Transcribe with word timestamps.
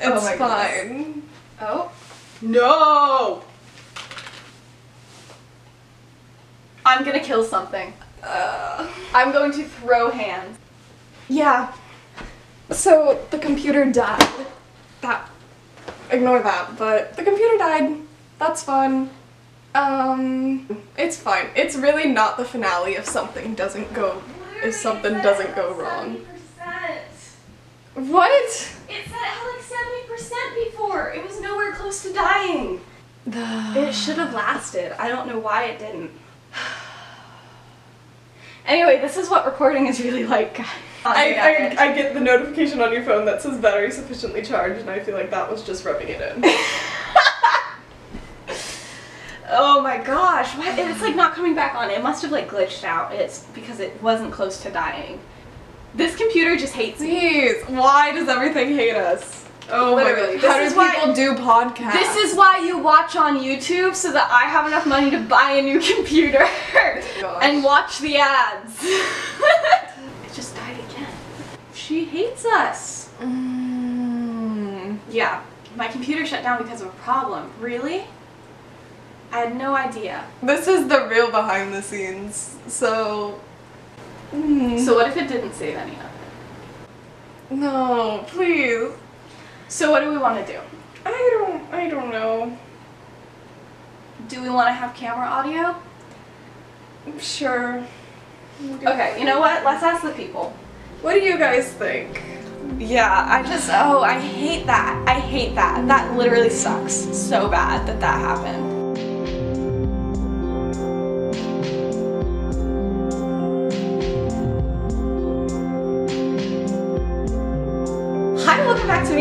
It's 0.00 0.24
my 0.24 0.36
fine. 0.36 1.22
Oh. 1.60 1.92
No! 2.40 3.42
I'm 6.84 7.04
gonna 7.04 7.20
kill 7.20 7.44
something. 7.44 7.92
Uh, 8.22 8.88
I'm 9.14 9.32
going 9.32 9.52
to 9.52 9.64
throw 9.64 10.10
hands. 10.10 10.58
yeah. 11.28 11.72
So 12.70 13.18
the 13.30 13.38
computer 13.38 13.84
died. 13.90 14.46
That. 15.00 15.28
Ignore 16.10 16.40
that, 16.42 16.78
but 16.78 17.16
the 17.16 17.22
computer 17.22 17.58
died. 17.58 17.96
That's 18.38 18.62
fun. 18.62 19.10
Um, 19.74 20.82
it's 20.96 21.16
fine. 21.16 21.48
It's 21.56 21.76
really 21.76 22.08
not 22.08 22.36
the 22.36 22.44
finale 22.44 22.92
if 22.94 23.06
something 23.06 23.54
doesn't 23.54 23.92
go. 23.92 24.22
If 24.62 24.74
something 24.74 25.14
doesn't 25.14 25.54
go 25.56 25.74
wrong. 25.74 26.24
What? 27.94 28.30
It 28.88 29.04
said 29.08 29.14
it 29.14 29.18
had 29.18 29.44
like 29.48 29.62
70% 29.62 29.69
before. 30.90 31.10
It 31.10 31.24
was 31.24 31.40
nowhere 31.40 31.72
close 31.72 32.02
to 32.02 32.12
dying. 32.12 32.80
The... 33.26 33.72
It 33.76 33.92
should 33.94 34.16
have 34.16 34.34
lasted. 34.34 34.92
I 35.00 35.08
don't 35.08 35.28
know 35.28 35.38
why 35.38 35.64
it 35.64 35.78
didn't. 35.78 36.10
Anyway, 38.66 39.00
this 39.00 39.16
is 39.16 39.30
what 39.30 39.46
recording 39.46 39.86
is 39.86 40.00
really 40.00 40.24
like. 40.24 40.60
I, 41.04 41.34
I, 41.34 41.74
I 41.86 41.92
get 41.94 42.12
the 42.14 42.20
notification 42.20 42.80
on 42.82 42.92
your 42.92 43.02
phone 43.02 43.24
that 43.24 43.40
says 43.40 43.58
battery 43.58 43.90
sufficiently 43.90 44.42
charged, 44.42 44.80
and 44.82 44.90
I 44.90 45.00
feel 45.00 45.14
like 45.16 45.30
that 45.30 45.50
was 45.50 45.64
just 45.64 45.84
rubbing 45.84 46.08
it 46.08 46.20
in. 46.20 46.44
oh 49.48 49.80
my 49.82 49.96
gosh, 49.98 50.54
what? 50.56 50.78
It's 50.78 51.00
like 51.00 51.16
not 51.16 51.32
coming 51.34 51.54
back 51.54 51.74
on. 51.74 51.90
It 51.90 52.02
must 52.02 52.20
have 52.22 52.30
like 52.30 52.50
glitched 52.50 52.84
out. 52.84 53.12
It's 53.14 53.44
because 53.54 53.80
it 53.80 54.00
wasn't 54.02 54.30
close 54.30 54.62
to 54.62 54.70
dying. 54.70 55.18
This 55.94 56.14
computer 56.14 56.56
just 56.56 56.74
hates 56.74 57.00
me. 57.00 57.08
Please, 57.08 57.64
why 57.64 58.12
does 58.12 58.28
everything 58.28 58.76
hate 58.76 58.94
us? 58.94 59.39
Oh 59.68 59.94
Literally, 59.94 60.36
my 60.36 60.42
god. 60.42 60.50
How 60.52 60.58
this 60.58 60.72
do 60.72 60.78
why- 60.78 60.94
people 60.94 61.14
do 61.14 61.34
podcasts? 61.34 61.92
This 61.92 62.16
is 62.16 62.36
why 62.36 62.58
you 62.58 62.78
watch 62.78 63.14
on 63.16 63.38
YouTube 63.38 63.94
so 63.94 64.10
that 64.12 64.30
I 64.30 64.44
have 64.50 64.66
enough 64.66 64.86
money 64.86 65.10
to 65.10 65.20
buy 65.20 65.52
a 65.52 65.62
new 65.62 65.78
computer 65.94 66.46
and 67.42 67.62
watch 67.62 67.98
the 68.00 68.16
ads. 68.18 68.78
it 68.82 70.32
just 70.34 70.56
died 70.56 70.76
again. 70.90 71.08
She 71.74 72.04
hates 72.04 72.44
us. 72.44 73.10
Mm. 73.20 74.98
Yeah, 75.10 75.42
my 75.76 75.88
computer 75.88 76.24
shut 76.26 76.42
down 76.42 76.62
because 76.62 76.80
of 76.80 76.88
a 76.88 76.92
problem. 77.02 77.50
Really? 77.60 78.04
I 79.32 79.38
had 79.40 79.56
no 79.56 79.76
idea. 79.76 80.24
This 80.42 80.66
is 80.66 80.88
the 80.88 81.06
real 81.08 81.30
behind 81.30 81.72
the 81.72 81.82
scenes. 81.82 82.56
So. 82.66 83.40
Mm. 84.32 84.78
So 84.84 84.94
what 84.94 85.06
if 85.08 85.16
it 85.16 85.28
didn't 85.28 85.52
save 85.54 85.76
any 85.76 85.92
of 85.92 85.98
it? 85.98 86.10
no, 87.56 88.24
please. 88.28 88.90
So 89.70 89.92
what 89.92 90.00
do 90.00 90.10
we 90.10 90.18
want 90.18 90.44
to 90.44 90.52
do? 90.52 90.58
I 91.06 91.38
don't. 91.38 91.72
I 91.72 91.88
don't 91.88 92.10
know. 92.10 92.58
Do 94.26 94.42
we 94.42 94.50
want 94.50 94.66
to 94.66 94.72
have 94.72 94.94
camera 94.96 95.26
audio? 95.26 95.76
Sure. 97.20 97.86
Okay, 98.64 99.16
you 99.18 99.24
know 99.24 99.38
what? 99.38 99.64
Let's 99.64 99.84
ask 99.84 100.02
the 100.02 100.10
people. 100.10 100.52
What 101.02 101.14
do 101.14 101.20
you 101.20 101.38
guys 101.38 101.72
think? 101.72 102.20
Yeah, 102.78 103.26
I 103.30 103.44
just 103.44 103.70
oh, 103.70 104.02
I 104.02 104.18
hate 104.18 104.66
that. 104.66 105.04
I 105.06 105.20
hate 105.20 105.54
that. 105.54 105.86
That 105.86 106.16
literally 106.16 106.50
sucks 106.50 106.92
so 106.92 107.48
bad 107.48 107.86
that 107.86 108.00
that 108.00 108.20
happened. 108.20 108.79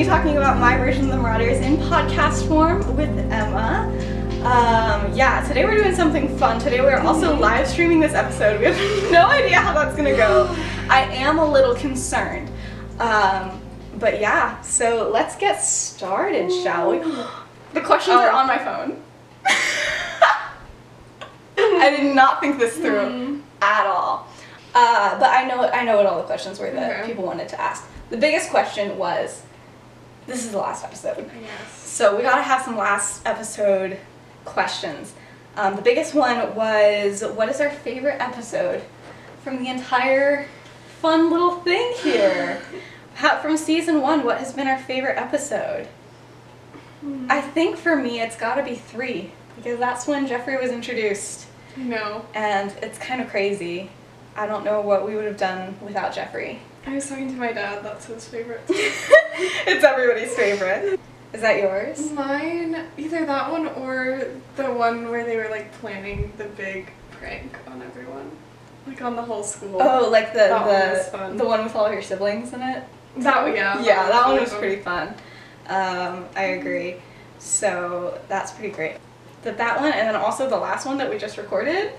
Talking 0.10 0.38
about 0.38 0.58
my 0.58 0.76
version 0.76 1.04
of 1.06 1.12
the 1.12 1.18
Marauders 1.18 1.60
in 1.60 1.78
podcast 1.78 2.48
form 2.48 2.80
with 2.96 3.10
Emma. 3.32 3.86
Um, 4.44 5.14
yeah, 5.16 5.46
today 5.48 5.66
we're 5.66 5.76
doing 5.76 5.94
something 5.94 6.36
fun. 6.40 6.60
Today 6.60 6.82
we're 6.82 6.98
also 6.98 7.36
live 7.38 7.68
streaming 7.68 8.00
this 8.00 8.14
episode. 8.16 8.60
We 8.60 8.66
have 8.66 8.76
no 9.12 9.28
idea 9.28 9.58
how 9.60 9.72
that's 9.74 9.96
gonna 9.96 10.16
go. 10.16 10.48
I 10.90 11.02
am 11.12 11.38
a 11.38 11.46
little 11.48 11.76
concerned. 11.76 12.50
Um, 13.00 13.62
but 14.00 14.20
yeah, 14.20 14.60
so 14.62 15.12
let's 15.14 15.36
get 15.36 15.62
started, 15.62 16.52
shall 16.64 16.90
we? 16.92 17.00
The 17.76 17.82
questions 17.82 18.16
are 18.18 18.32
Oh. 18.32 18.36
on 18.38 18.48
my 18.48 18.58
phone. 18.58 19.00
I 21.56 21.96
did 21.96 22.16
not 22.16 22.40
think 22.40 22.58
this 22.58 22.78
through 22.78 23.44
at 23.62 23.86
all. 23.86 24.28
Uh, 24.74 25.20
but 25.20 25.30
I 25.30 25.44
know 25.48 25.70
I 25.70 25.84
know 25.84 25.98
what 25.98 26.08
all 26.08 26.18
the 26.18 26.24
questions 26.24 26.60
were 26.60 26.72
that 26.72 27.00
Okay. 27.02 27.10
people 27.10 27.24
wanted 27.26 27.48
to 27.50 27.62
ask. 27.62 27.88
The 28.10 28.18
biggest 28.18 28.50
question 28.50 28.98
was, 28.98 29.44
this 30.30 30.46
is 30.46 30.52
the 30.52 30.58
last 30.58 30.84
episode. 30.86 31.30
Yes. 31.42 31.72
So 31.74 32.16
we 32.16 32.22
gotta 32.24 32.42
have 32.42 32.62
some 32.62 32.78
last 32.78 33.26
episode 33.26 33.98
questions. 34.46 35.14
Um, 35.58 35.76
the 35.76 35.82
biggest 35.82 36.14
one 36.14 36.56
was, 36.56 37.22
what 37.24 37.50
is 37.50 37.60
our 37.60 37.70
favorite 37.70 38.22
episode 38.22 38.82
from 39.44 39.62
the 39.62 39.70
entire 39.70 40.48
fun 41.02 41.30
little 41.30 41.56
thing 41.56 41.94
here? 42.02 42.62
How, 43.16 43.40
from 43.42 43.58
season 43.58 44.02
one, 44.02 44.24
what 44.24 44.38
has 44.38 44.54
been 44.54 44.68
our 44.68 44.78
favorite 44.80 45.18
episode? 45.18 45.88
I 47.30 47.42
think 47.42 47.76
for 47.78 47.96
me, 47.96 48.22
it's 48.22 48.36
gotta 48.38 48.64
be 48.64 48.76
three 48.76 49.32
because 49.58 49.78
that's 49.80 50.08
when 50.08 50.26
Jeffrey 50.28 50.56
was 50.58 50.72
introduced, 50.72 51.48
No. 51.76 52.26
and 52.34 52.72
it's 52.82 52.98
kind 52.98 53.20
of 53.22 53.30
crazy. 53.30 53.90
I 54.38 54.46
don't 54.48 54.64
know 54.64 54.80
what 54.80 55.06
we 55.06 55.16
would 55.16 55.26
have 55.26 55.36
done 55.38 55.76
without 55.82 56.14
Jeffrey. 56.14 56.60
I 56.86 56.96
was 56.96 57.08
talking 57.10 57.28
to 57.28 57.36
my 57.36 57.52
dad. 57.52 57.84
That's 57.84 58.06
his 58.06 58.28
favorite. 58.28 58.62
it's 58.70 59.84
everybody's 59.84 60.34
favorite. 60.36 61.00
Is 61.34 61.42
that 61.42 61.58
yours? 61.58 62.12
Mine, 62.12 62.88
either 62.98 63.26
that 63.26 63.52
one 63.52 63.68
or 63.68 64.28
the 64.56 64.72
one 64.74 65.10
where 65.10 65.24
they 65.24 65.38
were 65.38 65.50
like 65.50 65.72
planning 65.74 66.34
the 66.38 66.46
big 66.46 66.92
prank 67.12 67.56
on 67.68 67.82
everyone, 67.84 68.32
like 68.88 69.02
on 69.02 69.16
the 69.16 69.22
whole 69.22 69.44
school. 69.44 69.78
Oh, 69.80 70.10
like 70.10 70.34
the 70.34 70.40
That 70.40 71.12
one 71.12 71.38
the 71.38 71.44
the 71.44 71.48
one 71.48 71.64
with 71.64 71.76
all 71.76 71.92
your 71.92 72.02
siblings 72.02 72.54
in 72.54 72.62
it. 72.62 72.84
that 73.18 73.44
one, 73.44 73.54
yeah. 73.54 73.80
yeah, 73.84 74.10
that 74.10 74.26
one 74.26 74.36
one 74.36 74.42
was 74.42 74.54
pretty 74.54 74.82
fun. 74.82 75.10
Um, 75.68 76.26
I 76.36 76.56
agree. 76.58 76.96
So 77.38 78.20
that's 78.28 78.52
pretty 78.52 78.74
great. 78.74 78.98
That 79.44 79.58
that 79.58 79.80
one, 79.80 79.92
and 79.94 80.08
then 80.08 80.16
also 80.16 80.50
the 80.50 80.58
last 80.58 80.86
one 80.86 80.98
that 80.98 81.10
we 81.10 81.18
just 81.18 81.38
recorded 81.38 81.92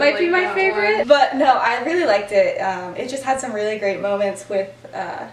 might 0.00 0.18
be 0.18 0.28
my 0.28 0.52
favorite. 0.54 0.98
one. 0.98 1.08
But 1.08 1.36
no, 1.36 1.46
I 1.56 1.84
really 1.84 2.04
liked 2.04 2.32
it. 2.32 2.58
Um, 2.58 2.96
it 2.96 3.08
just 3.08 3.22
had 3.22 3.40
some 3.40 3.52
really 3.52 3.78
great 3.78 4.00
moments 4.00 4.48
with 4.48 4.70
uh, 4.92 5.28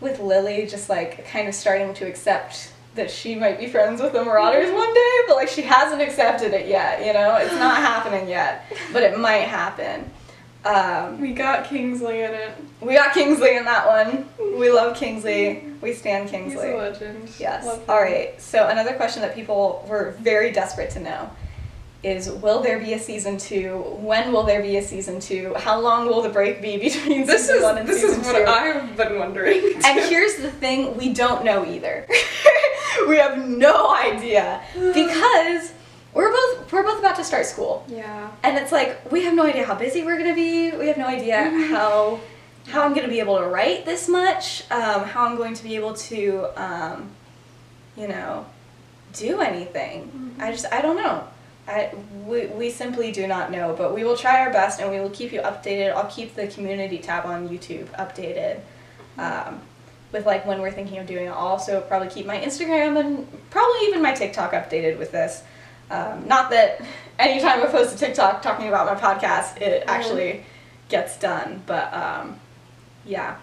with 0.00 0.20
Lily, 0.20 0.66
just 0.66 0.90
like 0.90 1.26
kind 1.28 1.48
of 1.48 1.54
starting 1.54 1.94
to 1.94 2.06
accept 2.06 2.72
that 2.96 3.10
she 3.10 3.34
might 3.34 3.58
be 3.58 3.66
friends 3.66 4.00
with 4.00 4.12
the 4.12 4.22
Marauders 4.24 4.70
one 4.72 4.94
day, 4.94 5.10
but 5.26 5.36
like 5.36 5.48
she 5.48 5.62
hasn't 5.62 6.00
accepted 6.02 6.52
it 6.52 6.68
yet. 6.68 7.04
You 7.04 7.12
know, 7.12 7.34
it's 7.36 7.54
not 7.54 7.76
happening 7.78 8.28
yet, 8.28 8.70
but 8.92 9.02
it 9.02 9.18
might 9.18 9.48
happen. 9.48 10.10
Um, 10.64 11.20
We 11.20 11.32
got 11.32 11.64
Kingsley 11.68 12.22
in 12.22 12.32
it. 12.32 12.56
we 12.80 12.94
got 12.94 13.12
Kingsley 13.12 13.56
in 13.56 13.64
that 13.66 13.86
one. 13.86 14.28
We 14.58 14.70
love 14.70 14.96
Kingsley. 14.96 15.62
We 15.82 15.92
stand 15.92 16.24
He's 16.24 16.30
Kingsley. 16.30 16.70
a 16.72 16.76
legend. 16.76 17.28
Yes. 17.38 17.66
All 17.88 18.00
right. 18.00 18.40
So 18.40 18.68
another 18.68 18.94
question 18.94 19.20
that 19.22 19.34
people 19.34 19.84
were 19.88 20.14
very 20.20 20.50
desperate 20.52 20.90
to 20.90 21.00
know 21.00 21.30
is 22.02 22.30
will 22.30 22.60
there 22.60 22.78
be 22.78 22.92
a 22.94 22.98
season 22.98 23.36
2? 23.38 23.78
When 24.00 24.30
will 24.32 24.42
there 24.42 24.62
be 24.62 24.76
a 24.76 24.82
season 24.82 25.20
2? 25.20 25.54
How 25.58 25.80
long 25.80 26.06
will 26.06 26.20
the 26.22 26.28
break 26.30 26.60
be 26.62 26.76
between 26.88 27.26
This 27.26 27.42
season 27.42 27.56
is 27.56 27.62
1 27.62 27.78
and 27.78 27.88
this 27.88 28.00
season 28.02 28.20
is 28.20 28.26
2? 28.26 28.32
what 28.32 28.48
I've 28.48 28.96
been 28.96 29.18
wondering. 29.18 29.62
and 29.84 30.00
here's 30.00 30.36
the 30.36 30.50
thing, 30.50 30.96
we 30.96 31.12
don't 31.12 31.44
know 31.44 31.64
either. 31.66 32.06
we 33.08 33.16
have 33.18 33.46
no 33.48 33.94
idea 33.94 34.62
because 34.74 35.72
we're 36.14 36.30
both 36.30 36.72
we're 36.72 36.82
both 36.82 36.98
about 37.00 37.16
to 37.16 37.24
start 37.24 37.44
school. 37.46 37.84
yeah. 37.88 38.30
And 38.42 38.56
it's 38.56 38.72
like 38.72 39.10
we 39.12 39.24
have 39.24 39.34
no 39.34 39.44
idea 39.44 39.64
how 39.66 39.74
busy 39.74 40.02
we're 40.04 40.16
gonna 40.18 40.34
be. 40.34 40.70
We 40.70 40.86
have 40.88 40.96
no 40.98 41.06
idea 41.06 41.36
Mm-hmm. 41.36 41.74
how 41.74 42.20
how 42.68 42.82
I'm 42.82 42.94
gonna 42.94 43.08
be 43.08 43.20
able 43.20 43.38
to 43.38 43.46
write 43.46 43.84
this 43.84 44.08
much. 44.08 44.64
Um, 44.70 45.04
how 45.04 45.26
I'm 45.26 45.36
going 45.36 45.54
to 45.54 45.62
be 45.62 45.74
able 45.76 45.94
to, 45.94 46.46
um, 46.56 47.10
you 47.96 48.08
know, 48.08 48.46
do 49.12 49.40
anything. 49.40 50.04
Mm-hmm. 50.04 50.42
I 50.42 50.50
just 50.50 50.66
I 50.72 50.80
don't 50.80 50.96
know. 50.96 51.26
I 51.68 51.92
we, 52.26 52.46
we 52.46 52.70
simply 52.70 53.10
do 53.12 53.26
not 53.26 53.50
know, 53.50 53.74
but 53.76 53.94
we 53.94 54.04
will 54.04 54.16
try 54.16 54.40
our 54.40 54.52
best 54.52 54.80
and 54.80 54.90
we 54.90 55.00
will 55.00 55.10
keep 55.10 55.32
you 55.32 55.40
updated. 55.40 55.92
I'll 55.94 56.10
keep 56.10 56.34
the 56.34 56.46
community 56.46 56.98
tab 56.98 57.26
on 57.26 57.48
YouTube 57.48 57.86
updated. 57.98 58.60
Um, 59.18 59.60
with 60.12 60.26
like 60.26 60.46
when 60.46 60.60
we're 60.60 60.70
thinking 60.70 60.98
of 60.98 61.06
doing 61.06 61.26
it. 61.26 61.30
I'll 61.30 61.48
also 61.56 61.80
probably 61.80 62.08
keep 62.08 62.24
my 62.24 62.38
Instagram 62.38 62.98
and 63.00 63.26
probably 63.50 63.80
even 63.88 64.00
my 64.00 64.12
TikTok 64.14 64.52
updated 64.52 64.96
with 64.98 65.10
this. 65.10 65.42
Um, 65.90 66.26
not 66.26 66.50
that 66.50 66.80
anytime 67.18 67.62
I 67.62 67.66
post 67.66 67.94
a 67.94 67.98
TikTok 67.98 68.42
talking 68.42 68.68
about 68.68 68.86
my 68.86 69.00
podcast, 69.00 69.60
it 69.60 69.84
actually 69.86 70.44
gets 70.88 71.18
done, 71.18 71.62
but 71.66 71.92
um, 71.92 72.40
yeah. 73.04 73.36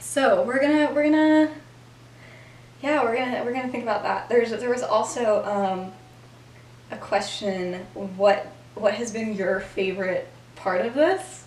So 0.00 0.42
we're 0.42 0.60
gonna 0.60 0.92
we're 0.94 1.04
gonna 1.04 1.52
yeah 2.82 3.02
we're 3.02 3.16
gonna 3.16 3.44
we're 3.44 3.52
gonna 3.52 3.68
think 3.68 3.84
about 3.84 4.02
that. 4.02 4.28
There's 4.28 4.50
there 4.50 4.70
was 4.70 4.82
also 4.82 5.44
um, 5.44 5.92
a 6.90 6.96
question 6.96 7.86
what 7.94 8.46
what 8.74 8.94
has 8.94 9.12
been 9.12 9.34
your 9.34 9.60
favorite 9.60 10.28
part 10.56 10.84
of 10.84 10.94
this? 10.94 11.40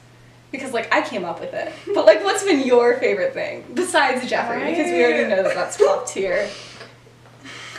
because 0.54 0.72
like 0.72 0.94
I 0.94 1.02
came 1.02 1.26
up 1.26 1.42
with 1.42 1.54
it. 1.54 1.74
But 1.94 2.06
like, 2.06 2.24
what's 2.24 2.44
been 2.44 2.66
your 2.66 2.94
favorite 2.98 3.34
thing 3.34 3.66
besides 3.74 4.30
Jeffrey? 4.30 4.64
Because 4.70 4.90
we 4.90 5.04
already 5.04 5.28
know 5.28 5.44
that 5.44 5.56
that's 5.56 5.76
top 5.76 6.08
tier. 6.08 6.48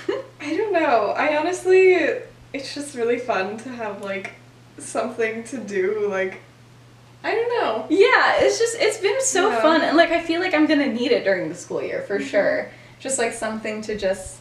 I 0.41 0.57
don't 0.57 0.73
know. 0.75 1.15
I 1.17 1.39
honestly, 1.39 2.19
it's 2.55 2.73
just 2.75 2.95
really 2.95 3.19
fun 3.19 3.59
to 3.59 3.69
have 3.69 4.01
like 4.03 4.33
something 4.79 5.43
to 5.45 5.59
do. 5.59 6.07
Like, 6.09 6.41
I 7.23 7.33
don't 7.35 7.49
know. 7.61 7.87
Yeah, 7.91 8.37
it's 8.39 8.59
just 8.59 8.77
it's 8.79 8.99
been 8.99 9.21
so 9.21 9.51
Yeah. 9.51 9.61
fun, 9.61 9.83
and 9.83 9.97
like 9.97 10.11
I 10.11 10.21
feel 10.23 10.41
like 10.41 10.55
I'm 10.55 10.67
gonna 10.67 10.87
need 10.87 11.11
it 11.13 11.25
during 11.25 11.49
the 11.49 11.55
school 11.55 11.83
year 11.83 12.01
for 12.03 12.21
sure. 12.21 12.71
Just 13.01 13.19
like 13.19 13.33
something 13.35 13.83
to 13.83 13.99
just, 13.99 14.39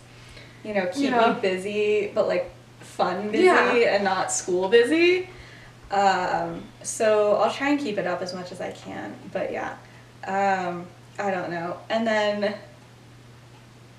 you 0.63 0.73
know, 0.73 0.85
keep 0.85 1.09
Yeah. 1.11 1.33
me 1.33 1.41
busy, 1.41 2.11
but 2.13 2.27
like 2.27 2.49
fun 2.79 3.31
busy 3.31 3.45
Yeah. 3.45 3.95
and 3.95 4.03
not 4.03 4.31
school 4.31 4.69
busy. 4.69 5.27
Um, 5.91 6.63
so 6.83 7.35
I'll 7.37 7.51
try 7.51 7.69
and 7.69 7.79
keep 7.79 7.97
it 7.97 8.07
up 8.07 8.21
as 8.21 8.33
much 8.33 8.51
as 8.51 8.61
I 8.61 8.71
can. 8.71 9.13
But 9.31 9.51
yeah, 9.51 9.75
um, 10.25 10.85
I 11.19 11.29
don't 11.31 11.49
know. 11.51 11.77
And 11.89 12.07
then, 12.07 12.55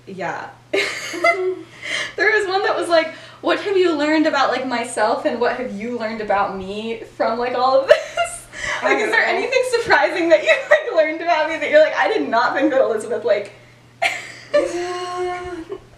yeah, 0.07 0.49
there 0.73 2.31
was 2.31 2.47
one 2.47 2.63
that 2.63 2.75
was 2.75 2.89
like, 2.89 3.13
"What 3.45 3.61
have 3.61 3.77
you 3.77 3.95
learned 3.95 4.27
about 4.27 4.49
like 4.49 4.65
myself, 4.67 5.25
and 5.25 5.39
what 5.39 5.57
have 5.57 5.71
you 5.79 5.97
learned 5.97 6.21
about 6.21 6.57
me 6.57 7.03
from 7.15 7.37
like 7.37 7.53
all 7.53 7.79
of 7.81 7.87
this?" 7.93 8.47
like, 8.83 8.97
is 8.99 9.11
there 9.11 9.25
anything 9.25 9.63
surprising 9.71 10.29
that 10.29 10.43
you 10.43 10.53
like 10.69 10.95
learned 10.95 11.21
about 11.21 11.49
me 11.49 11.57
that 11.57 11.69
you're 11.69 11.83
like, 11.83 11.95
I 11.95 12.07
did 12.07 12.27
not 12.27 12.55
think 12.55 12.71
that 12.71 12.81
Elizabeth 12.81 13.23
like. 13.23 13.53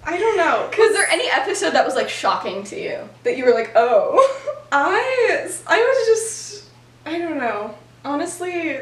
I 0.07 0.17
don't 0.17 0.37
know. 0.37 0.69
Was 0.77 0.93
there 0.93 1.07
any 1.09 1.29
episode 1.29 1.71
that 1.71 1.85
was 1.85 1.95
like 1.95 2.09
shocking 2.09 2.63
to 2.65 2.81
you 2.81 3.09
that 3.23 3.37
you 3.37 3.45
were 3.45 3.53
like, 3.53 3.71
oh? 3.75 4.15
I 4.71 5.49
I 5.67 5.79
was 5.79 6.07
just 6.07 6.69
I 7.05 7.19
don't 7.19 7.37
know. 7.37 7.75
Honestly, 8.05 8.79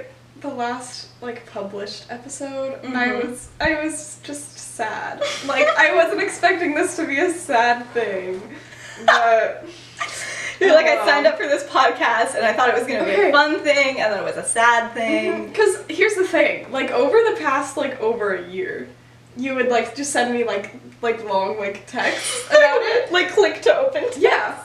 the 0.49 0.53
last 0.53 1.07
like 1.21 1.45
published 1.51 2.05
episode, 2.09 2.79
I 2.83 3.07
Mhm. 3.07 3.29
was 3.29 3.47
I 3.59 3.83
was 3.83 4.19
just 4.23 4.57
sad. 4.75 5.21
Like 5.45 5.67
I 5.77 5.95
wasn't 5.95 6.21
expecting 6.21 6.75
this 6.75 6.95
to 6.97 7.05
be 7.05 7.19
a 7.19 7.31
sad 7.31 7.85
thing. 7.93 8.41
But 9.05 9.65
You're 10.61 10.73
like, 10.73 10.85
I 10.85 11.05
signed 11.05 11.27
up 11.27 11.35
for 11.37 11.47
this 11.47 11.63
podcast 11.65 12.35
and 12.35 12.45
I 12.45 12.53
thought 12.53 12.69
it 12.69 12.75
was 12.75 12.87
gonna 12.87 13.03
be 13.03 13.11
a 13.11 13.31
fun 13.31 13.59
thing, 13.59 13.99
and 13.99 14.13
then 14.13 14.19
it 14.21 14.23
was 14.23 14.37
a 14.37 14.45
sad 14.47 14.93
thing. 14.93 15.47
Because 15.47 15.79
here's 15.89 16.15
the 16.15 16.25
thing, 16.25 16.71
like 16.71 16.91
over 16.91 17.17
the 17.29 17.35
past 17.41 17.75
like 17.75 17.99
over 17.99 18.35
a 18.35 18.47
year, 18.47 18.87
you 19.35 19.53
would 19.55 19.67
like 19.67 19.95
just 19.95 20.11
send 20.13 20.33
me 20.33 20.43
like 20.45 20.73
like 21.01 21.23
long 21.25 21.59
like 21.59 21.85
texts 21.87 22.45
about 22.49 22.81
it. 22.83 23.11
like, 23.11 23.31
click 23.31 23.61
to 23.63 23.75
open. 23.77 24.05
Yeah. 24.17 24.57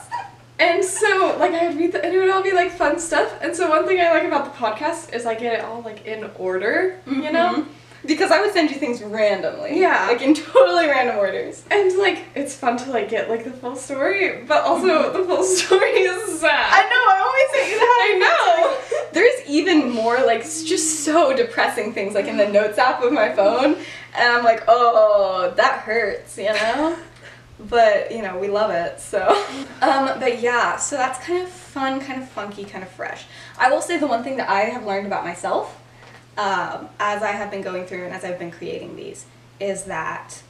And 0.61 0.83
so 0.85 1.35
like 1.39 1.53
I 1.53 1.67
would 1.67 1.77
read 1.77 1.91
the, 1.93 2.05
and 2.05 2.13
it 2.13 2.19
would 2.19 2.29
all 2.29 2.43
be 2.43 2.51
like 2.53 2.71
fun 2.71 2.99
stuff. 2.99 3.35
And 3.41 3.55
so 3.55 3.69
one 3.69 3.87
thing 3.87 3.99
I 3.99 4.11
like 4.11 4.23
about 4.23 4.45
the 4.51 4.57
podcast 4.57 5.13
is 5.13 5.25
I 5.25 5.33
get 5.35 5.53
it 5.59 5.65
all 5.65 5.81
like 5.81 6.05
in 6.05 6.29
order, 6.37 6.99
you 7.07 7.31
know? 7.31 7.49
Mhm. 7.55 7.65
Because 8.03 8.31
I 8.31 8.41
would 8.41 8.51
send 8.51 8.71
you 8.71 8.77
things 8.77 9.01
randomly. 9.03 9.79
Yeah. 9.79 10.07
Like 10.07 10.21
in 10.21 10.33
totally 10.53 10.87
random 10.87 11.17
orders. 11.17 11.63
And 11.71 11.95
like 11.97 12.19
it's 12.35 12.55
fun 12.55 12.77
to 12.77 12.89
like 12.91 13.09
get 13.09 13.29
like 13.29 13.43
the 13.43 13.51
full 13.51 13.75
story, 13.75 14.43
but 14.47 14.63
also 14.63 15.11
the 15.13 15.23
full 15.27 15.43
story 15.59 15.89
is 16.11 16.39
sad. 16.39 16.69
I 16.79 16.81
know, 16.91 17.03
I 17.15 17.19
always 17.27 17.49
say 17.55 17.77
that. 17.77 17.97
I 18.03 18.11
know. 18.23 19.07
There's 19.13 19.47
even 19.47 19.91
more 19.91 20.17
like 20.25 20.41
just 20.43 21.03
so 21.05 21.35
depressing 21.35 21.93
things 21.93 22.13
like 22.15 22.25
in 22.27 22.37
the 22.37 22.47
notes 22.47 22.77
app 22.77 23.03
of 23.03 23.11
my 23.11 23.33
phone, 23.35 23.75
and 24.17 24.33
I'm 24.33 24.43
like, 24.43 24.63
oh, 24.67 25.53
that 25.57 25.79
hurts, 25.81 26.37
you 26.37 26.45
know. 26.53 26.97
But 27.69 28.11
you 28.11 28.21
know, 28.21 28.37
we 28.37 28.47
love 28.47 28.71
it. 28.71 28.99
So, 28.99 29.27
um, 29.81 30.19
but 30.19 30.41
yeah, 30.41 30.77
so 30.77 30.95
that's 30.97 31.23
kind 31.25 31.43
of 31.43 31.49
fun, 31.49 31.99
kind 32.01 32.21
of 32.21 32.29
funky, 32.29 32.63
kind 32.63 32.83
of 32.83 32.89
fresh. 32.89 33.25
I 33.57 33.71
will 33.71 33.81
say 33.81 33.97
the 33.97 34.07
one 34.07 34.23
thing 34.23 34.37
that 34.37 34.49
I 34.49 34.61
have 34.61 34.85
learned 34.85 35.07
about 35.07 35.23
myself, 35.23 35.81
um, 36.37 36.89
as 36.99 37.21
I 37.23 37.31
have 37.31 37.51
been 37.51 37.61
going 37.61 37.85
through 37.85 38.05
and 38.05 38.13
as 38.13 38.23
I've 38.23 38.39
been 38.39 38.51
creating 38.51 38.95
these, 38.95 39.25
is 39.59 39.83
that 39.85 40.41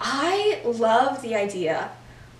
I 0.00 0.60
love 0.64 1.22
the 1.22 1.34
idea 1.34 1.90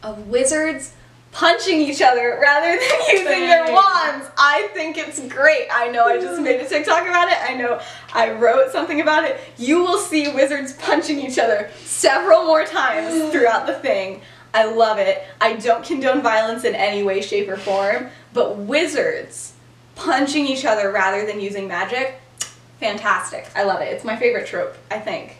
of 0.03 0.29
wizards 0.29 0.93
punching 1.33 1.81
each 1.81 2.03
other 2.03 2.39
rather 2.41 2.79
than 2.79 3.01
using 3.11 3.47
their 3.47 3.73
wands. 3.73 4.29
I 4.37 4.69
think 4.75 4.97
it's 4.97 5.21
great. 5.29 5.69
I 5.73 5.89
know 5.89 6.05
I 6.05 6.19
just 6.19 6.41
made 6.41 6.61
a 6.61 6.69
TikTok 6.69 7.07
about 7.07 7.29
it. 7.31 7.39
I 7.41 7.55
know 7.55 7.81
I 8.15 8.33
wrote 8.33 8.73
something 8.73 9.01
about 9.01 9.25
it. 9.25 9.41
You 9.57 9.81
will 9.81 9.99
see 9.99 10.33
wizards 10.33 10.73
punching 10.75 11.21
each 11.21 11.39
other 11.39 11.71
several 11.85 12.45
more 12.45 12.65
times 12.65 13.31
throughout 13.33 13.67
the 13.67 13.75
thing. 13.75 14.23
I 14.55 14.65
love 14.65 14.99
it. 14.99 15.23
I 15.41 15.55
don't 15.55 15.85
condone 15.85 16.23
violence 16.23 16.65
in 16.65 16.75
any 16.75 17.03
way, 17.03 17.21
shape, 17.21 17.49
or 17.49 17.57
form, 17.57 18.09
but 18.33 18.57
wizards 18.57 19.53
punching 19.95 20.47
each 20.47 20.65
other 20.65 20.91
rather 20.91 21.27
than 21.27 21.41
using 21.41 21.69
magic, 21.69 22.21
fantastic. 22.81 23.49
I 23.55 23.65
love 23.65 23.81
it. 23.83 23.93
It's 23.93 24.05
my 24.05 24.17
favorite 24.17 24.47
trope, 24.47 24.77
I 24.91 24.99
think. 25.01 25.37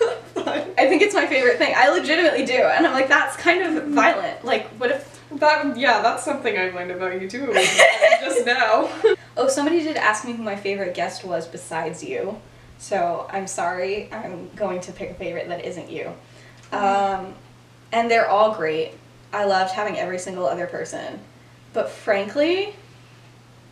I 0.36 0.88
think 0.88 1.02
it's 1.02 1.14
my 1.14 1.26
favorite 1.26 1.58
thing. 1.58 1.74
I 1.76 1.88
legitimately 1.90 2.44
do. 2.44 2.54
And 2.54 2.86
I'm 2.86 2.92
like, 2.92 3.08
that's 3.08 3.36
kind 3.36 3.62
of 3.62 3.88
violent. 3.88 4.44
Like, 4.44 4.66
what 4.70 4.90
if. 4.90 5.09
That 5.32 5.76
yeah, 5.76 6.02
that's 6.02 6.24
something 6.24 6.56
I 6.58 6.70
learned 6.70 6.90
about 6.90 7.20
you 7.20 7.28
too 7.28 7.52
just 8.20 8.46
now. 8.46 8.90
Oh, 9.36 9.48
somebody 9.48 9.82
did 9.82 9.96
ask 9.96 10.26
me 10.26 10.32
who 10.32 10.42
my 10.42 10.56
favorite 10.56 10.92
guest 10.92 11.24
was 11.24 11.46
besides 11.46 12.02
you. 12.02 12.38
So 12.78 13.26
I'm 13.30 13.46
sorry. 13.46 14.12
I'm 14.12 14.50
going 14.54 14.80
to 14.82 14.92
pick 14.92 15.10
a 15.10 15.14
favorite 15.14 15.48
that 15.48 15.64
isn't 15.64 15.88
you. 15.90 16.12
Um, 16.72 17.34
and 17.92 18.10
they're 18.10 18.28
all 18.28 18.54
great. 18.54 18.92
I 19.32 19.44
loved 19.44 19.72
having 19.72 19.96
every 19.96 20.18
single 20.18 20.46
other 20.46 20.66
person. 20.66 21.20
But 21.72 21.88
frankly, 21.88 22.74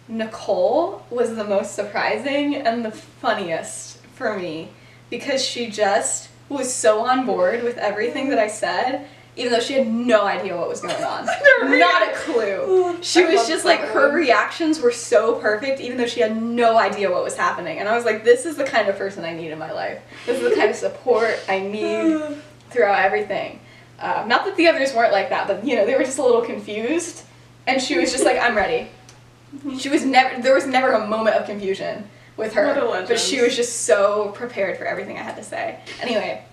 Nicole 0.07 1.05
was 1.11 1.37
the 1.37 1.45
most 1.45 1.75
surprising 1.75 2.55
and 2.55 2.85
the 2.85 2.93
funniest 2.93 3.99
for 4.15 4.39
me 4.39 4.71
because 5.11 5.45
she 5.45 5.69
just 5.69 6.31
was 6.49 6.73
so 6.73 7.05
on 7.05 7.27
board 7.27 7.63
with 7.63 7.77
everything 7.77 8.31
that 8.31 8.39
I 8.39 8.49
said, 8.49 9.07
even 9.39 9.53
though 9.53 9.61
she 9.61 9.75
had 9.75 9.87
no 9.87 10.27
idea 10.27 10.57
what 10.57 10.69
was 10.69 10.81
going 10.81 11.03
on. 11.03 11.27
Not 11.63 12.09
a 12.09 12.13
clue. 12.17 12.99
She 13.03 13.23
I 13.23 13.31
was 13.31 13.47
just 13.47 13.65
like, 13.65 13.81
her 13.81 14.11
reactions 14.13 14.81
were 14.81 14.91
so 14.91 15.37
perfect, 15.37 15.81
even 15.81 15.97
though 15.97 16.07
she 16.07 16.21
had 16.21 16.41
no 16.43 16.77
idea 16.77 17.11
what 17.11 17.23
was 17.23 17.37
happening. 17.37 17.79
And 17.79 17.89
I 17.89 17.95
was 17.95 18.05
like, 18.05 18.25
this 18.25 18.45
is 18.45 18.57
the 18.57 18.65
kind 18.65 18.89
of 18.89 18.99
person 18.99 19.25
I 19.25 19.33
need 19.33 19.53
in 19.53 19.59
my 19.59 19.71
life. 19.71 20.03
This 20.27 20.41
is 20.41 20.51
the 20.51 20.57
kind 20.57 20.69
of 20.71 20.77
support 20.77 21.39
I 21.49 21.61
need 21.61 22.37
throughout 22.71 22.99
everything. 23.05 23.61
Um, 24.01 24.29
not 24.29 24.45
that 24.45 24.57
the 24.57 24.67
others 24.67 24.93
weren't 24.95 25.13
like 25.13 25.29
that, 25.31 25.47
but 25.47 25.65
you 25.65 25.77
know, 25.77 25.87
they 25.87 25.95
were 25.95 26.03
just 26.03 26.19
a 26.19 26.23
little 26.23 26.43
confused. 26.43 27.25
And 27.69 27.81
she 27.81 27.99
was 27.99 28.11
just 28.11 28.25
like, 28.25 28.39
I'm 28.39 28.57
ready. 28.57 28.89
She 29.79 29.89
was 29.89 30.05
never, 30.05 30.43
there 30.43 30.55
was 30.55 30.67
never 30.67 30.91
a 30.93 31.07
moment 31.07 31.37
of 31.37 31.47
confusion 31.47 32.09
with 32.37 32.53
her. 32.55 32.75
But 33.09 33.19
she 33.19 33.41
was 33.41 33.57
just 33.57 33.83
so 33.83 34.31
prepared 34.33 34.77
for 34.77 34.85
everything 34.85 35.17
I 35.17 35.23
had 35.23 35.37
to 35.37 35.43
say. 35.43 35.81
Anyway, 36.03 36.45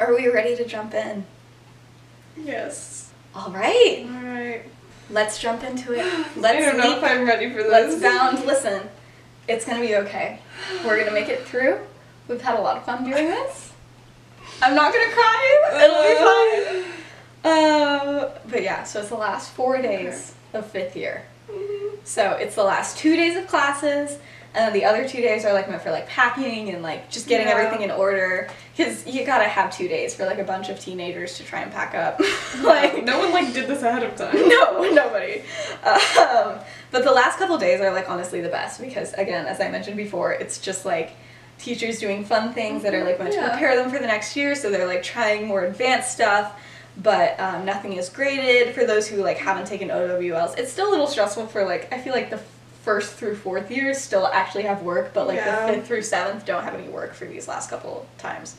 are 0.00 0.14
we 0.14 0.28
ready 0.28 0.56
to 0.56 0.64
jump 0.64 0.94
in? 0.94 1.24
Yes. 2.44 3.12
All 3.34 3.50
right, 3.50 4.06
Alright. 4.08 4.64
let's 5.10 5.38
jump 5.38 5.62
into 5.64 5.92
it. 5.92 6.04
Let's 6.36 6.44
I 6.66 6.70
don't 6.70 6.78
know 6.78 6.88
leap 6.88 6.98
if 6.98 7.04
I'm 7.04 7.26
ready 7.26 7.50
for 7.50 7.62
this. 7.62 7.70
Let's 7.70 8.02
bound. 8.02 8.44
Listen, 8.46 8.88
it's 9.48 9.64
gonna 9.64 9.80
be 9.80 9.96
okay. 9.96 10.40
We're 10.84 10.98
gonna 10.98 11.12
make 11.12 11.28
it 11.28 11.44
through. 11.46 11.78
We've 12.28 12.40
had 12.40 12.58
a 12.58 12.62
lot 12.62 12.76
of 12.76 12.84
fun 12.84 13.04
doing 13.04 13.26
this. 13.28 13.72
I'm 14.62 14.74
not 14.74 14.92
gonna 14.92 15.12
cry. 15.12 15.80
It'll 15.84 16.82
be 16.82 16.84
fine. 16.84 17.52
Uh, 17.52 18.38
but 18.48 18.62
yeah, 18.62 18.82
so 18.84 19.00
it's 19.00 19.08
the 19.10 19.14
last 19.16 19.50
four 19.52 19.80
days 19.80 20.34
of 20.52 20.66
fifth 20.70 20.96
year. 20.96 21.24
So 22.04 22.32
it's 22.32 22.54
the 22.54 22.64
last 22.64 22.98
two 22.98 23.14
days 23.16 23.36
of 23.36 23.46
classes, 23.46 24.18
and 24.58 24.66
then 24.66 24.72
the 24.72 24.84
other 24.84 25.08
two 25.08 25.20
days 25.22 25.44
are 25.44 25.52
like 25.52 25.70
meant 25.70 25.80
for 25.82 25.92
like 25.92 26.08
packing 26.08 26.70
and 26.70 26.82
like 26.82 27.08
just 27.10 27.28
getting 27.28 27.46
Yeah. 27.46 27.54
everything 27.54 27.82
in 27.82 27.92
order. 27.92 28.48
Cause 28.76 29.06
you 29.06 29.24
gotta 29.24 29.44
have 29.44 29.72
two 29.74 29.86
days 29.86 30.16
for 30.16 30.26
like 30.26 30.38
a 30.40 30.44
bunch 30.44 30.68
of 30.68 30.80
teenagers 30.80 31.36
to 31.36 31.44
try 31.44 31.60
and 31.60 31.70
pack 31.72 31.94
up. 31.94 32.20
like 32.62 33.04
no 33.04 33.20
one 33.20 33.32
like 33.32 33.54
did 33.54 33.68
this 33.68 33.82
ahead 33.82 34.02
of 34.02 34.16
time. 34.16 34.34
no, 34.48 34.90
nobody. 34.92 35.42
Um, 35.84 36.58
but 36.90 37.04
the 37.04 37.12
last 37.12 37.38
couple 37.38 37.56
days 37.56 37.80
are 37.80 37.92
like 37.92 38.10
honestly 38.10 38.40
the 38.40 38.48
best 38.48 38.80
because 38.80 39.12
again, 39.14 39.46
as 39.46 39.60
I 39.60 39.70
mentioned 39.70 39.96
before, 39.96 40.32
it's 40.32 40.58
just 40.58 40.84
like 40.84 41.12
teachers 41.58 42.00
doing 42.00 42.24
fun 42.24 42.52
things 42.52 42.82
that 42.82 42.94
are 42.94 43.04
like 43.04 43.18
meant 43.20 43.34
to 43.34 43.40
prepare 43.48 43.76
them 43.76 43.90
for 43.90 43.98
the 44.00 44.06
next 44.06 44.34
year. 44.36 44.56
So 44.56 44.70
they're 44.70 44.86
like 44.88 45.04
trying 45.04 45.46
more 45.46 45.64
advanced 45.66 46.12
stuff, 46.12 46.60
but 46.96 47.38
um, 47.38 47.64
nothing 47.64 47.92
is 47.92 48.08
graded 48.08 48.74
for 48.74 48.84
those 48.84 49.06
who 49.06 49.22
like 49.22 49.38
haven't 49.38 49.68
taken 49.68 49.88
OWLs. 49.88 50.58
It's 50.58 50.72
still 50.72 50.88
a 50.88 50.92
little 50.92 51.06
stressful 51.06 51.46
for 51.46 51.64
like 51.64 51.92
I 51.92 51.98
feel 51.98 52.12
like 52.12 52.30
the 52.30 52.40
first 52.88 53.12
through 53.12 53.36
fourth 53.36 53.70
years 53.70 53.98
still 53.98 54.26
actually 54.26 54.62
have 54.62 54.82
work, 54.82 55.12
but 55.12 55.26
like 55.26 55.36
Yeah. 55.36 55.66
the 55.66 55.72
fifth 55.74 55.86
through 55.88 56.00
seventh 56.02 56.46
don't 56.46 56.64
have 56.64 56.74
any 56.74 56.88
work 56.88 57.12
for 57.12 57.26
these 57.26 57.46
last 57.46 57.68
couple 57.68 58.06
times. 58.16 58.56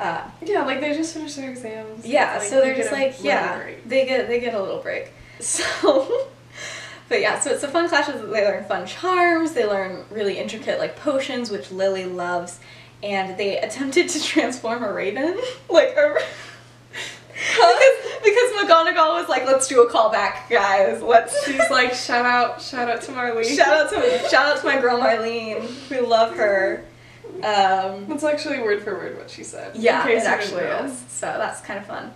Uh, 0.00 0.22
Yeah, 0.42 0.64
like 0.64 0.80
they 0.80 0.92
just 0.92 1.14
finished 1.14 1.36
their 1.36 1.50
exams. 1.50 2.04
yeah, 2.04 2.38
like, 2.38 2.48
so 2.48 2.60
they're 2.60 2.74
just 2.74 2.90
like, 2.90 3.22
yeah, 3.22 3.58
break. 3.58 3.88
they 3.88 4.06
get 4.06 4.26
they 4.26 4.40
get 4.40 4.54
a 4.54 4.60
little 4.60 4.82
break. 4.82 5.12
So, 5.40 6.28
but 7.08 7.20
yeah, 7.20 7.38
so 7.40 7.50
it's 7.50 7.62
a 7.62 7.68
fun 7.68 7.88
class. 7.88 8.08
They 8.08 8.44
learn 8.44 8.64
fun 8.64 8.86
charms. 8.86 9.52
They 9.52 9.66
learn 9.66 10.04
really 10.10 10.36
intricate 10.38 10.78
like 10.80 10.96
potions, 10.96 11.50
which 11.50 11.70
Lily 11.70 12.04
loves, 12.06 12.58
and 13.04 13.36
they 13.38 13.58
attempted 13.58 14.08
to 14.10 14.22
transform 14.32 14.82
a 14.82 14.92
raven, 14.92 15.38
like 15.70 15.90
a. 15.96 16.18
because, 17.48 18.20
because 18.24 18.50
McGonagall 18.62 19.20
was 19.20 19.28
like, 19.28 19.46
let's 19.46 19.66
do 19.68 19.82
a 19.82 19.90
callback, 19.90 20.48
guys. 20.50 21.02
Let's 21.02 21.44
She's 21.46 21.70
like, 21.70 21.94
shout 21.94 22.26
out, 22.26 22.60
shout 22.60 22.88
out 22.88 23.02
to 23.02 23.12
Marlene. 23.12 23.56
shout 23.56 23.68
out 23.68 23.90
to 23.90 24.28
shout 24.28 24.46
out 24.46 24.58
to 24.60 24.66
my 24.66 24.80
girl 24.80 24.98
Marlene. 25.00 25.90
We 25.90 26.00
love 26.00 26.34
her. 26.36 26.84
Um, 27.42 28.06
That's 28.08 28.24
actually 28.24 28.60
word 28.60 28.82
for 28.82 28.94
word 28.94 29.16
what 29.16 29.30
she 29.30 29.44
said. 29.44 29.74
yeah, 29.76 30.06
it 30.08 30.24
actually 30.24 30.64
is. 30.64 30.98
So 31.08 31.26
that's 31.26 31.60
kind 31.62 31.78
of 31.78 31.86
fun. 31.86 32.12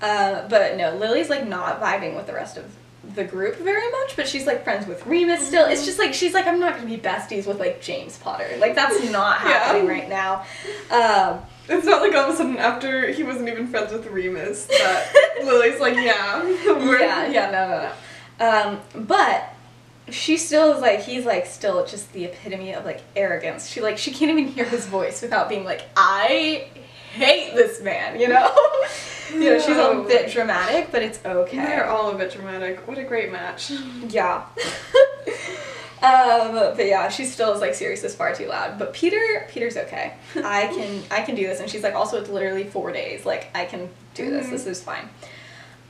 Uh, 0.00 0.48
but 0.48 0.76
no, 0.76 0.94
Lily's 0.96 1.28
like 1.28 1.46
not 1.46 1.80
vibing 1.80 2.16
with 2.16 2.26
the 2.26 2.32
rest 2.32 2.56
of 2.56 2.74
the 3.14 3.24
group 3.24 3.56
very 3.56 3.90
much, 3.90 4.16
but 4.16 4.26
she's 4.28 4.46
like 4.46 4.64
friends 4.64 4.86
with 4.86 5.04
Remus 5.06 5.46
still. 5.46 5.66
It's 5.66 5.84
just 5.84 5.98
like 5.98 6.14
she's 6.14 6.32
like 6.32 6.46
I'm 6.46 6.58
not 6.60 6.76
gonna 6.76 6.88
be 6.88 6.96
besties 6.96 7.46
with 7.46 7.58
like 7.58 7.82
James 7.82 8.16
Potter. 8.18 8.48
Like 8.58 8.74
that's 8.74 9.10
not 9.10 9.40
Yeah. 9.44 9.48
happening 9.58 9.88
right 9.88 10.08
now. 10.08 10.44
Um, 10.90 11.40
It's 11.68 11.86
not 11.86 12.02
like 12.02 12.14
all 12.14 12.28
of 12.28 12.34
a 12.34 12.36
sudden 12.36 12.56
after 12.58 13.08
he 13.10 13.22
wasn't 13.22 13.48
even 13.48 13.66
friends 13.68 13.92
with 13.92 14.06
Remus 14.06 14.66
that 14.66 15.12
Lily's 15.44 15.80
like, 15.80 15.94
yeah. 15.96 16.42
we're- 16.66 17.00
yeah, 17.00 17.26
yeah, 17.30 17.50
no, 17.50 17.68
no, 17.68 17.88
no. 17.88 18.80
Um, 18.94 19.06
but 19.06 19.54
she 20.10 20.36
still 20.36 20.72
is 20.74 20.80
like 20.82 21.00
he's 21.00 21.24
like 21.24 21.46
still 21.46 21.86
just 21.86 22.12
the 22.12 22.24
epitome 22.24 22.72
of 22.74 22.84
like 22.84 23.00
arrogance. 23.14 23.68
She 23.68 23.80
like 23.80 23.98
she 23.98 24.10
can't 24.10 24.30
even 24.32 24.48
hear 24.52 24.64
his 24.64 24.86
voice 24.86 25.22
without 25.22 25.48
being 25.48 25.64
like, 25.64 25.82
I 25.96 26.68
hate 27.14 27.54
this 27.54 27.80
man, 27.82 28.18
you 28.18 28.26
know? 28.28 28.50
you 29.32 29.40
know, 29.50 29.58
she's 29.58 29.76
a 29.76 30.04
bit 30.08 30.32
dramatic, 30.32 30.90
but 30.90 31.02
it's 31.02 31.24
okay. 31.24 31.58
They're 31.58 31.88
all 31.88 32.10
a 32.10 32.16
bit 32.18 32.32
dramatic. 32.32 32.86
What 32.88 32.98
a 32.98 33.04
great 33.04 33.30
match. 33.30 33.70
Yeah. 34.08 34.44
Um, 36.02 36.52
but 36.76 36.84
yeah, 36.86 37.08
she 37.08 37.24
still 37.24 37.52
is 37.54 37.60
like 37.60 37.74
Sirius 37.74 38.02
is 38.02 38.14
far 38.14 38.34
too 38.34 38.46
loud. 38.48 38.78
But 38.78 38.92
Peter, 38.92 39.46
Peter's 39.50 39.76
okay. 39.76 40.14
I 40.36 40.66
can 40.66 41.02
I 41.10 41.22
can 41.22 41.34
do 41.36 41.46
this, 41.46 41.60
and 41.60 41.70
she's 41.70 41.82
like 41.82 41.94
also 41.94 42.20
it's 42.20 42.28
literally 42.30 42.64
four 42.64 42.90
days. 42.92 43.24
Like 43.24 43.48
I 43.54 43.64
can 43.64 43.88
do 44.14 44.30
this. 44.30 44.46
Mhm. 44.46 44.50
This 44.50 44.66
is 44.66 44.82
fine. 44.82 45.08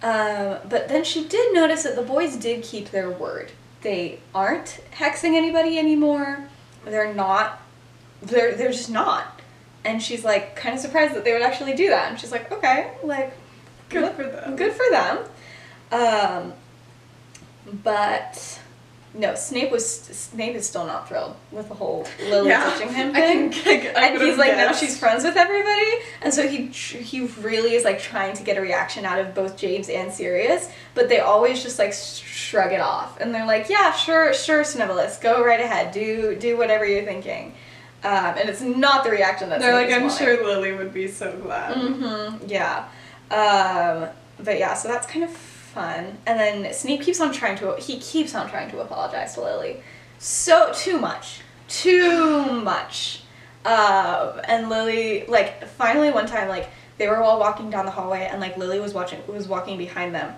Um, 0.02 0.58
but 0.68 0.88
then 0.88 1.04
she 1.04 1.24
did 1.26 1.54
notice 1.54 1.84
that 1.84 1.96
the 1.96 2.02
boys 2.02 2.36
did 2.36 2.62
keep 2.62 2.90
their 2.90 3.10
word. 3.10 3.52
They 3.82 4.18
aren't 4.34 4.80
hexing 4.96 5.34
anybody 5.34 5.78
anymore. 5.78 6.44
They're 6.84 7.14
not. 7.14 7.60
They're 8.20 8.54
they're 8.54 8.72
just 8.72 8.90
not. 8.90 9.40
And 9.84 10.02
she's 10.02 10.24
like 10.24 10.54
kind 10.56 10.74
of 10.74 10.80
surprised 10.80 11.14
that 11.14 11.24
they 11.24 11.32
would 11.32 11.42
actually 11.42 11.74
do 11.74 11.88
that. 11.88 12.10
And 12.10 12.20
she's 12.20 12.30
like, 12.32 12.52
okay, 12.52 12.90
like 13.02 13.32
Good 13.88 14.02
what- 14.02 14.16
for 14.16 14.24
them. 14.24 14.56
Good 14.56 14.72
for 14.72 14.84
them. 14.90 15.18
Um, 15.90 16.52
but 17.82 18.60
no, 19.14 19.34
Snape 19.34 19.70
was 19.70 19.86
Snape 19.86 20.54
is 20.56 20.66
still 20.66 20.86
not 20.86 21.06
thrilled 21.08 21.36
with 21.50 21.68
the 21.68 21.74
whole 21.74 22.06
Lily 22.28 22.48
Yeah. 22.48 22.64
touching 22.64 22.88
him 22.92 23.10
I 23.14 23.20
thing. 23.20 23.50
can- 23.50 23.94
I 23.96 24.06
and 24.08 24.22
he's 24.22 24.38
like, 24.38 24.56
now 24.56 24.72
she's 24.72 24.98
friends 24.98 25.22
with 25.24 25.36
everybody, 25.36 25.90
and 26.22 26.32
so 26.32 26.48
he 26.48 26.66
he 26.68 27.26
really 27.40 27.74
is 27.74 27.84
like 27.84 28.00
trying 28.00 28.34
to 28.36 28.42
get 28.42 28.56
a 28.56 28.60
reaction 28.60 29.04
out 29.04 29.18
of 29.18 29.34
both 29.34 29.56
James 29.56 29.88
and 29.90 30.12
Sirius, 30.12 30.68
but 30.94 31.08
they 31.10 31.20
always 31.20 31.62
just 31.62 31.78
like 31.78 31.92
shrug 31.92 32.72
it 32.72 32.80
off, 32.80 33.20
and 33.20 33.34
they're 33.34 33.46
like, 33.46 33.68
yeah, 33.68 33.92
sure, 33.92 34.32
sure, 34.32 34.62
Snivellus, 34.62 35.20
go 35.20 35.44
right 35.44 35.60
ahead, 35.60 35.92
do 35.92 36.34
do 36.34 36.56
whatever 36.56 36.86
you're 36.86 37.04
thinking, 37.04 37.54
um, 38.04 38.34
and 38.38 38.48
it's 38.48 38.62
not 38.62 39.04
the 39.04 39.10
reaction 39.10 39.50
that 39.50 39.60
They're 39.60 39.72
Snape 39.74 39.88
like, 39.90 39.96
I'm 39.96 40.08
wanting. 40.08 40.26
sure 40.26 40.44
Lily 40.46 40.72
would 40.72 40.92
be 40.94 41.06
so 41.08 41.32
glad. 41.36 41.74
Mm-hmm. 41.76 42.46
Yeah. 42.48 42.84
Um, 43.30 44.08
but 44.42 44.58
yeah, 44.58 44.74
so 44.74 44.88
that's 44.88 45.06
kind 45.06 45.24
of 45.24 45.30
fun. 45.72 46.18
And 46.26 46.38
then 46.38 46.72
Snape 46.72 47.02
keeps 47.02 47.20
on 47.20 47.32
trying 47.32 47.56
to 47.58 47.74
he 47.76 47.98
keeps 47.98 48.34
on 48.34 48.48
trying 48.48 48.70
to 48.70 48.80
apologize 48.80 49.34
to 49.34 49.40
Lily. 49.42 49.82
So 50.18 50.70
too 50.74 50.98
much. 50.98 51.40
Too 51.68 52.44
much. 52.62 53.22
Um, 53.64 54.40
and 54.48 54.68
Lily 54.68 55.24
like 55.26 55.66
finally 55.66 56.10
one 56.10 56.26
time 56.26 56.48
like 56.48 56.68
they 56.98 57.08
were 57.08 57.16
all 57.22 57.38
walking 57.40 57.70
down 57.70 57.84
the 57.86 57.90
hallway 57.92 58.28
and 58.30 58.40
like 58.40 58.56
Lily 58.56 58.80
was 58.80 58.92
watching 58.92 59.20
was 59.26 59.48
walking 59.48 59.78
behind 59.78 60.14
them. 60.14 60.34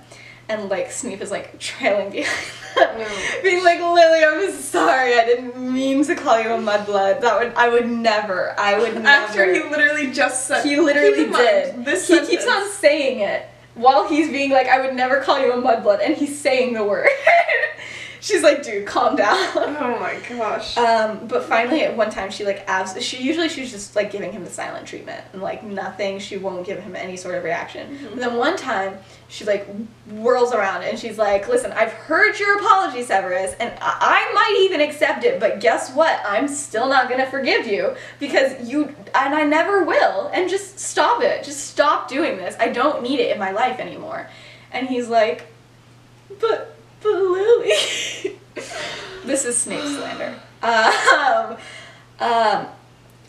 And 0.49 0.69
like 0.69 0.91
Snape 0.91 1.21
is 1.23 1.31
like 1.31 1.59
trailing 1.59 2.11
behind 2.11 2.37
them, 2.77 2.99
No. 2.99 3.43
being 3.43 3.65
like, 3.65 3.81
"Lily, 3.81 4.25
I'm 4.25 4.53
sorry. 4.53 5.19
I 5.19 5.25
didn't 5.25 5.57
mean 5.73 6.05
to 6.05 6.15
call 6.15 6.39
you 6.39 6.51
a 6.51 6.59
mudblood. 6.59 7.23
That 7.23 7.39
would 7.41 7.55
I 7.55 7.69
would 7.71 7.89
never. 7.89 8.55
I 8.59 8.79
would 8.79 8.95
never." 8.95 9.07
After 9.09 9.53
he 9.55 9.63
literally 9.63 10.13
just 10.13 10.47
said 10.47 10.63
He 10.65 10.79
literally 10.79 11.27
mind, 11.27 11.37
did. 11.37 11.85
This 11.87 12.09
he 12.09 12.21
keeps 12.27 12.47
on 12.47 12.69
saying 12.71 13.21
it 13.21 13.49
while 13.75 14.09
he's 14.09 14.31
being 14.31 14.51
like, 14.51 14.67
I 14.67 14.81
would 14.85 14.95
never 14.95 15.21
call 15.21 15.39
you 15.39 15.53
a 15.53 15.57
mudblood, 15.61 16.01
and 16.05 16.17
he's 16.17 16.39
saying 16.39 16.75
the 16.75 16.85
word. 16.85 17.09
She's 18.25 18.43
like, 18.43 18.63
dude, 18.63 18.87
calm 18.87 19.17
down. 19.17 19.37
Oh 19.55 19.99
my 20.01 20.19
gosh. 20.27 20.79
Um, 20.79 21.27
but 21.27 21.45
finally, 21.45 21.83
at 21.83 21.95
one 21.95 22.09
time, 22.09 22.31
she 22.31 22.47
like 22.47 22.65
abs. 22.67 22.99
She 23.05 23.23
usually 23.23 23.51
she's 23.51 23.71
just 23.71 23.95
like 23.95 24.11
giving 24.11 24.33
him 24.33 24.45
the 24.45 24.51
silent 24.51 24.87
treatment 24.87 25.23
and 25.35 25.43
like 25.43 25.63
nothing. 25.63 26.19
She 26.19 26.39
won't 26.39 26.65
give 26.65 26.81
him 26.81 26.97
any 26.97 27.19
sort 27.19 27.35
of 27.35 27.45
reaction. 27.45 27.99
But 28.09 28.21
then 28.21 28.37
one 28.37 28.57
time, 28.57 28.97
she 29.29 29.45
like 29.45 29.69
whirls 30.07 30.55
around 30.55 30.85
and 30.85 30.99
she's 30.99 31.19
like, 31.19 31.49
"Listen, 31.49 31.73
I've 31.73 31.93
heard 31.93 32.39
your 32.41 32.57
apology, 32.57 33.03
Severus, 33.03 33.55
and 33.61 33.71
I, 33.83 33.99
I 34.01 34.33
might 34.33 34.59
even 34.65 34.81
accept 34.81 35.25
it. 35.25 35.39
But 35.39 35.61
guess 35.61 35.93
what? 35.93 36.19
I'm 36.25 36.49
still 36.49 36.89
not 36.89 37.11
gonna 37.11 37.27
forgive 37.27 37.67
you 37.67 37.95
because 38.21 38.67
you 38.67 38.85
and 39.15 39.35
I 39.35 39.45
never 39.45 39.85
will. 39.85 40.31
And 40.33 40.49
just 40.49 40.79
stop 40.79 41.23
it. 41.23 41.45
Just 41.45 41.67
stop 41.67 42.09
doing 42.09 42.39
this. 42.39 42.57
I 42.59 42.69
don't 42.69 43.03
need 43.03 43.21
it 43.21 43.33
in 43.33 43.39
my 43.39 43.51
life 43.51 43.79
anymore." 43.79 44.31
And 44.73 44.89
he's 44.89 45.09
like, 45.11 45.47
"But." 46.41 46.74
But 47.05 47.13
Lily. 47.13 47.69
this 49.25 49.45
is 49.45 49.57
Snape 49.57 49.85
slander. 49.85 50.35
Um, 50.65 51.59
um, 52.21 52.67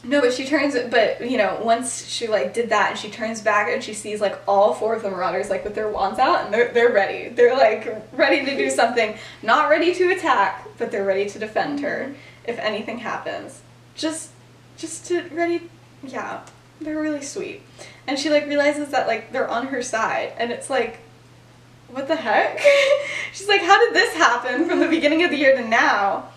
no, 0.06 0.22
but 0.22 0.34
she 0.34 0.46
turns. 0.46 0.74
But 0.90 1.30
you 1.30 1.38
know, 1.38 1.60
once 1.62 2.08
she 2.08 2.30
like 2.30 2.54
did 2.54 2.70
that, 2.70 2.92
and 2.92 3.00
she 3.00 3.10
turns 3.10 3.42
back 3.42 3.68
and 3.68 3.84
she 3.84 3.94
sees 3.94 4.22
like 4.22 4.40
all 4.48 4.74
four 4.74 4.96
of 4.96 5.04
the 5.04 5.10
Marauders 5.10 5.50
like 5.50 5.66
with 5.66 5.76
their 5.76 5.90
wands 5.90 6.18
out, 6.18 6.46
and 6.46 6.54
they're 6.54 6.72
they're 6.72 6.94
ready. 6.94 7.28
They're 7.28 7.58
like 7.58 8.04
ready 8.14 8.46
to 8.46 8.56
do 8.56 8.70
something. 8.70 9.18
Not 9.44 9.70
ready 9.70 9.94
to 9.96 10.12
attack, 10.12 10.66
but 10.78 10.92
they're 10.92 11.04
ready 11.04 11.30
to 11.30 11.40
defend 11.40 11.82
her 11.82 12.16
if 12.46 12.58
anything 12.60 13.00
happens. 13.00 13.62
Just, 13.96 14.32
just 14.78 15.08
to 15.08 15.24
ready. 15.34 15.70
Yeah, 16.04 16.46
they're 16.80 17.02
really 17.02 17.24
sweet. 17.24 17.64
And 18.08 18.20
she 18.20 18.30
like 18.30 18.46
realizes 18.46 18.90
that 18.92 19.08
like 19.08 19.32
they're 19.32 19.50
on 19.50 19.68
her 19.68 19.82
side, 19.82 20.34
and 20.38 20.52
it's 20.52 20.70
like 20.70 21.00
what 21.96 22.10
the 22.10 22.16
heck? 22.18 22.60
She's 23.34 23.48
like, 23.48 23.62
how 23.62 23.80
did 23.86 23.96
this 23.96 24.14
happen 24.16 24.68
from 24.68 24.82
the 24.82 24.88
beginning 24.90 25.24
of 25.24 25.32
the 25.32 25.38
year 25.38 25.56
to 25.56 25.66
now? 25.66 26.28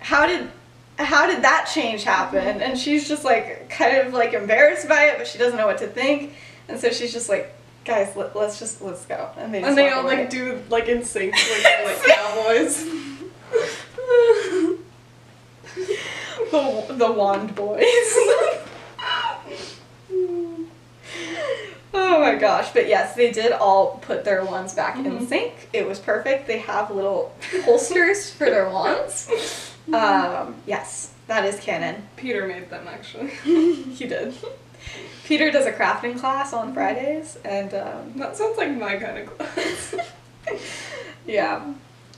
How 0.00 0.26
did 0.26 0.50
how 0.98 1.28
did 1.28 1.42
that 1.42 1.70
change 1.72 2.02
happen? 2.02 2.60
And 2.60 2.76
she's 2.76 3.08
just 3.08 3.24
like 3.24 3.68
kind 3.68 3.96
of 3.96 4.12
like 4.12 4.32
embarrassed 4.32 4.88
by 4.88 5.04
it, 5.04 5.18
but 5.18 5.28
she 5.28 5.38
doesn't 5.38 5.56
know 5.56 5.66
what 5.66 5.78
to 5.78 5.86
think. 5.86 6.34
And 6.68 6.80
so 6.80 6.90
she's 6.90 7.12
just 7.12 7.28
like, 7.28 7.54
guys, 7.84 8.16
let, 8.16 8.34
let's 8.34 8.58
just 8.58 8.82
let's 8.82 9.06
go. 9.06 9.30
And 9.36 9.54
they 9.54 9.60
just 9.60 9.68
and 9.68 9.78
they 9.78 9.90
all 9.90 10.04
away. 10.04 10.16
like 10.18 10.30
do 10.30 10.60
like 10.68 10.88
in 10.88 11.04
sync, 11.04 11.32
like, 11.32 11.64
like 11.84 12.02
cowboys. 12.06 12.84
the 16.50 16.86
the 16.90 17.12
wand 17.12 17.54
boys. 17.54 17.84
oh 21.94 22.20
my 22.34 22.40
gosh! 22.40 22.72
But 22.72 22.88
yes, 22.88 23.14
they 23.14 23.30
did 23.30 23.52
all 23.52 23.98
put 24.02 24.24
their 24.24 24.44
wands 24.44 24.74
back 24.74 24.96
in 24.96 25.04
Mhm. 25.04 25.28
sync. 25.28 25.68
It 25.72 25.86
was 25.86 25.98
perfect. 25.98 26.46
They 26.46 26.58
have 26.58 26.90
little 26.90 27.32
holsters 27.64 28.30
for 28.30 28.46
their 28.50 28.68
wands. 28.68 29.28
Um, 29.92 30.56
yes, 30.66 31.10
that 31.26 31.44
is 31.44 31.60
canon. 31.60 32.08
Peter 32.16 32.46
made 32.46 32.70
them 32.70 32.88
actually. 32.88 33.28
he 33.44 34.06
did. 34.06 34.34
Peter 35.24 35.50
does 35.50 35.66
a 35.66 35.72
crafting 35.72 36.18
class 36.18 36.52
on 36.52 36.74
Fridays, 36.74 37.38
and 37.44 37.72
um, 37.74 38.12
That 38.16 38.36
sounds 38.36 38.58
like 38.58 38.70
my 38.70 38.96
kind 38.96 39.18
of 39.18 39.38
class. 39.38 39.94
yeah. 41.26 41.62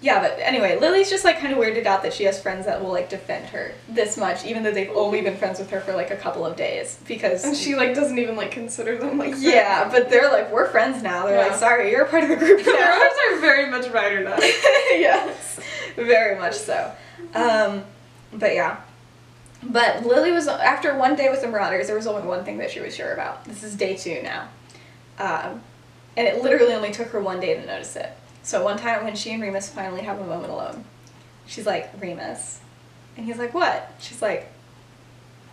Yeah, 0.07 0.21
but 0.21 0.39
anyway, 0.39 0.79
Lily's 0.79 1.11
just 1.11 1.25
like 1.25 1.41
kind 1.41 1.53
of 1.53 1.59
weirded 1.59 1.85
out 1.85 2.05
that 2.05 2.15
she 2.15 2.23
has 2.25 2.41
friends 2.41 2.67
that 2.67 2.81
will 2.81 2.93
like 2.93 3.11
defend 3.11 3.47
her 3.47 3.73
this 3.89 4.17
much, 4.17 4.45
even 4.45 4.63
though 4.63 4.71
they've 4.71 4.93
only 4.95 5.21
been 5.21 5.37
friends 5.37 5.59
with 5.59 5.69
her 5.71 5.81
for 5.81 5.95
like 5.95 6.13
a 6.13 6.17
couple 6.17 6.47
of 6.47 6.57
days. 6.57 7.01
Because 7.09 7.43
and 7.43 7.57
she 7.57 7.75
like 7.75 7.93
doesn't 7.93 8.17
even 8.17 8.37
like 8.37 8.53
consider 8.53 8.97
them 8.97 9.19
like 9.19 9.35
yeah, 9.39 9.89
but 9.91 10.09
they're 10.09 10.31
like 10.31 10.53
we're 10.53 10.71
friends 10.71 11.03
now. 11.03 11.27
They're 11.27 11.49
like, 11.49 11.59
sorry, 11.59 11.91
you're 11.91 12.05
a 12.05 12.09
part 12.09 12.23
of 12.23 12.29
the 12.29 12.37
group 12.37 12.65
Their 12.65 12.79
now. 12.79 13.01
arms 13.01 13.15
are 13.33 13.41
very 13.41 13.69
much 13.69 13.87
or 13.89 14.23
die. 14.23 14.37
yes, 14.93 15.59
very 15.97 16.39
much 16.39 16.55
so. 16.55 16.93
Um, 17.35 17.83
but 18.33 18.55
yeah. 18.55 18.77
But 19.61 20.07
Lily 20.07 20.31
was 20.31 20.47
after 20.47 20.97
one 20.97 21.17
day 21.17 21.31
with 21.31 21.41
the 21.41 21.49
Marauders. 21.49 21.89
There 21.89 21.97
was 21.97 22.07
only 22.07 22.23
one 22.23 22.45
thing 22.45 22.59
that 22.59 22.71
she 22.71 22.79
was 22.79 22.95
sure 22.95 23.13
about. 23.13 23.45
This 23.45 23.65
is 23.65 23.75
day 23.75 23.97
two 23.97 24.23
now, 24.23 24.51
um, 25.19 25.63
and 26.17 26.29
it 26.29 26.45
literally 26.45 26.75
only 26.75 26.93
took 26.93 27.09
her 27.09 27.21
one 27.21 27.41
day 27.41 27.55
to 27.55 27.67
notice 27.67 27.97
it. 27.97 28.17
So 28.47 28.63
one 28.63 28.79
time 28.79 29.03
when 29.03 29.17
she 29.17 29.33
and 29.33 29.43
Remus 29.43 29.69
finally 29.69 30.03
have 30.03 30.21
a 30.21 30.25
moment 30.25 30.53
alone, 30.53 30.85
she's 31.47 31.67
like 31.67 31.91
Remus, 32.01 32.61
and 33.17 33.27
he's 33.27 33.39
like, 33.39 33.53
"What?" 33.53 33.91
She's 33.99 34.23
like, 34.23 34.53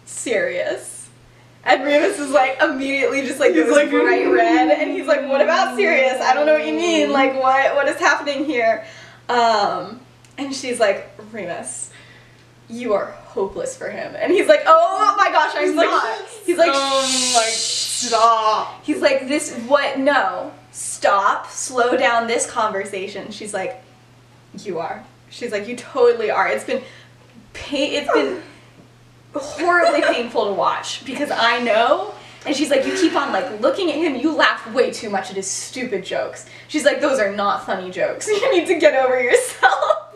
"Sirius." 0.05 1.09
And 1.65 1.83
Remus 1.83 2.19
is 2.19 2.29
like 2.29 2.61
immediately 2.61 3.23
just 3.23 3.39
like 3.39 3.55
He's 3.55 3.63
goes 3.63 3.75
like, 3.75 3.89
bright 3.89 4.27
red, 4.31 4.69
and 4.69 4.91
he's 4.91 5.07
like, 5.07 5.27
"What 5.27 5.41
about 5.41 5.75
Sirius? 5.75 6.21
I 6.21 6.35
don't 6.35 6.45
know 6.45 6.53
what 6.53 6.67
you 6.67 6.73
mean. 6.73 7.11
Like, 7.11 7.33
what 7.33 7.73
what 7.73 7.87
is 7.87 7.97
happening 7.97 8.45
here?" 8.45 8.85
Um, 9.27 9.99
and 10.37 10.53
she's 10.53 10.79
like, 10.79 11.09
"Remus, 11.31 11.89
you 12.69 12.93
are 12.93 13.07
hopeless 13.25 13.75
for 13.75 13.89
him." 13.89 14.15
And 14.15 14.31
he's 14.31 14.47
like, 14.47 14.61
"Oh 14.67 15.15
my 15.17 15.31
gosh, 15.31 15.53
I'm 15.55 15.65
He's 15.65 15.75
like, 15.75 15.89
not." 15.89 16.27
he's 16.45 16.57
like, 16.59 16.71
oh 16.71 17.31
my 17.33 17.49
Stop. 17.49 18.83
He's 18.83 19.01
like, 19.01 19.27
this, 19.27 19.55
what? 19.67 19.97
No. 19.97 20.51
Stop. 21.03 21.51
Slow 21.51 21.97
down 21.97 22.27
this 22.27 22.49
conversation. 22.49 23.29
She's 23.29 23.53
like, 23.53 23.83
you 24.59 24.79
are. 24.79 25.03
She's 25.29 25.51
like, 25.51 25.67
you 25.67 25.75
totally 25.75 26.31
are. 26.31 26.47
It's 26.47 26.63
been, 26.63 26.81
pain, 27.51 27.91
it's 27.91 28.09
been 28.13 28.41
horribly 29.35 30.01
painful 30.13 30.45
to 30.45 30.53
watch 30.53 31.03
because 31.03 31.29
I 31.29 31.59
know. 31.61 32.13
And 32.45 32.55
she's 32.55 32.69
like, 32.69 32.85
you 32.85 32.93
keep 32.93 33.17
on 33.17 33.33
like 33.33 33.59
looking 33.59 33.91
at 33.91 33.97
him. 33.97 34.15
You 34.15 34.33
laugh 34.33 34.65
way 34.73 34.91
too 34.91 35.09
much 35.09 35.29
at 35.29 35.35
his 35.35 35.45
stupid 35.45 36.05
jokes. 36.05 36.45
She's 36.69 36.85
like, 36.85 37.01
those 37.01 37.19
are 37.19 37.35
not 37.35 37.65
funny 37.65 37.91
jokes. 37.91 38.25
You 38.29 38.57
need 38.57 38.67
to 38.67 38.79
get 38.79 38.93
over 38.93 39.21
yourself. 39.21 40.15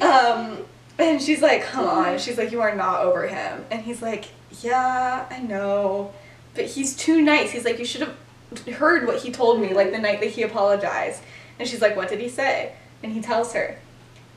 um, 0.00 0.58
and 1.00 1.20
she's 1.20 1.42
like, 1.42 1.64
come 1.64 1.86
on. 1.86 2.20
She's 2.20 2.38
like, 2.38 2.52
you 2.52 2.60
are 2.60 2.76
not 2.76 3.00
over 3.00 3.26
him. 3.26 3.64
And 3.72 3.82
he's 3.82 4.00
like, 4.00 4.26
yeah, 4.60 5.26
I 5.28 5.40
know, 5.40 6.12
but 6.54 6.66
he's 6.66 6.94
too 6.94 7.20
nice. 7.20 7.50
He's 7.50 7.64
like, 7.64 7.80
you 7.80 7.84
should 7.84 8.02
have 8.02 8.16
heard 8.72 9.06
what 9.06 9.22
he 9.22 9.30
told 9.30 9.60
me 9.60 9.74
like 9.74 9.92
the 9.92 9.98
night 9.98 10.20
that 10.20 10.30
he 10.30 10.42
apologized. 10.42 11.22
And 11.58 11.68
she's 11.68 11.80
like, 11.80 11.96
what 11.96 12.08
did 12.08 12.20
he 12.20 12.28
say? 12.28 12.72
And 13.02 13.12
he 13.12 13.20
tells 13.20 13.52
her. 13.52 13.78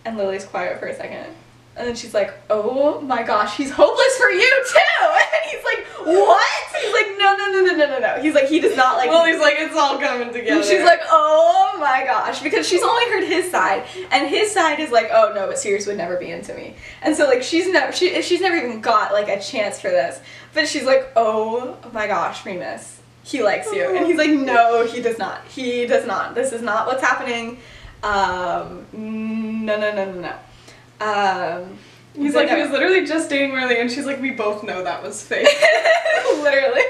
And 0.03 0.17
Lily's 0.17 0.45
quiet 0.45 0.79
for 0.79 0.87
a 0.87 0.95
second. 0.95 1.33
And 1.77 1.87
then 1.87 1.95
she's 1.95 2.13
like, 2.13 2.33
oh 2.49 3.01
my 3.01 3.23
gosh, 3.23 3.57
he's 3.57 3.71
hopeless 3.71 4.17
for 4.17 4.29
you 4.29 4.63
too. 4.67 4.79
And 5.35 5.51
he's 5.51 5.63
like, 5.63 5.85
what? 6.07 6.81
He's 6.81 6.93
like, 6.93 7.17
no, 7.17 7.35
no, 7.35 7.51
no, 7.51 7.61
no, 7.61 7.75
no, 7.75 7.85
no, 7.85 7.99
no. 7.99 8.21
He's 8.21 8.33
like, 8.33 8.47
he 8.47 8.59
does 8.59 8.75
not 8.75 8.97
like. 8.97 9.09
Well, 9.09 9.25
he's 9.25 9.39
like, 9.39 9.55
it's 9.57 9.75
all 9.75 9.99
coming 9.99 10.33
together. 10.33 10.57
And 10.57 10.65
she's 10.65 10.83
like, 10.83 11.01
oh 11.09 11.75
my 11.79 12.03
gosh, 12.03 12.41
because 12.41 12.67
she's 12.67 12.81
only 12.81 13.05
heard 13.11 13.23
his 13.23 13.51
side, 13.51 13.83
and 14.11 14.27
his 14.27 14.51
side 14.51 14.79
is 14.79 14.91
like, 14.91 15.09
oh 15.11 15.33
no, 15.35 15.47
but 15.47 15.59
Sirius 15.59 15.85
would 15.87 15.97
never 15.97 16.17
be 16.17 16.31
into 16.31 16.53
me, 16.53 16.75
and 17.01 17.15
so 17.15 17.25
like 17.25 17.43
she's 17.43 17.67
never 17.69 17.91
she 17.91 18.21
she's 18.21 18.41
never 18.41 18.55
even 18.55 18.81
got 18.81 19.13
like 19.13 19.27
a 19.27 19.39
chance 19.39 19.79
for 19.79 19.89
this, 19.89 20.19
but 20.53 20.67
she's 20.67 20.83
like, 20.83 21.11
oh 21.15 21.77
my 21.93 22.07
gosh, 22.07 22.45
Remus, 22.45 23.01
he 23.25 23.41
likes 23.41 23.71
you, 23.73 23.83
and 23.95 24.05
he's 24.05 24.17
like, 24.17 24.29
no, 24.29 24.85
he 24.85 25.01
does 25.01 25.17
not, 25.17 25.43
he 25.47 25.85
does 25.87 26.05
not. 26.05 26.35
This 26.35 26.53
is 26.53 26.61
not 26.61 26.85
what's 26.85 27.01
happening. 27.01 27.59
Um, 28.03 28.85
no, 28.93 29.77
no, 29.77 29.93
no, 29.93 30.11
no, 30.11 30.21
no. 30.21 31.05
Um, 31.05 31.77
He's 32.15 32.33
like, 32.33 32.49
he 32.49 32.55
was 32.55 32.71
literally 32.71 33.05
just 33.05 33.29
dating 33.29 33.51
Riley, 33.53 33.79
and 33.79 33.91
she's 33.91 34.05
like, 34.05 34.21
we 34.21 34.31
both 34.31 34.63
know 34.63 34.83
that 34.83 35.03
was 35.03 35.21
fake. 35.21 35.47
literally. 36.37 36.81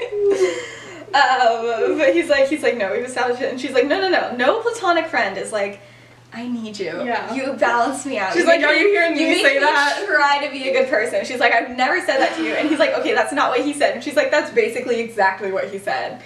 Um, 1.06 1.98
but 1.98 2.14
he's 2.14 2.28
like, 2.28 2.48
he's 2.48 2.62
like, 2.62 2.76
no, 2.76 2.92
we've 2.92 3.04
established 3.04 3.42
it, 3.42 3.50
and 3.50 3.60
she's 3.60 3.72
like, 3.72 3.86
no, 3.86 4.00
no, 4.00 4.08
no, 4.08 4.36
no 4.36 4.60
platonic 4.60 5.06
friend 5.06 5.36
is 5.36 5.52
like, 5.52 5.80
I 6.36 6.48
need 6.48 6.78
you. 6.78 7.02
Yeah. 7.02 7.34
You 7.34 7.54
balance 7.54 8.04
me 8.04 8.18
out. 8.18 8.34
She's 8.34 8.42
You 8.42 8.48
like, 8.48 8.62
are 8.62 8.74
you 8.74 8.88
hearing 8.88 9.14
me 9.14 9.24
make 9.24 9.46
say 9.46 9.58
that? 9.58 10.04
Try 10.06 10.46
to 10.46 10.52
be 10.52 10.68
a 10.68 10.72
good 10.72 10.90
person. 10.90 11.24
She's 11.24 11.40
like, 11.40 11.52
I've 11.52 11.74
never 11.74 11.98
said 12.00 12.18
that 12.18 12.36
to 12.36 12.44
you, 12.44 12.52
and 12.52 12.68
he's 12.68 12.78
like, 12.78 12.92
okay, 12.98 13.14
that's 13.14 13.32
not 13.32 13.48
what 13.48 13.60
he 13.64 13.72
said. 13.72 13.94
And 13.94 14.04
she's 14.04 14.16
like, 14.16 14.30
that's 14.30 14.52
basically 14.52 15.00
exactly 15.00 15.50
what 15.50 15.70
he 15.70 15.78
said. 15.78 16.22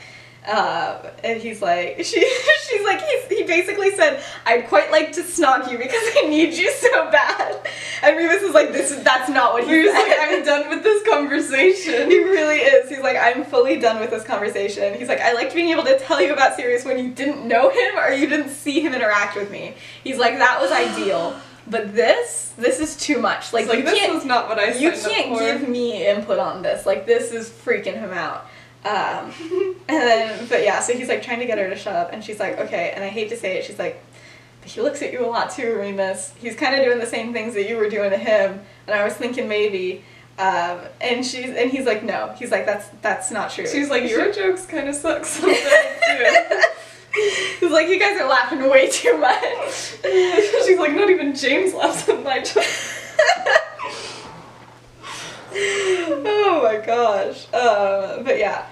Um, 0.46 0.96
and 1.22 1.40
he's 1.40 1.60
like, 1.60 1.96
she, 2.04 2.20
she's 2.68 2.84
like, 2.84 3.02
he's, 3.02 3.38
he 3.38 3.44
basically 3.44 3.90
said, 3.94 4.22
I'd 4.46 4.68
quite 4.68 4.90
like 4.90 5.12
to 5.12 5.22
snog 5.22 5.70
you 5.70 5.76
because 5.76 6.02
I 6.16 6.28
need 6.28 6.54
you 6.54 6.70
so 6.72 7.10
bad. 7.10 7.66
And 8.02 8.16
Remus 8.16 8.42
is 8.42 8.54
like, 8.54 8.72
this 8.72 8.90
is, 8.90 9.02
that's 9.02 9.28
not 9.28 9.52
what 9.52 9.64
he 9.64 9.70
He 9.70 9.82
was 9.82 9.92
like, 9.92 10.12
I'm 10.18 10.44
done 10.44 10.70
with 10.70 10.82
this 10.82 11.06
conversation. 11.06 12.10
He 12.10 12.18
really 12.18 12.56
is. 12.56 12.88
He's 12.88 13.00
like, 13.00 13.16
I'm 13.16 13.44
fully 13.44 13.78
done 13.78 14.00
with 14.00 14.10
this 14.10 14.24
conversation. 14.24 14.94
He's 14.94 15.08
like, 15.08 15.20
I 15.20 15.34
liked 15.34 15.54
being 15.54 15.68
able 15.68 15.84
to 15.84 15.98
tell 15.98 16.20
you 16.20 16.32
about 16.32 16.56
Sirius 16.56 16.84
when 16.84 16.98
you 16.98 17.10
didn't 17.10 17.46
know 17.46 17.68
him 17.68 17.98
or 17.98 18.10
you 18.10 18.26
didn't 18.26 18.50
see 18.50 18.80
him 18.80 18.94
interact 18.94 19.36
with 19.36 19.50
me. 19.50 19.74
He's 20.02 20.18
like, 20.18 20.38
that 20.38 20.60
was 20.60 20.72
ideal. 20.72 21.38
But 21.66 21.94
this, 21.94 22.52
this 22.56 22.80
is 22.80 22.96
too 22.96 23.18
much. 23.18 23.52
Like, 23.52 23.66
like, 23.66 23.84
this 23.84 24.08
was 24.08 24.24
not 24.24 24.48
what 24.48 24.58
I 24.58 24.72
you 24.72 24.90
can't 24.90 25.38
give 25.38 25.68
me 25.68 26.08
input 26.08 26.38
on 26.38 26.62
this. 26.62 26.86
Like, 26.86 27.06
this 27.06 27.32
is 27.32 27.48
freaking 27.48 27.94
him 27.94 28.10
out. 28.10 28.46
Um, 28.84 29.32
and 29.88 30.00
then, 30.02 30.46
but 30.48 30.62
yeah, 30.62 30.80
so 30.80 30.94
he's 30.94 31.08
like 31.08 31.22
trying 31.22 31.40
to 31.40 31.46
get 31.46 31.58
her 31.58 31.68
to 31.68 31.76
shut 31.76 31.94
up, 31.94 32.12
and 32.12 32.24
she's 32.24 32.40
like, 32.40 32.58
okay. 32.58 32.92
And 32.94 33.04
I 33.04 33.08
hate 33.08 33.28
to 33.30 33.36
say 33.36 33.58
it, 33.58 33.64
she's 33.64 33.78
like, 33.78 34.02
but 34.60 34.70
he 34.70 34.80
looks 34.80 35.02
at 35.02 35.12
you 35.12 35.24
a 35.24 35.28
lot 35.28 35.50
too, 35.50 35.74
Remus. 35.74 36.34
He's 36.38 36.54
kind 36.54 36.74
of 36.74 36.84
doing 36.84 36.98
the 36.98 37.06
same 37.06 37.32
things 37.32 37.54
that 37.54 37.68
you 37.68 37.76
were 37.76 37.88
doing 37.88 38.10
to 38.10 38.16
him. 38.16 38.60
And 38.86 38.98
I 38.98 39.04
was 39.04 39.14
thinking 39.14 39.48
maybe. 39.48 40.04
Um, 40.38 40.80
and 41.00 41.24
she's 41.24 41.50
and 41.50 41.70
he's 41.70 41.86
like, 41.86 42.02
no. 42.02 42.34
He's 42.38 42.50
like, 42.50 42.66
that's 42.66 42.88
that's 43.02 43.30
not 43.30 43.50
true. 43.50 43.66
She's 43.66 43.90
like, 43.90 44.08
your 44.08 44.32
jokes 44.32 44.66
kind 44.66 44.88
of 44.88 44.94
suck 44.94 45.24
sometimes 45.24 45.60
too. 45.60 46.62
He's 47.60 47.72
like, 47.72 47.88
you 47.88 47.98
guys 47.98 48.20
are 48.20 48.28
laughing 48.28 48.70
way 48.70 48.88
too 48.88 49.18
much. 49.18 49.42
She's 50.04 50.78
like, 50.78 50.92
not 50.92 51.10
even 51.10 51.34
James 51.34 51.74
laughs 51.74 52.08
at 52.08 52.22
my 52.22 52.38
jokes. 52.38 53.14
oh 55.52 56.60
my 56.62 56.86
gosh. 56.86 57.46
Um, 57.52 58.24
but 58.24 58.38
yeah. 58.38 58.64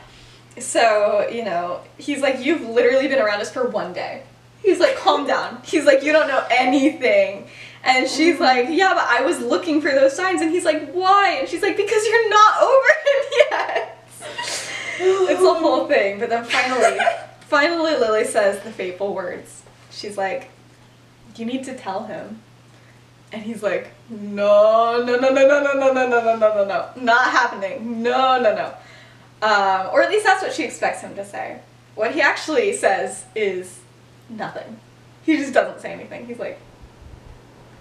So, 0.61 1.29
you 1.31 1.45
know, 1.45 1.81
he's 1.99 2.21
like, 2.21 2.45
you've 2.45 2.63
literally 2.63 3.09
been 3.09 3.21
around 3.21 3.41
us 3.41 3.51
for 3.51 3.69
one 3.69 3.93
day. 3.93 4.23
He's 4.63 4.81
like, 4.81 4.97
calm 4.97 5.27
down. 5.27 5.63
He's 5.65 5.85
like, 5.85 6.03
you 6.03 6.13
don't 6.13 6.29
know 6.29 6.45
anything. 6.51 7.49
And 7.85 8.09
she's 8.09 8.41
like, 8.41 8.67
yeah, 8.71 8.93
but 8.95 9.07
I 9.09 9.23
was 9.23 9.41
looking 9.41 9.81
for 9.81 9.91
those 9.91 10.15
signs. 10.15 10.43
And 10.43 10.51
he's 10.51 10.65
like, 10.65 10.91
why? 10.93 11.39
And 11.41 11.49
she's 11.49 11.63
like, 11.63 11.77
because 11.77 12.05
you're 12.07 12.29
not 12.29 12.63
over 12.63 12.89
him 13.07 13.33
yet. 13.51 14.09
it's 15.01 15.43
a 15.43 15.55
whole 15.55 15.87
thing. 15.87 16.19
But 16.19 16.29
then 16.29 16.45
finally, 16.45 16.99
finally, 17.41 17.93
Lily 17.93 18.25
says 18.25 18.63
the 18.65 18.71
fateful 18.71 19.15
words. 19.15 19.63
She's 19.91 20.17
like, 20.17 20.51
you 21.37 21.47
need 21.47 21.65
to 21.65 21.77
tell 21.77 22.05
him. 22.05 22.41
And 23.33 23.43
he's 23.43 23.63
like, 23.63 23.91
no, 24.09 25.05
no, 25.05 25.17
no, 25.17 25.29
no, 25.29 25.47
no, 25.47 25.63
no, 25.63 25.75
no, 25.75 25.93
no, 25.93 26.09
no, 26.09 26.09
no, 26.09 26.37
no, 26.37 26.55
no, 26.55 26.65
no, 26.65 26.91
not 27.03 27.31
happening. 27.31 28.03
No, 28.03 28.41
no, 28.41 28.55
no. 28.55 28.75
Um, 29.43 29.89
or 29.93 30.03
at 30.03 30.11
least 30.11 30.25
that's 30.25 30.43
what 30.43 30.53
she 30.53 30.65
expects 30.65 31.01
him 31.01 31.15
to 31.15 31.25
say. 31.25 31.61
What 31.95 32.13
he 32.13 32.21
actually 32.21 32.73
says 32.73 33.25
is 33.35 33.81
nothing. 34.29 34.79
He 35.25 35.37
just 35.37 35.53
doesn't 35.53 35.81
say 35.81 35.93
anything. 35.93 36.27
He's 36.27 36.39
like, 36.39 36.59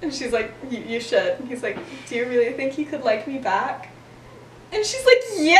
and 0.01 0.13
she's 0.13 0.31
like, 0.31 0.53
you, 0.69 0.79
you 0.79 0.99
should. 0.99 1.39
And 1.39 1.47
he's 1.47 1.63
like, 1.63 1.77
do 2.07 2.15
you 2.15 2.25
really 2.27 2.53
think 2.53 2.73
he 2.73 2.85
could 2.85 3.03
like 3.03 3.27
me 3.27 3.39
back? 3.39 3.91
And 4.71 4.85
she's 4.85 5.05
like, 5.05 5.21
yeah. 5.37 5.59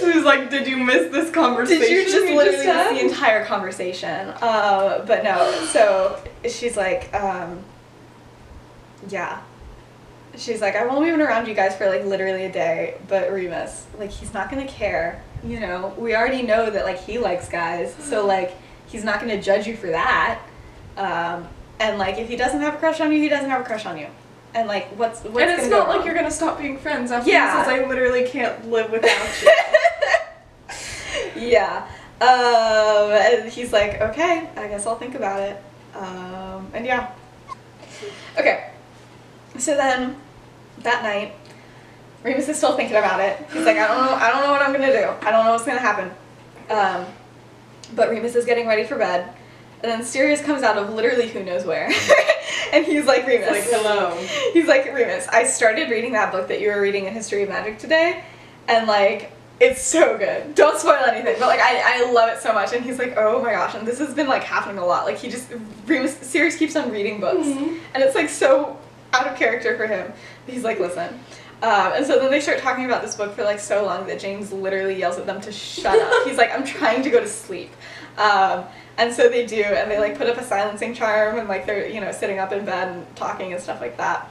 He's 0.00 0.24
like, 0.24 0.50
did 0.50 0.66
you 0.66 0.76
miss 0.76 1.10
this 1.10 1.30
conversation? 1.30 1.80
Did 1.80 1.90
you 1.90 2.12
just 2.12 2.26
we 2.26 2.36
literally 2.36 2.66
miss 2.66 3.00
the 3.00 3.06
entire 3.06 3.44
conversation? 3.46 4.28
Uh, 4.40 5.04
but 5.06 5.24
no, 5.24 5.50
so 5.66 6.22
she's 6.48 6.76
like, 6.76 7.12
um, 7.14 7.62
yeah. 9.08 9.40
She's 10.36 10.60
like, 10.60 10.76
I've 10.76 10.88
only 10.90 11.10
been 11.10 11.20
around 11.20 11.48
you 11.48 11.54
guys 11.54 11.76
for 11.76 11.88
like 11.88 12.04
literally 12.04 12.44
a 12.44 12.52
day, 12.52 12.96
but 13.08 13.32
Remus, 13.32 13.86
like, 13.98 14.10
he's 14.10 14.32
not 14.32 14.48
gonna 14.50 14.66
care. 14.66 15.22
You 15.44 15.60
know, 15.60 15.94
we 15.98 16.14
already 16.14 16.42
know 16.42 16.70
that 16.70 16.84
like 16.84 17.00
he 17.00 17.18
likes 17.18 17.48
guys, 17.48 17.94
so 17.98 18.26
like, 18.26 18.56
he's 18.86 19.04
not 19.04 19.20
gonna 19.20 19.40
judge 19.40 19.66
you 19.66 19.76
for 19.76 19.88
that. 19.88 20.40
Um, 20.96 21.48
and 21.80 21.98
like, 21.98 22.18
if 22.18 22.28
he 22.28 22.36
doesn't 22.36 22.60
have 22.60 22.74
a 22.74 22.78
crush 22.78 23.00
on 23.00 23.12
you, 23.12 23.20
he 23.20 23.28
doesn't 23.28 23.48
have 23.50 23.62
a 23.62 23.64
crush 23.64 23.86
on 23.86 23.98
you. 23.98 24.06
And 24.54 24.66
like, 24.68 24.88
what's 24.98 25.22
what's 25.22 25.38
and 25.40 25.50
it's 25.50 25.68
not 25.68 25.88
like 25.88 25.98
wrong? 25.98 26.06
you're 26.06 26.14
gonna 26.14 26.30
stop 26.30 26.58
being 26.58 26.78
friends 26.78 27.10
after 27.12 27.30
Yeah. 27.30 27.58
he 27.58 27.64
says 27.70 27.82
I 27.84 27.88
literally 27.88 28.24
can't 28.26 28.68
live 28.70 28.90
without 28.90 29.42
you. 29.42 29.50
yeah. 31.50 31.86
Um, 32.20 33.10
and 33.12 33.50
he's 33.50 33.72
like, 33.72 34.00
okay, 34.00 34.48
I 34.56 34.68
guess 34.68 34.86
I'll 34.86 34.96
think 34.96 35.14
about 35.14 35.40
it. 35.40 35.62
Um, 35.94 36.70
and 36.74 36.84
yeah. 36.84 37.12
Okay. 38.38 38.70
So 39.60 39.76
then, 39.76 40.16
that 40.78 41.02
night, 41.02 41.34
Remus 42.22 42.48
is 42.48 42.56
still 42.56 42.76
thinking 42.76 42.96
about 42.96 43.20
it. 43.20 43.38
He's 43.52 43.64
like, 43.66 43.76
I 43.76 43.86
don't 43.88 44.04
know, 44.06 44.14
I 44.14 44.30
don't 44.30 44.42
know 44.42 44.50
what 44.52 44.62
I'm 44.62 44.72
gonna 44.72 44.86
do. 44.92 45.26
I 45.26 45.30
don't 45.30 45.44
know 45.44 45.52
what's 45.52 45.64
gonna 45.66 45.78
happen. 45.80 46.10
Um, 46.70 47.06
but 47.94 48.08
Remus 48.10 48.34
is 48.36 48.44
getting 48.44 48.66
ready 48.66 48.84
for 48.84 48.96
bed, 48.96 49.28
and 49.82 49.90
then 49.90 50.02
Sirius 50.04 50.40
comes 50.42 50.62
out 50.62 50.78
of 50.78 50.90
literally 50.94 51.28
who 51.28 51.42
knows 51.44 51.64
where, 51.64 51.90
and 52.72 52.84
he's 52.86 53.04
like, 53.06 53.26
Remus, 53.26 53.50
like, 53.50 53.64
hello. 53.64 54.16
He's 54.52 54.66
like, 54.68 54.86
Remus, 54.86 55.26
I 55.28 55.44
started 55.44 55.90
reading 55.90 56.12
that 56.12 56.30
book 56.32 56.48
that 56.48 56.60
you 56.60 56.68
were 56.70 56.80
reading 56.80 57.06
in 57.06 57.12
History 57.12 57.42
of 57.42 57.48
Magic 57.48 57.78
today, 57.78 58.22
and 58.68 58.86
like, 58.86 59.32
it's 59.58 59.82
so 59.82 60.16
good. 60.16 60.54
Don't 60.54 60.78
spoil 60.78 61.02
anything, 61.06 61.36
but 61.38 61.48
like, 61.48 61.60
I, 61.60 62.04
I 62.06 62.12
love 62.12 62.30
it 62.30 62.38
so 62.40 62.52
much. 62.54 62.72
And 62.72 62.82
he's 62.82 62.98
like, 62.98 63.14
oh 63.18 63.42
my 63.42 63.52
gosh, 63.52 63.74
and 63.74 63.86
this 63.86 63.98
has 63.98 64.14
been 64.14 64.26
like 64.28 64.42
happening 64.44 64.78
a 64.78 64.86
lot. 64.86 65.04
Like, 65.04 65.18
he 65.18 65.28
just, 65.28 65.50
Remus, 65.86 66.16
Sirius 66.18 66.56
keeps 66.56 66.76
on 66.76 66.90
reading 66.90 67.20
books, 67.20 67.46
Mhm. 67.46 67.78
and 67.94 68.02
it's 68.02 68.14
like 68.14 68.28
so 68.30 68.78
out 69.12 69.26
of 69.26 69.36
character 69.36 69.76
for 69.76 69.86
him. 69.86 70.12
He's 70.46 70.64
like, 70.64 70.80
listen. 70.80 71.20
Um, 71.62 71.92
and 71.94 72.06
so 72.06 72.18
then 72.18 72.30
they 72.30 72.40
start 72.40 72.58
talking 72.58 72.86
about 72.86 73.02
this 73.02 73.14
book 73.14 73.34
for 73.34 73.44
like 73.44 73.58
so 73.58 73.84
long 73.84 74.06
that 74.06 74.18
James 74.18 74.50
literally 74.50 74.98
yells 74.98 75.18
at 75.18 75.26
them 75.26 75.40
to 75.42 75.52
shut 75.52 75.98
up. 75.98 76.24
He's 76.26 76.38
like, 76.38 76.52
I'm 76.52 76.64
trying 76.64 77.02
to 77.02 77.10
go 77.10 77.20
to 77.20 77.28
sleep. 77.28 77.70
Um, 78.16 78.64
and 78.96 79.12
so 79.12 79.28
they 79.28 79.46
do, 79.46 79.62
and 79.62 79.90
they 79.90 79.98
like 79.98 80.16
put 80.16 80.26
up 80.26 80.36
a 80.38 80.42
silencing 80.42 80.94
charm, 80.94 81.38
and 81.38 81.48
like 81.48 81.66
they're 81.66 81.88
you 81.88 82.00
know 82.00 82.12
sitting 82.12 82.38
up 82.38 82.52
in 82.52 82.64
bed 82.64 82.88
and 82.88 83.16
talking 83.16 83.52
and 83.52 83.62
stuff 83.62 83.80
like 83.80 83.96
that. 83.96 84.30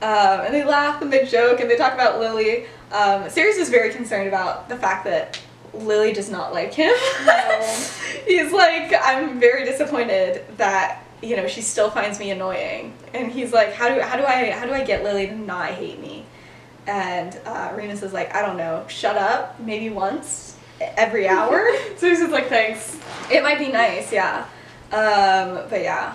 Um, 0.00 0.46
and 0.46 0.54
they 0.54 0.64
laugh 0.64 1.02
and 1.02 1.12
they 1.12 1.26
joke 1.26 1.60
and 1.60 1.68
they 1.68 1.76
talk 1.76 1.92
about 1.92 2.20
Lily. 2.20 2.66
Um, 2.92 3.28
Sirius 3.28 3.58
is 3.58 3.68
very 3.68 3.92
concerned 3.92 4.28
about 4.28 4.68
the 4.68 4.76
fact 4.76 5.04
that 5.04 5.40
Lily 5.74 6.12
does 6.12 6.30
not 6.30 6.52
like 6.52 6.72
him. 6.72 6.94
No. 7.26 7.86
he's 8.26 8.52
like, 8.52 8.94
I'm 9.02 9.40
very 9.40 9.64
disappointed 9.64 10.44
that 10.56 11.04
you 11.22 11.36
know 11.36 11.46
she 11.46 11.60
still 11.62 11.90
finds 11.90 12.18
me 12.18 12.30
annoying. 12.30 12.94
And 13.14 13.30
he's 13.32 13.52
like, 13.52 13.72
how 13.74 13.88
do 13.94 14.00
how 14.00 14.16
do 14.16 14.24
I 14.24 14.50
how 14.50 14.66
do 14.66 14.72
I 14.72 14.84
get 14.84 15.02
Lily 15.04 15.26
to 15.26 15.34
not 15.34 15.70
hate 15.70 16.00
me? 16.00 16.24
And 16.86 17.38
uh, 17.44 17.72
Remus 17.76 18.02
is 18.02 18.12
like, 18.12 18.34
I 18.34 18.40
don't 18.40 18.56
know, 18.56 18.84
shut 18.88 19.16
up, 19.16 19.60
maybe 19.60 19.90
once. 19.90 20.56
every 20.80 21.28
hour. 21.36 21.70
So 21.96 22.08
he's 22.08 22.20
just 22.20 22.32
like, 22.32 22.48
thanks. 22.48 22.98
It 23.30 23.42
might 23.42 23.58
be 23.58 23.68
nice, 23.68 24.12
yeah. 24.12 24.46
Um, 24.92 25.68
but 25.68 25.82
yeah. 25.82 26.14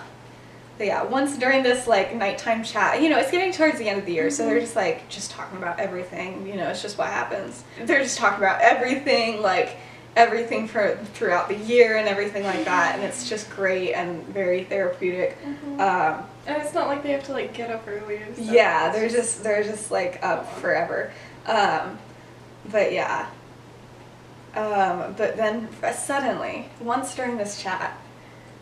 But 0.80 0.88
yeah, 0.88 1.04
once 1.04 1.38
during 1.38 1.62
this 1.62 1.86
like 1.86 2.16
nighttime 2.16 2.64
chat, 2.64 3.02
you 3.02 3.10
know, 3.10 3.20
it's 3.20 3.30
getting 3.30 3.54
towards 3.54 3.78
the 3.78 3.88
end 3.88 4.00
of 4.00 4.06
the 4.08 4.14
year, 4.14 4.32
so 4.32 4.46
they're 4.48 4.60
just 4.60 4.76
like 4.76 5.08
just 5.08 5.30
talking 5.30 5.60
about 5.60 5.80
everything, 5.80 6.48
you 6.48 6.56
know, 6.56 6.68
it's 6.70 6.82
just 6.82 6.98
what 6.98 7.08
happens. 7.10 7.64
They're 7.80 8.02
just 8.02 8.18
talking 8.18 8.40
about 8.40 8.60
everything, 8.62 9.42
like 9.44 9.78
everything 10.16 10.68
for 10.68 10.96
throughout 11.14 11.48
the 11.50 11.56
year 11.56 11.98
and 11.98 12.08
everything 12.08 12.44
like 12.44 12.66
that, 12.66 12.96
and 12.96 13.04
it's 13.04 13.28
just 13.30 13.50
great 13.50 13.94
and 13.94 14.26
very 14.28 14.64
therapeutic. 14.64 15.38
Um, 15.80 16.24
And 16.46 16.62
it's 16.62 16.74
not 16.74 16.88
like 16.88 17.04
they 17.04 17.12
have 17.12 17.24
to 17.26 17.32
like 17.34 17.54
get 17.54 17.72
up 17.72 17.88
early 17.88 18.18
and 18.18 18.36
stuff. 18.36 18.46
yeah, 18.52 18.92
they're 18.92 19.10
just 19.10 19.44
they're 19.44 19.64
just 19.64 19.92
like 19.92 20.20
up 20.24 20.52
forever. 20.60 21.12
Um, 21.48 21.98
but 22.72 22.92
yeah. 22.94 23.28
Um, 24.56 25.16
but 25.18 25.36
then 25.36 25.68
suddenly, 25.96 26.70
once 26.80 27.16
during 27.16 27.38
this 27.38 27.62
chat, 27.62 27.98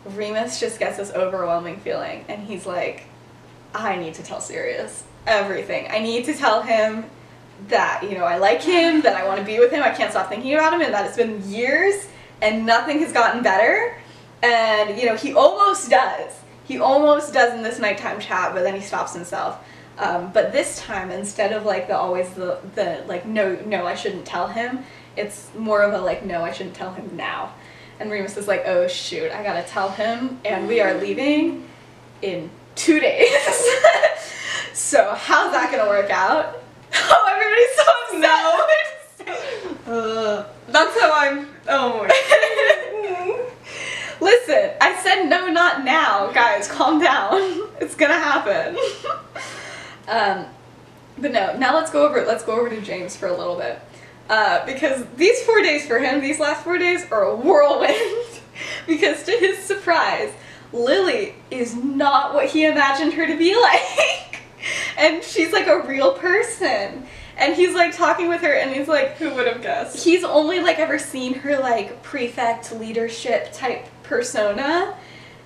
Remus 0.06 0.58
just 0.58 0.78
gets 0.78 0.96
this 0.96 1.10
overwhelming 1.12 1.80
feeling, 1.80 2.24
and 2.28 2.46
he's 2.46 2.64
like, 2.66 3.04
"I 3.74 3.96
need 3.96 4.14
to 4.14 4.22
tell 4.22 4.40
Sirius 4.40 5.04
everything. 5.26 5.88
I 5.90 5.98
need 5.98 6.24
to 6.24 6.34
tell 6.34 6.62
him 6.62 7.04
that 7.68 8.02
you 8.02 8.16
know 8.16 8.24
I 8.24 8.38
like 8.38 8.62
him, 8.62 9.02
that 9.02 9.16
I 9.16 9.26
want 9.26 9.38
to 9.40 9.46
be 9.46 9.58
with 9.58 9.70
him. 9.70 9.82
I 9.82 9.90
can't 9.90 10.10
stop 10.10 10.28
thinking 10.28 10.54
about 10.54 10.72
him, 10.72 10.80
and 10.80 10.92
that 10.92 11.06
it's 11.06 11.16
been 11.16 11.42
years 11.50 12.08
and 12.40 12.66
nothing 12.66 13.00
has 13.00 13.12
gotten 13.12 13.42
better." 13.42 13.96
And 14.42 14.98
you 14.98 15.06
know 15.06 15.16
he 15.16 15.34
almost 15.34 15.90
does. 15.90 16.32
He 16.64 16.78
almost 16.78 17.32
does 17.32 17.52
in 17.54 17.62
this 17.62 17.78
nighttime 17.78 18.20
chat, 18.20 18.54
but 18.54 18.62
then 18.62 18.74
he 18.74 18.80
stops 18.80 19.14
himself. 19.14 19.58
Um, 19.98 20.32
but 20.32 20.52
this 20.52 20.80
time, 20.80 21.10
instead 21.10 21.52
of 21.52 21.64
like 21.64 21.86
the 21.86 21.96
always 21.96 22.30
the 22.30 22.58
the 22.74 23.04
like 23.06 23.26
no 23.26 23.56
no 23.66 23.86
I 23.86 23.94
shouldn't 23.94 24.24
tell 24.24 24.48
him, 24.48 24.84
it's 25.16 25.50
more 25.56 25.82
of 25.82 25.92
a 25.92 25.98
like 25.98 26.24
no 26.24 26.42
I 26.42 26.52
shouldn't 26.52 26.74
tell 26.74 26.92
him 26.92 27.16
now. 27.16 27.54
And 28.00 28.10
Remus 28.10 28.36
is 28.36 28.48
like 28.48 28.64
oh 28.66 28.88
shoot 28.88 29.30
I 29.30 29.42
gotta 29.42 29.62
tell 29.62 29.90
him, 29.90 30.40
and 30.44 30.66
we 30.66 30.80
are 30.80 30.94
leaving 30.94 31.68
in 32.22 32.50
two 32.74 33.00
days. 33.00 33.30
so 34.72 35.14
how's 35.14 35.52
that 35.52 35.70
gonna 35.70 35.88
work 35.88 36.10
out? 36.10 36.61
Oh, 36.94 37.28
everybody's 37.30 37.74
so 37.76 37.82
upset. 37.82 38.12
Uh, 39.86 40.44
that's 40.68 41.00
how 41.00 41.12
I'm. 41.12 41.48
Oh 41.68 41.98
my. 41.98 42.08
Listen, 44.20 44.70
I 44.80 44.94
said 45.02 45.24
no, 45.24 45.48
not 45.48 45.84
now, 45.84 46.30
guys. 46.32 46.68
Calm 46.68 47.00
down. 47.00 47.68
It's 47.80 47.94
gonna 47.94 48.18
happen. 48.18 48.76
um, 50.08 50.46
but 51.18 51.32
no. 51.32 51.56
Now 51.56 51.74
let's 51.74 51.90
go 51.90 52.06
over. 52.06 52.24
Let's 52.24 52.44
go 52.44 52.58
over 52.58 52.70
to 52.70 52.80
James 52.80 53.16
for 53.16 53.26
a 53.26 53.36
little 53.36 53.56
bit, 53.56 53.80
uh, 54.30 54.64
because 54.64 55.04
these 55.16 55.42
four 55.42 55.60
days 55.60 55.86
for 55.86 55.98
him, 55.98 56.20
these 56.20 56.38
last 56.38 56.62
four 56.62 56.78
days, 56.78 57.10
are 57.10 57.24
a 57.24 57.34
whirlwind. 57.36 58.40
because 58.86 59.24
to 59.24 59.32
his 59.32 59.58
surprise, 59.58 60.32
Lily 60.72 61.34
is 61.50 61.74
not 61.74 62.32
what 62.34 62.46
he 62.46 62.64
imagined 62.64 63.12
her 63.14 63.26
to 63.26 63.36
be 63.36 63.60
like, 63.60 64.21
and 64.98 65.22
she's 65.22 65.52
like 65.52 65.66
a 65.66 65.80
real 65.82 66.14
person. 66.14 67.06
And 67.38 67.54
he's 67.54 67.74
like 67.74 67.96
talking 67.96 68.28
with 68.28 68.42
her, 68.42 68.52
and 68.52 68.70
he's 68.74 68.88
like, 68.88 69.16
Who 69.16 69.34
would 69.34 69.46
have 69.46 69.62
guessed? 69.62 70.04
he's 70.04 70.22
only 70.22 70.60
like 70.60 70.78
ever 70.78 70.98
seen 70.98 71.34
her 71.34 71.58
like 71.58 72.02
prefect 72.02 72.72
leadership 72.72 73.52
type 73.52 73.86
persona 74.02 74.94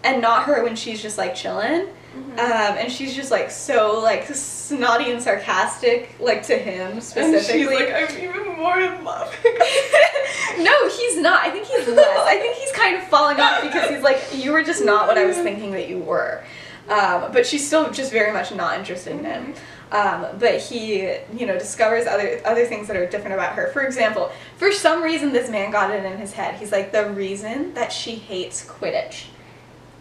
and 0.02 0.20
not 0.20 0.44
her 0.44 0.62
when 0.64 0.74
she's 0.76 1.00
just 1.00 1.16
like 1.18 1.34
chilling 1.34 1.88
Mm-hmm. 2.16 2.38
um, 2.38 2.78
and 2.78 2.90
she's 2.90 3.14
just 3.14 3.30
like 3.30 3.50
so 3.50 4.00
like 4.00 4.24
snotty 4.24 5.10
and 5.10 5.22
sarcastic 5.22 6.16
like 6.18 6.42
to 6.44 6.56
him 6.56 6.98
specifically. 7.02 7.76
And 7.76 8.08
she's 8.08 8.10
like, 8.10 8.10
I'm 8.10 8.24
even 8.46 8.56
more 8.56 8.80
in 8.80 9.04
love. 9.04 9.36
no 10.58 10.88
he's 10.88 11.18
not 11.18 11.42
i 11.44 11.50
think 11.50 11.66
he's 11.66 11.86
less 11.88 12.26
i 12.26 12.38
think 12.38 12.56
he's 12.56 12.72
kind 12.72 12.96
of 12.96 13.02
falling 13.08 13.38
off 13.38 13.60
because 13.62 13.90
he's 13.90 14.02
like 14.02 14.18
you 14.32 14.52
were 14.52 14.62
just 14.62 14.82
not 14.84 15.06
what 15.06 15.18
i 15.18 15.26
was 15.26 15.36
thinking 15.36 15.72
that 15.72 15.88
you 15.88 15.98
were 15.98 16.42
um, 16.88 17.32
but 17.32 17.46
she's 17.46 17.66
still 17.66 17.90
just 17.92 18.12
very 18.12 18.32
much 18.32 18.52
not 18.52 18.78
interested 18.78 19.12
in 19.12 19.24
him 19.24 19.54
um, 19.92 20.26
but 20.38 20.60
he 20.60 21.16
you 21.32 21.46
know 21.46 21.58
discovers 21.58 22.06
other 22.06 22.40
other 22.44 22.66
things 22.66 22.86
that 22.88 22.96
are 22.96 23.06
different 23.06 23.34
about 23.34 23.54
her 23.54 23.68
for 23.72 23.82
example 23.82 24.30
for 24.56 24.72
some 24.72 25.02
reason 25.02 25.32
this 25.32 25.50
man 25.50 25.70
got 25.70 25.90
it 25.90 26.04
in 26.04 26.18
his 26.18 26.32
head 26.32 26.54
he's 26.56 26.72
like 26.72 26.92
the 26.92 27.10
reason 27.10 27.72
that 27.74 27.92
she 27.92 28.12
hates 28.12 28.66
quidditch 28.66 29.26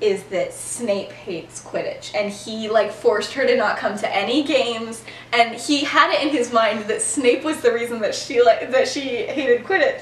is 0.02 0.24
that 0.24 0.54
Snape 0.54 1.12
hates 1.12 1.64
Quidditch 1.64 2.14
and 2.14 2.32
he 2.32 2.70
like 2.70 2.92
forced 2.92 3.34
her 3.34 3.46
to 3.48 3.56
not 3.56 3.78
come 3.78 3.98
to 3.98 4.16
any 4.16 4.44
games 4.44 5.04
and 5.32 5.56
he 5.56 5.86
had 5.86 6.14
it 6.14 6.22
in 6.22 6.30
his 6.30 6.52
mind 6.52 6.86
that 6.86 7.02
Snape 7.02 7.44
was 7.44 7.62
the 7.62 7.72
reason 7.72 8.02
that 8.02 8.14
she 8.14 8.42
like 8.44 8.72
that 8.72 8.88
she 8.88 9.00
hated 9.26 9.64
Quidditch. 9.64 10.02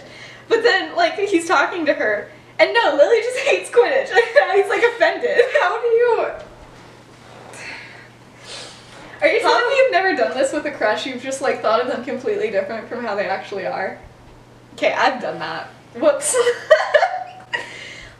But 0.49 0.63
then 0.63 0.95
like 0.95 1.13
he's 1.19 1.47
talking 1.47 1.85
to 1.85 1.93
her 1.93 2.31
and 2.59 2.73
no, 2.73 2.95
Lily 2.95 3.19
just 3.21 3.37
hates 3.45 3.69
Quidditch. 3.69 4.07
he's 4.55 4.67
like 4.67 4.83
offended. 4.83 5.39
How 5.61 5.79
do 5.79 5.87
you? 5.87 6.31
Are 9.23 9.29
you 9.29 9.39
telling 9.39 9.69
me 9.69 9.77
you've 9.77 9.91
never 9.93 10.15
done 10.17 10.37
this 10.37 10.51
with 10.51 10.65
a 10.65 10.71
crush? 10.71 11.05
You've 11.05 11.23
just 11.23 11.41
like 11.41 11.61
thought 11.61 11.79
of 11.79 11.87
them 11.87 12.03
completely 12.03 12.51
different 12.51 12.89
from 12.89 13.05
how 13.05 13.15
they 13.15 13.25
actually 13.25 13.65
are? 13.65 13.97
Okay, 14.73 14.91
I've 14.91 15.21
done 15.21 15.39
that. 15.39 15.67
Whoops. 15.95 16.35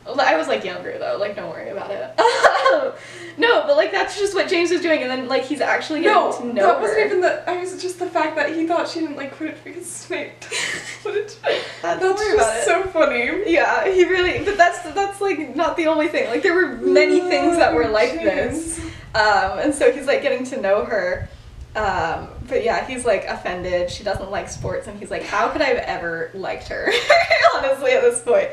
I 0.06 0.36
was 0.38 0.48
like 0.48 0.64
younger 0.64 0.98
though, 0.98 1.18
like 1.20 1.36
don't 1.36 1.50
worry 1.50 1.70
about 1.70 1.90
it. 1.92 2.14
no, 3.38 3.64
but 3.66 3.78
like 3.78 3.92
that's 3.92 4.20
just 4.20 4.34
what 4.36 4.48
James 4.50 4.72
was 4.72 4.82
doing, 4.82 5.02
and 5.02 5.10
then 5.10 5.28
like 5.28 5.44
he's 5.44 5.62
actually 5.62 6.02
getting 6.02 6.16
No, 6.16 6.38
to 6.38 6.46
know 6.46 6.68
that 6.68 6.82
wasn't 6.82 7.06
even 7.06 7.22
the. 7.22 7.50
I 7.50 7.60
was 7.60 7.82
just 7.82 8.00
the 8.00 8.08
fact 8.08 8.36
that 8.36 8.56
he 8.56 8.68
thought 8.68 8.88
she 8.88 9.00
didn't 9.02 9.16
like 9.16 9.38
Quidditch 9.38 9.64
because 9.64 9.90
Snape 9.90 10.40
Quidditch. 10.42 11.36
That's 11.82 12.02
That's 12.02 12.22
just 12.22 12.66
so 12.66 12.84
funny. 12.84 13.52
Yeah, 13.52 13.90
he 13.90 14.04
really. 14.06 14.44
But 14.44 14.58
that's 14.58 14.82
that's 14.94 15.22
like 15.22 15.56
not 15.56 15.78
the 15.78 15.88
only 15.88 16.08
thing. 16.08 16.30
Like 16.30 16.44
there 16.44 16.56
were 16.56 16.76
many 16.76 17.20
things 17.22 17.58
that 17.58 17.74
were 17.74 17.88
like 17.88 18.14
this. 18.14 18.80
Um, 19.16 19.60
and 19.60 19.74
so 19.76 19.92
he's 19.92 20.08
like 20.08 20.22
getting 20.22 20.44
to 20.46 20.60
know 20.60 20.86
her. 20.86 21.30
Um, 21.76 22.30
but 22.48 22.64
yeah, 22.64 22.86
he's 22.86 23.06
like 23.06 23.26
offended. 23.26 23.90
She 23.90 24.04
doesn't 24.04 24.30
like 24.32 24.50
sports, 24.50 24.88
and 24.88 25.00
he's 25.00 25.10
like, 25.10 25.24
how 25.24 25.50
could 25.50 25.62
I 25.62 25.66
have 25.66 25.78
ever 25.78 26.30
liked 26.34 26.68
her? 26.68 26.92
Honestly, 27.56 27.92
at 27.92 28.02
this 28.02 28.22
point. 28.22 28.50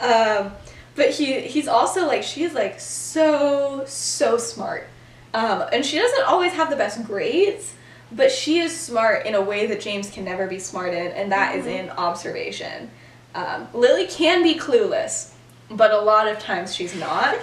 Um, 0.00 0.52
but 0.96 1.10
he 1.10 1.40
he's 1.40 1.68
also 1.68 2.06
like 2.06 2.22
she 2.22 2.44
is 2.44 2.54
like 2.54 2.80
so 2.80 3.84
so 3.86 4.38
smart, 4.38 4.88
um, 5.32 5.64
and 5.72 5.84
she 5.84 5.98
doesn't 5.98 6.24
always 6.24 6.52
have 6.52 6.70
the 6.70 6.76
best 6.76 7.04
grades, 7.04 7.74
but 8.12 8.30
she 8.30 8.60
is 8.60 8.78
smart 8.78 9.26
in 9.26 9.34
a 9.34 9.40
way 9.40 9.66
that 9.66 9.80
James 9.80 10.10
can 10.10 10.24
never 10.24 10.46
be 10.46 10.58
smart 10.58 10.94
in, 10.94 11.12
and 11.12 11.32
that 11.32 11.56
is 11.56 11.66
in 11.66 11.90
observation. 11.90 12.90
Um, 13.34 13.66
Lily 13.74 14.06
can 14.06 14.42
be 14.42 14.54
clueless, 14.54 15.32
but 15.70 15.90
a 15.90 16.00
lot 16.00 16.28
of 16.28 16.38
times 16.38 16.74
she's 16.74 16.94
not. 16.94 17.36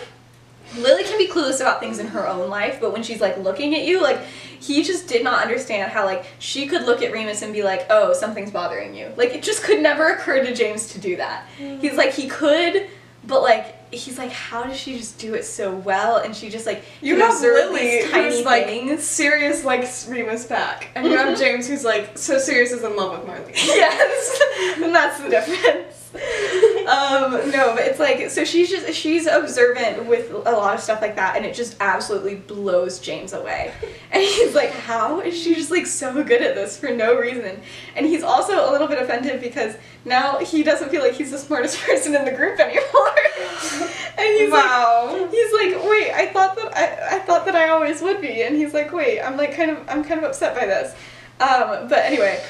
Lily 0.78 1.04
can 1.04 1.18
be 1.18 1.28
clueless 1.28 1.60
about 1.60 1.82
things 1.82 2.00
in 2.00 2.08
her 2.08 2.26
own 2.26 2.50
life, 2.50 2.78
but 2.80 2.94
when 2.94 3.04
she's 3.04 3.20
like 3.20 3.38
looking 3.38 3.76
at 3.76 3.84
you, 3.84 4.02
like 4.02 4.22
he 4.62 4.84
just 4.84 5.08
did 5.08 5.22
not 5.24 5.42
understand 5.44 5.92
how 5.92 6.06
like 6.06 6.26
she 6.40 6.66
could 6.68 6.84
look 6.84 7.02
at 7.02 7.12
Remus 7.12 7.42
and 7.42 7.52
be 7.52 7.62
like, 7.64 7.88
"Oh, 7.90 8.14
something's 8.14 8.52
bothering 8.52 8.96
you." 8.96 9.12
Like 9.18 9.32
it 9.36 9.44
just 9.44 9.64
could 9.64 9.82
never 9.82 10.08
occur 10.14 10.42
to 10.46 10.56
James 10.56 10.88
to 10.94 11.00
do 11.00 11.18
that. 11.18 11.46
He's 11.58 11.96
like 11.98 12.14
he 12.14 12.28
could, 12.30 12.88
but 13.26 13.42
like 13.42 13.78
he's 13.94 14.18
like, 14.18 14.32
how 14.32 14.64
does 14.64 14.78
she 14.78 14.98
just 14.98 15.20
do 15.20 15.34
it 15.34 15.44
so 15.44 15.76
well? 15.76 16.18
And 16.18 16.36
she 16.36 16.50
just 16.50 16.66
like 16.66 16.84
You 17.02 17.18
have 17.20 17.40
Lily, 17.42 18.04
who's 18.06 18.44
like 18.46 18.66
things. 18.66 19.04
Sirius, 19.04 19.64
like 19.66 19.82
Remus 20.08 20.46
back, 20.46 20.90
and 20.96 21.06
you 21.06 21.18
have 21.18 21.38
James, 21.40 21.68
who's 21.68 21.84
like 21.84 22.18
so 22.18 22.38
Sirius 22.38 22.72
is 22.72 22.84
in 22.84 22.96
love 22.96 23.20
with 23.20 23.28
Marlene. 23.30 23.54
yes, 23.56 24.42
and 24.82 24.96
that's 24.96 25.20
the 25.22 25.30
difference. 25.30 25.91
Um, 26.92 27.32
no, 27.52 27.74
but 27.74 27.86
it's 27.86 28.00
like 28.00 28.30
so 28.30 28.44
she's 28.44 28.70
just 28.70 28.94
she's 28.94 29.26
observant 29.26 30.06
with 30.08 30.30
a 30.32 30.52
lot 30.52 30.76
of 30.76 30.82
stuff 30.82 31.02
like 31.02 31.16
that, 31.16 31.38
and 31.38 31.46
it 31.46 31.56
just 31.56 31.78
absolutely 31.80 32.36
blows 32.36 33.00
James 33.00 33.34
away. 33.34 33.72
And 34.14 34.22
he's 34.22 34.54
like, 34.54 34.72
"How 34.72 35.22
is 35.22 35.42
she 35.42 35.56
just 35.56 35.72
like 35.72 35.88
so 35.88 36.22
good 36.22 36.42
at 36.42 36.54
this 36.54 36.78
for 36.78 36.90
no 36.90 37.16
reason?" 37.16 37.62
And 37.96 38.06
he's 38.06 38.24
also 38.24 38.70
a 38.70 38.72
little 38.72 38.88
bit 38.90 39.02
offended 39.02 39.40
because 39.40 39.76
now 40.04 40.40
he 40.40 40.64
doesn't 40.64 40.90
feel 40.90 41.02
like 41.02 41.14
he's 41.14 41.32
the 41.32 41.38
smartest 41.38 41.80
person 41.86 42.14
in 42.14 42.26
the 42.26 42.32
group 42.34 42.60
anymore. 42.60 43.16
and 44.18 44.28
he's 44.38 44.52
Wow. 44.52 45.12
like, 45.18 45.32
he's 45.32 45.54
like, 45.54 45.90
"Wait, 45.90 46.12
I 46.12 46.30
thought 46.34 46.58
that 46.58 46.76
I, 46.78 47.16
I 47.16 47.20
thought 47.20 47.46
that 47.46 47.56
I 47.56 47.70
always 47.70 48.02
would 48.02 48.20
be," 48.20 48.42
and 48.44 48.54
he's 48.58 48.74
like, 48.74 48.92
"Wait, 48.92 49.22
I'm 49.22 49.38
like 49.38 49.56
kind 49.56 49.72
of 49.72 49.78
I'm 49.88 50.04
kind 50.04 50.20
of 50.20 50.26
upset 50.26 50.56
by 50.60 50.66
this." 50.66 50.94
Um, 51.40 51.88
but 51.88 52.00
anyway, 52.00 52.44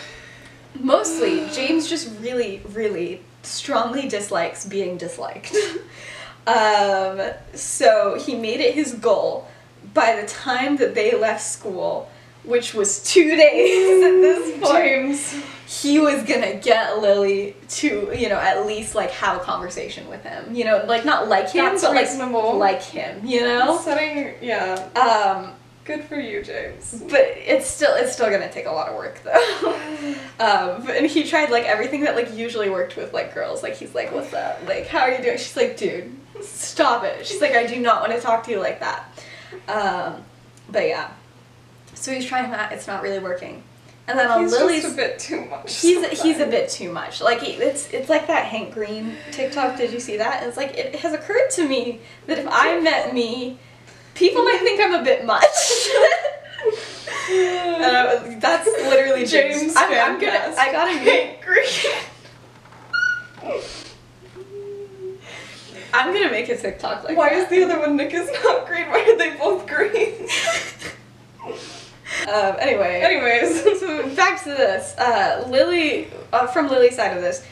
mostly 0.80 1.47
James 1.54 1.88
just 1.88 2.10
really, 2.21 2.62
really 2.73 3.21
strongly 3.43 4.08
dislikes 4.08 4.65
being 4.65 4.97
disliked. 4.97 5.56
um, 6.47 7.21
so 7.54 8.17
he 8.19 8.36
made 8.36 8.60
it 8.60 8.73
his 8.73 8.93
goal 8.93 9.47
by 9.93 10.19
the 10.19 10.27
time 10.27 10.77
that 10.77 10.95
they 10.95 11.15
left 11.17 11.43
school, 11.43 12.10
which 12.43 12.73
was 12.73 13.04
two 13.04 13.36
days 13.36 14.04
at 14.04 14.21
this 14.21 14.60
point, 14.60 14.84
James. 14.84 15.43
he 15.67 15.99
was 15.99 16.23
gonna 16.23 16.56
get 16.56 16.99
Lily 16.99 17.56
to, 17.69 18.12
you 18.15 18.30
know, 18.30 18.38
at 18.38 18.65
least 18.65 18.95
like 18.95 19.12
have 19.12 19.38
a 19.38 19.43
conversation 19.43 20.08
with 20.10 20.23
him. 20.23 20.54
You 20.56 20.65
know, 20.65 20.84
like 20.88 21.06
not 21.06 21.27
like 21.27 21.49
him, 21.49 21.65
That's 21.65 21.84
but 21.84 21.93
like 21.93 22.08
reasonable. 22.08 22.58
like 22.58 22.82
him. 22.82 23.25
You 23.25 23.41
know. 23.41 23.80
Setting, 23.84 24.36
yeah. 24.41 24.75
Um, 24.95 25.54
Good 25.91 26.06
for 26.06 26.19
you, 26.19 26.41
James. 26.41 27.04
but 27.10 27.21
it's 27.21 27.67
still 27.67 27.93
it's 27.95 28.13
still 28.13 28.30
gonna 28.30 28.51
take 28.51 28.65
a 28.65 28.71
lot 28.71 28.88
of 28.88 28.95
work 28.95 29.21
though. 29.23 29.73
um, 30.39 30.89
and 30.89 31.06
he 31.06 31.23
tried 31.23 31.49
like 31.49 31.65
everything 31.65 32.01
that 32.01 32.15
like 32.15 32.34
usually 32.34 32.69
worked 32.69 32.95
with 32.95 33.13
like 33.13 33.34
girls. 33.34 33.62
Like 33.62 33.75
he's 33.75 33.93
like, 33.93 34.13
"What's 34.13 34.34
up? 34.34 34.60
Like, 34.65 34.88
how 34.88 34.99
are 34.99 35.12
you 35.12 35.21
doing?" 35.21 35.38
She's 35.38 35.58
like, 35.58 35.75
"Dude, 35.75 36.15
stop 36.41 37.04
it." 37.04 37.25
She's 37.27 37.41
like, 37.41 37.51
"I 37.51 37.65
do 37.65 37.77
not 37.80 37.99
want 38.01 38.13
to 38.13 38.21
talk 38.21 38.45
to 38.45 38.51
you 38.51 38.60
like 38.60 38.80
that." 38.80 39.06
Um, 39.67 40.23
but 40.69 40.88
yeah, 40.88 41.12
so 41.93 42.13
he's 42.13 42.25
trying 42.25 42.49
that. 42.51 42.71
It's 42.71 42.88
not 42.88 43.04
really 43.04 43.19
working. 43.19 43.63
And 44.08 44.17
then 44.17 44.32
on 44.32 44.41
He's 44.41 44.51
Lily's, 44.51 44.84
just 44.84 44.93
a 44.93 44.97
bit 44.97 45.19
too 45.19 45.45
much. 45.45 45.82
he's 45.82 46.21
he's 46.21 46.39
a 46.39 46.47
bit 46.47 46.69
too 46.69 46.91
much. 46.91 47.21
Like 47.21 47.41
he, 47.41 47.54
it's 47.54 47.89
it's 47.91 48.10
like 48.10 48.27
that 48.27 48.45
Hank 48.45 48.73
Green 48.73 49.15
TikTok. 49.32 49.77
Did 49.77 49.91
you 49.91 49.99
see 49.99 50.17
that? 50.17 50.43
It's 50.43 50.58
like 50.58 50.77
it 50.77 50.95
has 50.95 51.13
occurred 51.13 51.49
to 51.51 51.67
me 51.67 51.99
that 52.27 52.39
if 52.39 52.47
I 52.49 52.80
met 52.80 53.13
me, 53.13 53.60
people 54.15 54.43
might 54.43 54.60
think 54.62 54.80
I'm 54.82 54.93
a 54.93 55.04
bit 55.04 55.26
much. 55.26 55.43
I- 57.30 58.38
that's 58.39 58.65
literally 58.67 59.26
James. 59.26 59.62
James 59.62 59.74
I'm, 59.76 59.91
I'm 59.93 60.19
gonna. 60.19 60.54
I 60.58 60.71
gotta. 60.71 61.36
Green. 61.45 61.65
I'm 65.93 66.13
gonna 66.13 66.32
make 66.32 66.47
a 66.50 66.58
TikTok 66.58 67.04
like 67.04 67.17
Why 67.17 67.30
that. 67.30 67.38
is 67.39 67.50
the 67.50 67.63
other 67.63 67.80
one 67.80 67.97
Nick 67.97 68.13
is 68.13 68.30
not 68.43 68.65
green? 68.67 68.88
Why 68.89 69.02
are 69.02 69.17
they 69.17 69.32
both 69.38 69.67
green? 69.67 70.28
Um, 72.28 72.56
anyway. 72.60 73.02
Anyways. 73.02 73.63
so 73.80 74.15
back 74.15 74.43
to 74.43 74.50
this. 74.50 74.95
Uh, 74.97 75.43
Lily, 75.50 76.08
uh, 76.34 76.45
from 76.47 76.67
Lily's 76.69 76.95
side 76.95 77.15
of 77.15 77.24
this, 77.24 77.43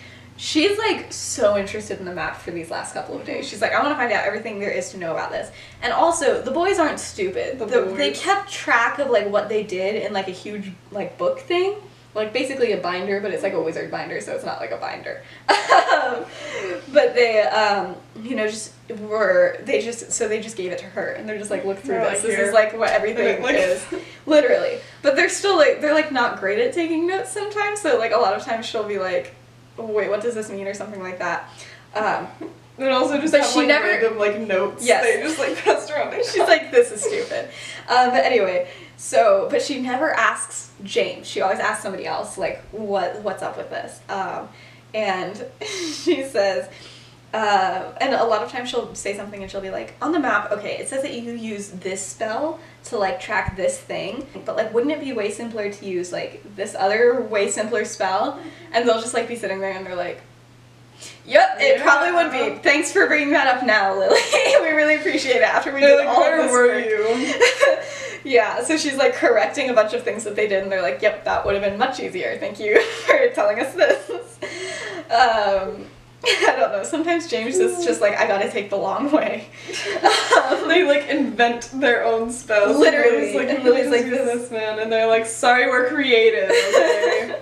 she's 0.42 0.78
like 0.78 1.12
so 1.12 1.58
interested 1.58 2.00
in 2.00 2.06
the 2.06 2.14
map 2.14 2.38
for 2.38 2.52
these 2.52 2.72
last 2.72 2.94
couple 2.94 3.16
of 3.20 3.26
days. 3.26 3.46
She's 3.48 3.62
like, 3.62 3.74
I 3.74 3.80
want 3.84 3.90
to 3.92 3.96
find 3.98 4.12
out 4.14 4.24
everything 4.26 4.58
there 4.60 4.72
is 4.72 4.90
to 4.92 4.98
know 4.98 5.12
about 5.12 5.32
this. 5.32 5.52
And 5.82 5.92
also, 5.92 6.42
the 6.42 6.50
boys 6.52 6.80
aren't 6.80 7.00
stupid. 7.00 7.60
The 7.60 7.66
The- 7.66 7.82
They 7.96 8.12
kept 8.12 8.50
track 8.50 8.98
of 9.00 9.10
like 9.10 9.28
what 9.30 9.50
they 9.50 9.64
did 9.64 10.02
in 10.02 10.14
like 10.14 10.30
a 10.30 10.32
huge 10.32 10.72
like 10.92 11.18
book 11.18 11.40
thing. 11.42 11.76
Like 12.16 12.34
basically 12.34 12.72
a 12.72 12.78
binder, 12.78 13.22
but 13.22 13.32
it's 13.32 13.44
like 13.44 13.54
a 13.54 13.62
wizard 13.62 13.92
binder, 13.92 14.20
so 14.20 14.34
it's 14.34 14.44
not 14.44 14.60
like 14.60 14.72
a 14.72 14.78
binder. 14.78 15.22
But 16.92 17.14
they, 17.14 17.42
um, 17.44 17.96
you 18.24 18.36
know, 18.36 18.48
just 18.48 18.74
were 19.02 19.58
they 19.64 19.82
just 19.82 20.12
so 20.12 20.28
they 20.28 20.42
just 20.42 20.58
gave 20.58 20.72
it 20.72 20.80
to 20.80 20.86
her, 20.86 21.10
and 21.12 21.28
they're 21.30 21.38
just 21.38 21.52
like, 21.52 21.66
look 21.66 21.78
through 21.78 21.96
They're 21.96 22.10
this. 22.12 22.24
like, 22.24 22.32
this 22.32 22.40
is 22.48 22.54
like 22.54 22.78
what 22.78 22.90
everything 23.00 23.44
Like- 23.44 23.56
is, 23.56 23.86
literally. 24.26 24.80
But 25.04 25.16
they're 25.16 25.30
still 25.30 25.56
like 25.58 25.82
they're 25.82 25.94
like 25.94 26.12
not 26.12 26.40
great 26.40 26.60
at 26.60 26.74
taking 26.74 27.06
notes 27.08 27.32
sometimes. 27.32 27.80
So 27.82 27.98
like 28.00 28.12
a 28.12 28.18
lot 28.18 28.34
of 28.34 28.44
times 28.44 28.66
she'll 28.66 28.88
be 28.88 28.98
like, 28.98 29.36
oh, 29.36 29.39
wait, 29.82 30.10
what 30.10 30.22
does 30.22 30.36
this 30.36 30.50
mean 30.50 30.68
or 30.68 30.74
something 30.74 31.02
like 31.02 31.20
that. 31.20 31.50
Um, 31.96 32.28
And 32.80 32.88
also 32.94 33.20
just 33.20 33.34
But 33.34 33.42
have 33.42 33.50
she 33.50 33.60
like 33.60 33.68
never- 33.68 33.88
random 33.88 34.18
like 34.18 34.40
notes. 34.40 34.86
Yes. 34.88 35.04
They 35.04 35.22
just 35.22 35.38
like 35.38 35.58
passed 35.58 35.92
around. 35.92 36.14
She's 36.32 36.38
like, 36.38 36.72
this 36.72 36.92
is 36.94 37.02
stupid. 37.02 37.50
Um, 37.90 38.12
but 38.12 38.24
anyway, 38.24 38.70
so 38.96 39.50
but 39.52 39.62
she 39.62 39.82
never 39.82 40.12
asks 40.12 40.72
James. 40.86 41.28
She 41.28 41.42
always 41.42 41.60
asks 41.60 41.84
somebody 41.84 42.06
else, 42.06 42.38
like, 42.38 42.62
what 42.72 43.22
what's 43.22 43.44
up 43.44 43.58
with 43.58 43.70
this? 43.70 44.00
Um, 44.08 44.48
and 44.94 45.46
she 45.62 46.24
says, 46.24 46.70
uh, 47.34 47.94
and 48.02 48.14
a 48.14 48.24
lot 48.24 48.42
of 48.42 48.52
times 48.52 48.70
she'll 48.70 48.94
say 48.96 49.16
something 49.16 49.42
and 49.42 49.52
she'll 49.52 49.62
be 49.62 49.70
like, 49.70 49.94
on 50.02 50.12
the 50.12 50.20
map, 50.20 50.52
okay, 50.52 50.78
it 50.78 50.90
says 50.90 51.04
that 51.04 51.14
you 51.14 51.34
use 51.34 51.70
this 51.70 52.04
spell 52.04 52.60
to 52.86 52.98
like 52.98 53.20
track 53.20 53.56
this 53.56 53.80
thing, 53.80 54.26
but 54.46 54.56
like, 54.56 54.74
wouldn't 54.74 54.92
it 54.92 55.00
be 55.00 55.14
way 55.14 55.30
simpler 55.30 55.72
to 55.72 55.86
use 55.86 56.12
like 56.12 56.44
this 56.56 56.76
other 56.76 57.22
way 57.22 57.50
simpler 57.50 57.86
spell? 57.86 58.40
And 58.74 58.88
they'll 58.88 59.02
just 59.02 59.14
like 59.14 59.28
be 59.28 59.36
sitting 59.36 59.60
there 59.60 59.72
and 59.72 59.86
they're 59.86 59.96
like. 59.96 60.22
Yep, 61.26 61.58
it 61.62 61.82
probably 61.82 62.12
would 62.12 62.32
be. 62.32 62.62
Thanks 62.62 62.92
for 62.92 63.08
bringing 63.08 63.30
that 63.32 63.48
up 63.48 63.66
now, 63.66 63.98
Lily. 63.98 64.20
we 64.62 64.70
really 64.72 64.96
appreciate 64.96 65.38
it 65.38 65.44
after 65.44 65.74
we 65.74 65.80
did 65.80 65.98
like, 65.98 66.08
all 66.10 66.20
where 66.20 66.40
of 66.40 66.46
this 66.46 66.52
were 66.52 66.68
work." 66.68 66.86
you? 68.26 68.30
yeah, 68.30 68.62
so 68.62 68.76
she's 68.76 68.98
like 68.98 69.14
correcting 69.14 69.70
a 69.70 69.74
bunch 69.74 69.94
of 69.94 70.04
things 70.04 70.26
that 70.26 70.36
they 70.36 70.46
did, 70.46 70.62
and 70.62 70.70
they're 70.70 70.82
like, 70.82 71.02
"Yep, 71.02 71.24
that 71.24 71.46
would 71.46 71.56
have 71.56 71.64
been 71.64 71.78
much 71.78 72.02
easier. 72.02 72.38
Thank 72.38 72.60
you 72.60 72.82
for 73.06 73.30
telling 73.30 73.62
us 73.62 73.74
this." 73.76 74.40
Um, 75.10 75.86
I 76.26 76.56
don't 76.60 76.72
know. 76.72 76.84
Sometimes 76.84 77.28
James 77.30 77.58
is 77.58 77.86
just 77.86 78.02
like, 78.02 78.18
"I 78.18 78.28
gotta 78.28 78.50
take 78.50 78.70
the 78.70 78.76
long 78.76 79.10
way." 79.12 79.48
Um, 80.04 80.68
they 80.68 80.84
like 80.86 81.08
invent 81.08 81.70
their 81.74 82.04
own 82.06 82.32
spells. 82.32 82.78
Literally, 82.78 83.34
like, 83.38 83.50
and 83.56 83.64
Lily's 83.64 83.90
like, 83.90 84.02
like 84.02 84.10
this- 84.12 84.42
this 84.42 84.52
man, 84.52 84.80
and 84.80 84.92
they're 84.92 85.08
like, 85.08 85.26
sorry, 85.26 85.68
we're 85.68 85.88
creative. 85.88 86.50
Okay. 86.50 87.42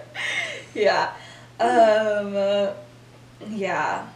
yeah. 0.75 1.11
Um, 1.59 2.35
uh, 2.35 2.71
yeah. 3.49 4.07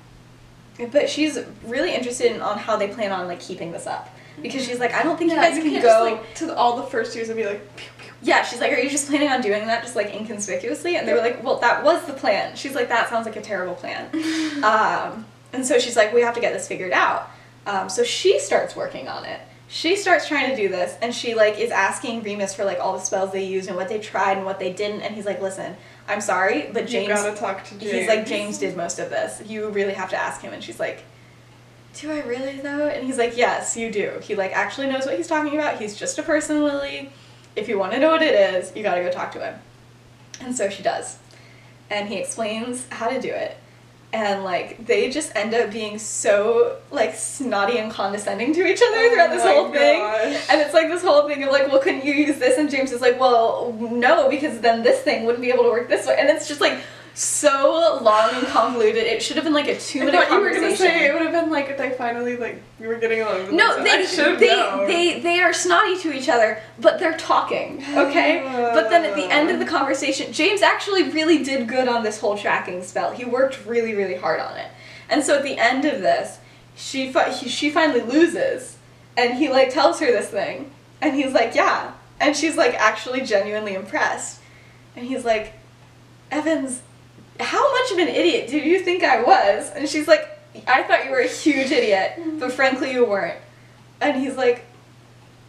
But 0.91 1.10
she's 1.10 1.39
really 1.65 1.93
interested 1.93 2.32
in 2.32 2.41
on 2.41 2.58
how 2.58 2.76
they 2.78 2.88
plan 2.88 3.12
on 3.12 3.28
like 3.28 3.39
keeping 3.39 3.71
this 3.71 3.88
up 3.88 4.10
because 4.41 4.65
she's 4.65 4.80
like, 4.80 4.94
I 4.94 5.04
don't 5.04 5.17
think 5.17 5.32
you 5.32 5.38
guys 5.38 5.58
can 5.58 5.70
can't 5.70 5.84
go. 5.84 5.88
just, 5.88 6.04
like 6.04 6.36
to 6.36 6.46
the, 6.48 6.56
all 6.56 6.78
the 6.78 6.84
first 6.84 7.15
years 7.15 7.30
and 7.30 7.38
be 7.38 7.46
like, 7.46 7.76
pew, 7.76 7.89
pew. 7.98 8.12
Yeah, 8.24 8.44
she's 8.44 8.62
like, 8.62 8.72
Are 8.72 8.80
you 8.80 8.89
just 8.89 9.10
planning 9.10 9.30
on 9.30 9.41
doing 9.41 9.65
that 9.67 9.84
just 9.84 9.96
like 9.96 10.13
inconspicuously? 10.13 10.96
And 10.96 11.08
they 11.08 11.13
were 11.13 11.20
like, 11.20 11.44
Well, 11.44 11.58
that 11.60 11.84
was 11.84 12.06
the 12.06 12.13
plan. 12.13 12.56
She's 12.56 12.76
like, 12.76 12.89
That 12.89 13.10
sounds 13.10 13.26
like 13.26 13.36
a 13.36 13.41
terrible 13.41 13.76
plan. 13.76 14.06
um, 14.63 15.26
and 15.54 15.65
so 15.65 15.80
she's 15.80 15.96
like, 15.96 16.13
We 16.13 16.22
have 16.22 16.36
to 16.36 16.41
get 16.41 16.54
this 16.54 16.67
figured 16.67 16.91
out. 16.91 17.30
Um, 17.65 17.89
so 17.89 18.04
she 18.04 18.39
starts 18.39 18.76
working 18.76 19.08
on 19.08 19.26
it. 19.26 19.39
She 19.67 19.96
starts 19.96 20.28
trying 20.28 20.50
to 20.50 20.56
do 20.56 20.67
this, 20.67 20.98
and 21.02 21.15
she 21.15 21.34
like 21.34 21.58
is 21.58 21.72
asking 21.72 22.24
Remus 22.24 22.54
for 22.54 22.65
like 22.65 22.80
all 22.80 22.94
the 22.94 23.00
spells 23.00 23.32
they 23.32 23.46
used 23.46 23.70
and 23.70 23.78
what 23.78 23.88
they 23.88 24.00
tried 24.00 24.36
and 24.38 24.46
what 24.46 24.60
they 24.60 24.74
didn't. 24.74 25.02
And 25.02 25.15
he's 25.15 25.26
like, 25.26 25.41
Listen, 25.41 25.76
I'm 26.08 26.22
sorry, 26.22 26.70
but 26.74 26.84
you 26.84 26.89
James. 26.89 27.08
gotta 27.08 27.36
talk 27.36 27.63
to 27.65 27.80
James. 27.80 27.91
He's 27.91 28.08
like, 28.08 28.26
James 28.26 28.58
did 28.58 28.76
most 28.76 29.00
of 29.00 29.10
this. 29.10 29.41
You 29.48 29.70
really 29.70 29.94
have 29.94 30.10
to 30.10 30.17
ask 30.17 30.41
him. 30.41 30.54
And 30.54 30.63
she's 30.63 30.80
like, 30.80 31.04
Do 31.99 32.12
I 32.12 32.21
really 32.21 32.58
though? 32.58 32.88
And 32.88 33.06
he's 33.06 33.17
like, 33.17 33.36
Yes, 33.36 33.75
you 33.75 33.91
do. 33.91 34.19
He 34.21 34.36
like 34.36 34.51
actually 34.54 34.88
knows 34.88 35.06
what 35.06 35.17
he's 35.17 35.27
talking 35.27 35.54
about. 35.54 35.80
He's 35.80 35.95
just 35.95 36.17
a 36.17 36.23
person, 36.23 36.63
Lily. 36.63 37.12
If 37.56 37.67
you 37.67 37.77
want 37.77 37.91
to 37.93 37.99
know 37.99 38.12
what 38.12 38.23
it 38.23 38.34
is, 38.34 38.75
you 38.75 38.84
gotta 38.84 39.01
go 39.01 39.12
talk 39.12 39.32
to 39.34 39.39
him. 39.39 39.60
And 40.39 40.56
so 40.56 40.69
she 40.69 40.84
does. 40.84 41.17
And 41.89 42.08
he 42.08 42.17
explains 42.17 42.88
how 42.89 43.10
to 43.10 43.19
do 43.19 43.30
it. 43.30 43.58
And 44.13 44.43
like 44.43 44.86
they 44.86 45.10
just 45.10 45.36
end 45.36 45.54
up 45.54 45.71
being 45.71 45.97
so 45.97 46.80
like 46.91 47.15
snotty 47.15 47.77
and 47.77 47.91
condescending 47.91 48.54
to 48.54 48.65
each 48.65 48.82
other 48.82 48.97
Oh 48.97 49.10
throughout 49.13 49.30
this 49.30 49.43
whole 49.43 49.71
thing. 49.71 50.01
And 50.49 50.62
it's 50.62 50.73
like 50.73 50.88
this 50.89 51.01
whole 51.01 51.27
thing 51.27 51.43
of 51.43 51.51
like, 51.51 51.67
well, 51.69 51.80
couldn't 51.80 52.06
you 52.06 52.13
use 52.13 52.38
this? 52.38 52.58
And 52.58 52.69
James 52.69 52.91
is 52.91 53.01
like, 53.01 53.19
well, 53.19 53.73
no, 53.80 54.30
because 54.30 54.60
then 54.60 54.84
this 54.84 55.01
thing 55.01 55.25
wouldn't 55.25 55.41
be 55.41 55.49
able 55.49 55.63
to 55.63 55.69
work 55.69 55.88
this 55.88 56.08
way. 56.08 56.15
And 56.17 56.30
it's 56.30 56.47
just 56.47 56.62
like 56.62 56.80
so 57.13 58.00
long 58.02 58.30
and 58.34 58.47
convoluted. 58.47 59.04
It 59.04 59.21
should 59.21 59.36
have 59.36 59.43
been 59.43 59.54
like 59.54 59.67
a 59.67 59.78
two 59.80 60.00
minute 60.00 60.13
thought 60.13 60.32
you 60.32 60.39
were 60.39 60.52
conversation. 60.52 60.86
gonna 60.88 61.00
say 61.00 61.08
it 61.08 61.13
would 61.13 61.21
have 61.21 61.32
been 61.32 61.50
like 61.50 61.69
if 61.69 61.78
they 61.78 61.91
finally 61.91 62.38
like 62.38 62.62
you 62.80 62.88
were 62.88 62.95
getting 62.95 63.21
along. 63.21 63.38
with 63.43 63.52
No, 63.52 63.84
they. 63.84 64.06
They, 64.06 64.47
known. 64.47 64.88
they 64.88 65.19
they 65.19 65.41
are 65.41 65.52
snotty 65.54 65.97
to 66.00 66.13
each 66.13 66.30
other, 66.30 66.62
but 66.80 67.00
they're 67.00 67.17
talking, 67.17 67.84
okay? 67.95 68.41
but 68.74 68.89
then 68.89 69.04
at 69.06 69.15
the 69.15 69.26
end 69.26 69.50
of 69.50 69.60
the 69.60 69.65
conversation, 69.65 70.32
James 70.32 70.62
actually 70.62 71.04
really 71.10 71.43
did 71.43 71.67
good 71.67 71.88
on 71.88 72.04
this 72.04 72.19
whole 72.19 72.38
tracking 72.38 72.82
spell. 72.84 73.12
He 73.12 73.26
worked 73.26 73.65
really 73.65 73.93
really 73.93 74.15
hard 74.15 74.39
on 74.39 74.56
it. 74.58 74.67
And 75.10 75.24
so 75.24 75.36
at 75.38 75.43
the 75.43 75.58
end 75.58 75.84
of 75.86 76.02
this, 76.02 76.39
she 76.76 77.12
fi- 77.12 77.32
he, 77.32 77.50
she 77.50 77.69
finally 77.69 78.02
loses, 78.02 78.78
and 79.17 79.34
he 79.34 79.50
like 79.50 79.69
tells 79.71 80.00
her 80.00 80.06
this 80.08 80.30
thing, 80.30 80.71
and 81.02 81.13
he's 81.15 81.34
like, 81.34 81.54
"Yeah." 81.56 81.91
And 82.21 82.38
she's 82.38 82.56
like 82.56 82.76
actually 82.76 83.21
genuinely 83.21 83.74
impressed. 83.74 84.39
And 84.95 85.06
he's 85.06 85.26
like, 85.26 85.54
"Evans, 86.30 86.82
how 87.41 87.71
much 87.73 87.91
of 87.91 87.97
an 87.97 88.08
idiot 88.08 88.49
did 88.49 88.65
you 88.65 88.80
think 88.80 89.04
I 89.04 89.21
was?" 89.21 89.71
And 89.71 89.88
she's 89.88 90.08
like, 90.08 90.27
"I 90.67 90.84
thought 90.84 91.06
you 91.06 91.12
were 91.12 91.19
a 91.19 91.27
huge 91.27 91.71
idiot, 91.71 92.13
but 92.17 92.23
mm-hmm. 92.23 92.49
frankly 92.49 92.91
you 92.91 93.06
weren't." 93.06 93.38
And 93.99 94.17
he's 94.21 94.36
like, 94.36 94.65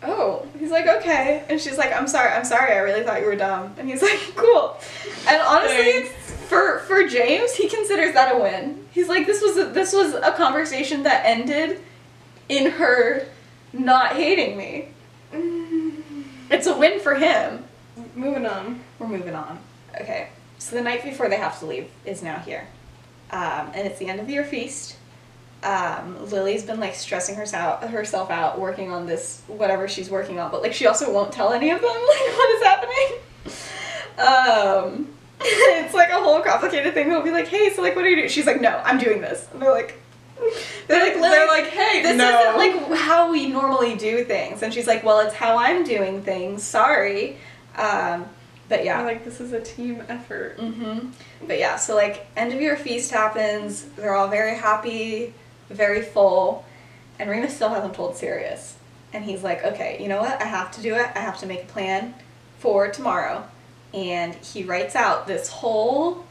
"Oh." 0.03 0.47
He's 0.59 0.71
like, 0.71 0.87
"Okay." 0.87 1.45
And 1.49 1.61
she's 1.61 1.79
like, 1.79 1.93
"I'm 1.93 2.07
sorry. 2.07 2.31
I'm 2.31 2.45
sorry. 2.45 2.73
I 2.73 2.79
really 2.79 3.03
thought 3.05 3.21
you 3.21 3.27
were 3.27 3.37
dumb." 3.37 3.75
And 3.79 3.89
he's 3.89 4.03
like, 4.09 4.19
"Cool." 4.35 4.77
And 5.29 5.41
honestly, 5.43 6.05
for 6.49 6.81
for 6.81 7.07
James, 7.07 7.55
he 7.55 7.69
considers 7.69 8.15
that 8.15 8.35
a 8.35 8.39
win. 8.39 8.87
He's 8.93 9.09
like, 9.09 9.27
"This 9.27 9.43
was 9.43 9.57
a, 9.57 9.65
this 9.65 9.93
was 9.93 10.15
a 10.15 10.33
conversation 10.33 11.03
that 11.05 11.25
ended 11.25 11.81
in 12.49 12.73
her 12.73 13.27
not 13.73 14.13
hating 14.13 14.57
me. 14.57 14.89
Mm-hmm. 15.33 16.23
It's 16.51 16.67
a 16.67 16.77
win 16.77 17.01
for 17.01 17.15
him." 17.15 17.65
Moving 18.15 18.47
on. 18.47 18.81
We're 18.99 19.09
moving 19.09 19.35
on. 19.35 19.59
Okay. 20.01 20.29
So 20.63 20.77
the 20.77 20.83
night 20.83 21.03
before 21.03 21.29
they 21.29 21.37
have 21.37 21.59
to 21.59 21.67
leave 21.67 21.91
is 22.05 22.23
now 22.23 22.39
here. 22.39 22.69
Um, 23.33 23.73
and 23.75 23.85
it's 23.85 23.99
the 23.99 24.09
end 24.09 24.21
of 24.21 24.31
your 24.31 24.45
feast. 24.45 24.97
Um, 25.65 26.31
Lily's 26.31 26.65
been 26.65 26.79
like 26.79 26.95
stressing 26.95 27.35
herself 27.35 27.83
herself 27.83 28.31
out 28.31 28.61
working 28.61 28.93
on 28.93 29.07
this 29.07 29.43
whatever 29.49 29.89
she's 29.89 30.09
working 30.09 30.39
on, 30.39 30.53
but 30.53 30.63
like 30.63 30.73
she 30.73 30.87
also 30.87 31.13
won't 31.13 31.33
tell 31.33 31.53
any 31.53 31.71
of 31.71 31.81
them 31.81 31.91
like 31.91 32.37
what 32.37 32.51
is 32.51 32.63
happening. 32.63 33.09
Um, 34.19 35.09
it's 35.41 35.95
like 35.95 36.11
a 36.11 36.21
whole 36.21 36.41
complicated 36.43 36.95
thing. 36.95 37.09
They'll 37.09 37.23
be 37.23 37.33
like, 37.33 37.49
"Hey, 37.49 37.71
so 37.71 37.83
like, 37.83 37.97
what 37.97 38.05
are 38.05 38.09
you 38.09 38.17
doing?" 38.17 38.29
She's 38.29 38.47
like, 38.47 38.61
"No, 38.61 38.81
I'm 38.85 38.99
doing 38.99 39.21
this." 39.21 39.49
And 39.53 39.61
they're 39.61 39.73
like, 39.73 40.01
"They're 40.87 41.05
like, 41.05 41.17
Lily, 41.17 41.29
They're 41.29 41.49
like, 41.49 41.67
hey, 41.71 42.03
this 42.03 42.17
no. 42.17 42.41
isn't 42.41 42.57
like 42.57 43.01
how 43.01 43.33
we 43.33 43.49
normally 43.49 43.97
do 43.97 44.23
things." 44.23 44.63
And 44.63 44.73
she's 44.73 44.87
like, 44.87 45.03
"Well, 45.03 45.19
it's 45.27 45.35
how 45.35 45.59
I'm 45.59 45.83
doing 45.83 46.23
things. 46.23 46.63
Sorry." 46.63 47.39
Um, 47.77 48.27
but 48.73 48.87
yeah, 48.87 49.03
like 49.03 49.23
this 49.23 49.39
is 49.39 49.53
a 49.53 49.61
team 49.61 50.03
effort. 50.09 50.57
hmm 50.59 51.11
But 51.47 51.59
yeah, 51.59 51.77
so 51.77 51.95
like 51.95 52.25
end 52.39 52.55
of 52.55 52.59
year 52.61 52.75
feast 52.75 53.11
happens. 53.11 53.83
They're 53.97 54.15
all 54.15 54.29
very 54.29 54.57
happy, 54.57 55.35
very 55.69 56.01
full, 56.01 56.65
and 57.19 57.29
Remus 57.29 57.55
still 57.55 57.69
hasn't 57.69 57.93
told 57.93 58.17
Sirius. 58.17 58.77
And 59.13 59.27
he's 59.27 59.43
like, 59.43 59.63
okay, 59.63 59.99
you 60.01 60.09
know 60.09 60.23
what? 60.23 60.41
I 60.41 60.47
have 60.47 60.71
to 60.73 60.81
do 60.81 60.95
it. 60.95 61.07
I 61.15 61.19
have 61.19 61.39
to 61.41 61.47
make 61.47 61.65
a 61.65 61.67
plan 61.67 62.15
for 62.61 62.89
tomorrow. 62.89 63.45
And 63.93 64.35
he 64.37 64.63
writes 64.65 64.97
out 64.97 65.27
this 65.27 65.49
whole 65.49 66.25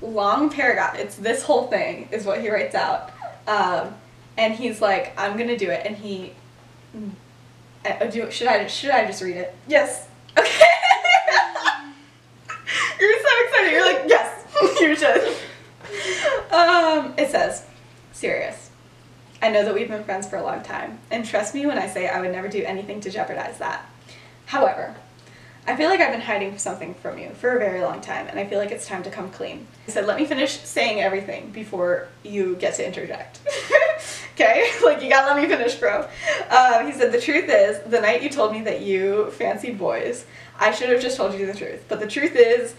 long 0.00 0.48
paragraph. 0.48 0.98
It's 0.98 1.16
this 1.16 1.42
whole 1.42 1.66
thing 1.66 2.08
is 2.10 2.24
what 2.24 2.40
he 2.40 2.48
writes 2.48 2.74
out. 2.74 3.12
Um, 3.46 3.94
and 4.38 4.54
he's 4.54 4.80
like, 4.80 5.12
I'm 5.18 5.36
gonna 5.36 5.58
do 5.58 5.68
it. 5.68 5.84
And 5.84 5.94
he, 5.94 6.32
uh, 7.84 8.06
do 8.06 8.30
should 8.30 8.46
I 8.46 8.66
should 8.66 8.92
I 8.92 9.04
just 9.04 9.22
read 9.22 9.36
it? 9.36 9.54
Yes. 9.68 10.08
Okay. 10.38 10.75
Excited. 13.44 13.72
You're 13.72 13.84
like, 13.84 14.04
yes, 14.08 14.44
you 14.80 14.96
should. 14.96 15.36
Um, 16.52 17.14
it 17.18 17.30
says, 17.30 17.64
Sirius. 18.12 18.70
I 19.42 19.50
know 19.50 19.64
that 19.64 19.74
we've 19.74 19.88
been 19.88 20.04
friends 20.04 20.26
for 20.28 20.36
a 20.36 20.42
long 20.42 20.62
time, 20.62 20.98
and 21.10 21.24
trust 21.24 21.54
me 21.54 21.66
when 21.66 21.78
I 21.78 21.86
say 21.86 22.08
I 22.08 22.20
would 22.20 22.32
never 22.32 22.48
do 22.48 22.64
anything 22.64 23.00
to 23.02 23.10
jeopardize 23.10 23.58
that. 23.58 23.84
However, 24.46 24.94
I 25.68 25.74
feel 25.74 25.90
like 25.90 26.00
I've 26.00 26.12
been 26.12 26.20
hiding 26.20 26.56
something 26.58 26.94
from 26.94 27.18
you 27.18 27.30
for 27.30 27.56
a 27.56 27.58
very 27.58 27.82
long 27.82 28.00
time, 28.00 28.28
and 28.28 28.38
I 28.38 28.46
feel 28.46 28.58
like 28.58 28.70
it's 28.70 28.86
time 28.86 29.02
to 29.02 29.10
come 29.10 29.30
clean. 29.30 29.66
He 29.84 29.90
said, 29.90 30.06
let 30.06 30.16
me 30.16 30.24
finish 30.24 30.52
saying 30.60 31.00
everything 31.00 31.50
before 31.50 32.08
you 32.22 32.54
get 32.56 32.74
to 32.76 32.86
interject. 32.86 33.40
okay? 34.34 34.70
Like, 34.84 35.02
you 35.02 35.10
gotta 35.10 35.26
let 35.26 35.42
me 35.42 35.48
finish, 35.48 35.74
bro. 35.74 36.08
Um, 36.50 36.86
he 36.86 36.92
said, 36.92 37.10
the 37.10 37.20
truth 37.20 37.48
is, 37.48 37.80
the 37.90 38.00
night 38.00 38.22
you 38.22 38.30
told 38.30 38.52
me 38.52 38.62
that 38.62 38.82
you 38.82 39.30
fancied 39.32 39.76
boys, 39.76 40.24
I 40.58 40.70
should 40.70 40.88
have 40.88 41.02
just 41.02 41.16
told 41.16 41.34
you 41.34 41.46
the 41.46 41.54
truth. 41.54 41.84
But 41.88 41.98
the 41.98 42.06
truth 42.06 42.36
is, 42.36 42.76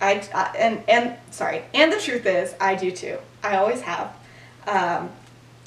I, 0.00 0.14
and 0.58 0.82
and 0.88 1.16
sorry, 1.30 1.62
and 1.72 1.92
the 1.92 2.00
truth 2.00 2.26
is, 2.26 2.54
I 2.60 2.74
do 2.74 2.90
too. 2.90 3.18
I 3.42 3.56
always 3.56 3.80
have. 3.82 4.14
Um, 4.66 5.10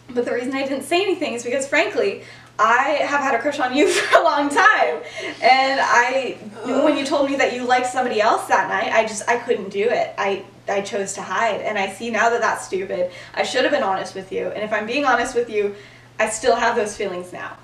but 0.10 0.26
the 0.26 0.34
reason 0.34 0.54
I 0.54 0.64
didn't 0.64 0.84
say 0.84 1.02
anything 1.02 1.34
is 1.34 1.44
because, 1.44 1.68
frankly, 1.68 2.24
I 2.60 3.00
have 3.04 3.22
had 3.22 3.36
a 3.36 3.40
crush 3.40 3.60
on 3.60 3.76
you 3.76 3.90
for 3.92 4.18
a 4.18 4.24
long 4.24 4.50
time, 4.50 5.02
and 5.42 5.80
I, 5.82 6.38
when 6.84 6.98
you 6.98 7.06
told 7.06 7.30
me 7.30 7.36
that 7.38 7.54
you 7.54 7.64
liked 7.66 7.88
somebody 7.88 8.22
else 8.22 8.48
that 8.48 8.70
night, 8.70 8.94
I 8.94 9.04
just 9.04 9.28
I 9.28 9.38
couldn't 9.38 9.70
do 9.70 9.88
it. 9.90 10.14
I 10.18 10.44
I 10.68 10.82
chose 10.82 11.14
to 11.14 11.22
hide, 11.22 11.62
and 11.62 11.78
I 11.78 11.90
see 11.90 12.10
now 12.10 12.30
that 12.30 12.42
that's 12.42 12.66
stupid. 12.66 13.12
I 13.34 13.44
should 13.44 13.64
have 13.64 13.72
been 13.72 13.84
honest 13.84 14.16
with 14.16 14.32
you, 14.32 14.48
and 14.48 14.64
if 14.64 14.74
I'm 14.74 14.86
being 14.86 15.06
honest 15.06 15.36
with 15.36 15.50
you, 15.50 15.76
I 16.20 16.30
still 16.30 16.56
have 16.56 16.76
those 16.76 16.96
feelings 16.96 17.32
now. 17.32 17.58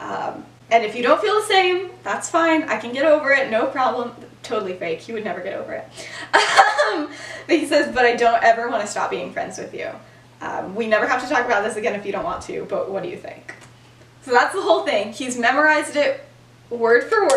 Um, 0.00 0.44
and 0.70 0.84
if 0.84 0.94
you 0.94 1.02
don't 1.02 1.20
feel 1.20 1.34
the 1.34 1.46
same, 1.46 1.90
that's 2.02 2.30
fine. 2.30 2.62
I 2.64 2.76
can 2.76 2.92
get 2.92 3.04
over 3.04 3.32
it, 3.32 3.50
no 3.50 3.66
problem. 3.66 4.14
Totally 4.42 4.74
fake. 4.74 5.00
He 5.00 5.12
would 5.12 5.24
never 5.24 5.40
get 5.40 5.54
over 5.54 5.72
it. 5.72 5.84
Um, 6.34 7.10
but 7.46 7.56
he 7.56 7.66
says, 7.66 7.94
but 7.94 8.04
I 8.04 8.16
don't 8.16 8.42
ever 8.42 8.68
want 8.68 8.82
to 8.82 8.86
stop 8.86 9.10
being 9.10 9.32
friends 9.32 9.58
with 9.58 9.74
you. 9.74 9.90
Um, 10.40 10.74
we 10.74 10.86
never 10.86 11.06
have 11.06 11.22
to 11.22 11.28
talk 11.28 11.44
about 11.44 11.62
this 11.62 11.76
again 11.76 11.94
if 11.94 12.06
you 12.06 12.12
don't 12.12 12.24
want 12.24 12.42
to, 12.44 12.64
but 12.64 12.90
what 12.90 13.02
do 13.02 13.08
you 13.08 13.16
think? 13.16 13.54
So 14.22 14.32
that's 14.32 14.54
the 14.54 14.62
whole 14.62 14.84
thing. 14.84 15.12
He's 15.12 15.38
memorized 15.38 15.96
it 15.96 16.24
word 16.70 17.04
for 17.04 17.20
word, 17.22 17.30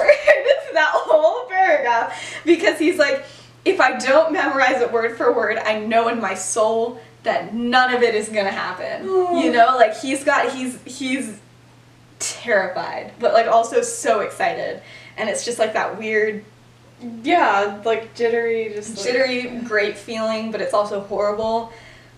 that 0.74 0.92
whole 0.94 1.48
paragraph, 1.50 2.42
because 2.46 2.80
he's 2.80 2.98
like, 2.98 3.26
if 3.66 3.80
I 3.80 3.98
don't 3.98 4.34
memorize 4.34 4.82
it 4.82 4.92
word 4.92 5.18
for 5.18 5.34
word, 5.34 5.58
I 5.58 5.80
know 5.80 6.08
in 6.08 6.20
my 6.20 6.34
soul 6.34 7.00
that 7.24 7.54
none 7.54 7.94
of 7.94 8.04
it 8.04 8.16
is 8.16 8.30
gonna 8.30 8.52
happen. 8.52 9.06
You 9.38 9.52
know, 9.52 9.76
like 9.78 9.98
he's 9.98 10.24
got, 10.24 10.52
he's, 10.54 10.82
he's 10.84 11.40
terrified, 12.20 13.14
but 13.20 13.34
like 13.34 13.48
also 13.48 13.82
so 13.82 14.22
excited. 14.22 14.82
And 15.18 15.30
it's 15.30 15.46
just 15.46 15.60
like 15.60 15.74
that 15.74 15.98
weird, 15.98 16.44
Yeah, 17.24 17.82
like 17.86 18.16
jittery, 18.16 18.72
just 18.74 18.98
like, 18.98 19.06
jittery, 19.06 19.62
great 19.66 19.98
feeling, 19.98 20.52
but 20.52 20.62
it's 20.62 20.74
also 20.74 21.02
horrible. 21.02 21.72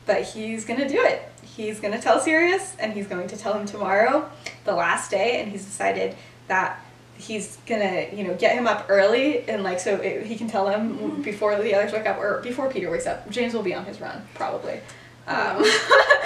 But 0.05 0.23
he's 0.23 0.65
gonna 0.65 0.88
do 0.88 1.03
it. 1.03 1.31
He's 1.43 1.79
gonna 1.79 2.01
tell 2.01 2.19
Sirius, 2.19 2.75
and 2.79 2.93
he's 2.93 3.07
going 3.07 3.27
to 3.27 3.38
tell 3.38 3.53
him 3.53 3.65
tomorrow, 3.65 4.29
the 4.65 4.73
last 4.73 5.09
day, 5.09 5.41
and 5.41 5.51
he's 5.51 5.65
decided 5.65 6.15
that 6.47 6.79
he's 7.17 7.57
gonna, 7.65 8.07
you 8.13 8.23
know, 8.23 8.35
get 8.35 8.53
him 8.53 8.67
up 8.67 8.85
early, 8.89 9.47
and 9.49 9.63
like 9.63 9.79
so 9.79 9.95
it, 9.95 10.25
he 10.25 10.35
can 10.35 10.47
tell 10.47 10.67
him 10.67 11.21
before 11.21 11.55
the 11.59 11.73
others 11.73 11.91
wake 11.93 12.05
up, 12.05 12.17
or 12.17 12.41
before 12.41 12.69
Peter 12.69 12.91
wakes 12.91 13.07
up. 13.07 13.29
James 13.29 13.53
will 13.53 13.63
be 13.63 13.73
on 13.73 13.85
his 13.85 13.99
run 14.01 14.27
probably. 14.35 14.79
Um, 15.27 15.57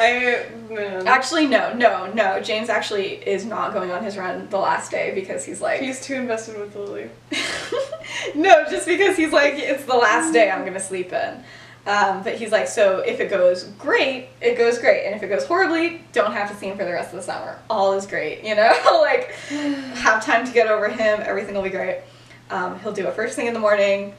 I 0.01 0.45
man. 0.69 1.07
actually, 1.07 1.47
no, 1.47 1.73
no, 1.73 2.11
no. 2.13 2.41
James 2.41 2.69
actually 2.69 3.13
is 3.13 3.45
not 3.45 3.73
going 3.73 3.91
on 3.91 4.03
his 4.03 4.17
run 4.17 4.49
the 4.49 4.57
last 4.57 4.91
day 4.91 5.13
because 5.15 5.45
he's 5.45 5.61
like, 5.61 5.79
He's 5.79 6.01
too 6.01 6.15
invested 6.15 6.59
with 6.59 6.75
Lily. 6.75 7.09
no, 8.35 8.65
just 8.69 8.85
because 8.85 9.15
he's 9.15 9.31
like, 9.31 9.53
it's 9.55 9.85
the 9.85 9.95
last 9.95 10.33
day 10.33 10.49
I'm 10.51 10.65
gonna 10.65 10.79
sleep 10.79 11.13
in. 11.13 11.43
Um, 11.87 12.23
but 12.23 12.35
he's 12.35 12.51
like, 12.51 12.67
so 12.67 12.99
if 12.99 13.19
it 13.19 13.29
goes 13.29 13.63
great, 13.79 14.27
it 14.41 14.57
goes 14.57 14.77
great, 14.77 15.05
and 15.05 15.15
if 15.15 15.23
it 15.23 15.27
goes 15.27 15.45
horribly, 15.45 16.01
don't 16.11 16.33
have 16.33 16.49
to 16.51 16.55
see 16.55 16.67
him 16.67 16.77
for 16.77 16.83
the 16.83 16.91
rest 16.91 17.11
of 17.11 17.15
the 17.15 17.23
summer. 17.23 17.57
All 17.69 17.93
is 17.93 18.05
great, 18.05 18.43
you 18.43 18.53
know. 18.55 18.71
like, 19.01 19.31
have 19.95 20.23
time 20.23 20.45
to 20.45 20.51
get 20.51 20.67
over 20.67 20.89
him. 20.89 21.21
Everything 21.23 21.55
will 21.55 21.63
be 21.63 21.69
great. 21.69 22.01
Um, 22.49 22.79
he'll 22.79 22.91
do 22.91 23.07
it 23.07 23.13
first 23.15 23.35
thing 23.35 23.47
in 23.47 23.53
the 23.53 23.59
morning. 23.59 24.13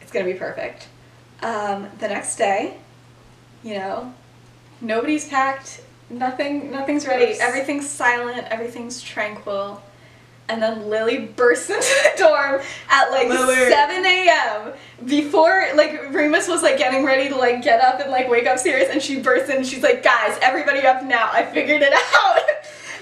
It's 0.00 0.10
gonna 0.10 0.24
be 0.24 0.34
perfect. 0.34 0.88
Um, 1.42 1.88
the 1.98 2.08
next 2.08 2.36
day, 2.36 2.76
you 3.62 3.74
know, 3.74 4.12
nobody's 4.80 5.28
packed. 5.28 5.82
Nothing. 6.10 6.70
Nothing's 6.70 7.06
ready. 7.06 7.38
Everything's 7.40 7.88
silent. 7.88 8.46
Everything's 8.50 9.02
tranquil. 9.02 9.82
And 10.48 10.62
then 10.62 10.88
Lily 10.88 11.18
bursts 11.26 11.68
into 11.70 11.80
the 11.80 12.12
dorm 12.16 12.62
at 12.88 13.10
like 13.10 13.28
Lily. 13.28 13.70
7 13.70 14.06
a.m. 14.06 14.72
Before 15.04 15.66
like 15.74 16.10
Remus 16.10 16.48
was 16.48 16.62
like 16.62 16.78
getting 16.78 17.04
ready 17.04 17.28
to 17.28 17.36
like 17.36 17.62
get 17.62 17.82
up 17.82 18.00
and 18.00 18.10
like 18.10 18.28
wake 18.30 18.46
up 18.46 18.58
Sirius 18.58 18.88
and 18.90 19.02
she 19.02 19.20
bursts 19.20 19.50
in 19.50 19.58
and 19.58 19.66
she's 19.66 19.82
like, 19.82 20.02
guys, 20.02 20.38
everybody 20.40 20.86
up 20.86 21.04
now. 21.04 21.28
I 21.30 21.44
figured 21.44 21.82
it 21.82 21.92
out. 22.14 22.40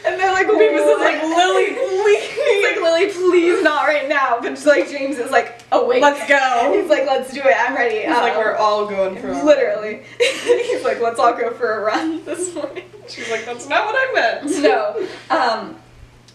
And 0.07 0.21
then 0.21 0.33
like 0.33 0.47
Remus 0.47 0.83
is 0.83 0.99
like, 1.01 1.23
Lily, 1.23 1.67
please. 1.75 2.23
He's 2.31 2.65
like, 2.65 2.77
Lily, 2.83 3.13
please 3.13 3.63
not 3.63 3.87
right 3.87 4.09
now. 4.09 4.39
But 4.41 4.65
like 4.65 4.89
James 4.89 5.19
is 5.19 5.31
like, 5.31 5.63
awake. 5.73 6.03
Let's 6.03 6.29
go. 6.29 6.73
He's 6.81 6.89
like, 6.89 7.07
let's 7.07 7.33
do 7.33 7.41
it. 7.41 7.55
I'm 7.59 7.75
ready. 7.75 7.99
He's 8.01 8.09
like 8.09 8.35
Um, 8.35 8.39
we're 8.39 8.55
all 8.57 8.87
going 8.87 9.17
for 9.17 9.29
a 9.29 9.33
run. 9.33 9.47
Literally. 9.47 10.03
He's 10.19 10.85
like, 10.85 11.01
let's 11.01 11.19
all 11.19 11.33
go 11.35 11.51
for 11.53 11.79
a 11.79 11.81
run 11.81 12.25
this 12.25 12.55
morning. 12.55 12.85
She's 13.09 13.31
like, 13.31 13.45
that's 13.45 13.69
not 13.69 13.87
what 13.87 13.95
I 13.97 14.13
meant. 14.13 14.63
no. 14.63 15.09
Um, 15.31 15.77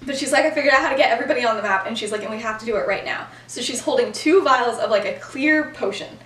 but 0.05 0.17
she's 0.17 0.31
like, 0.31 0.45
I 0.45 0.51
figured 0.51 0.73
out 0.73 0.81
how 0.81 0.89
to 0.89 0.97
get 0.97 1.11
everybody 1.11 1.45
on 1.45 1.55
the 1.57 1.61
map, 1.61 1.85
and 1.85 1.95
she's 1.97 2.11
like, 2.11 2.21
and 2.21 2.31
we 2.31 2.39
have 2.39 2.59
to 2.59 2.65
do 2.65 2.75
it 2.77 2.87
right 2.87 3.05
now. 3.05 3.27
So 3.47 3.61
she's 3.61 3.79
holding 3.81 4.11
two 4.11 4.41
vials 4.41 4.79
of 4.79 4.89
like 4.89 5.05
a 5.05 5.13
clear 5.19 5.71
potion, 5.73 6.17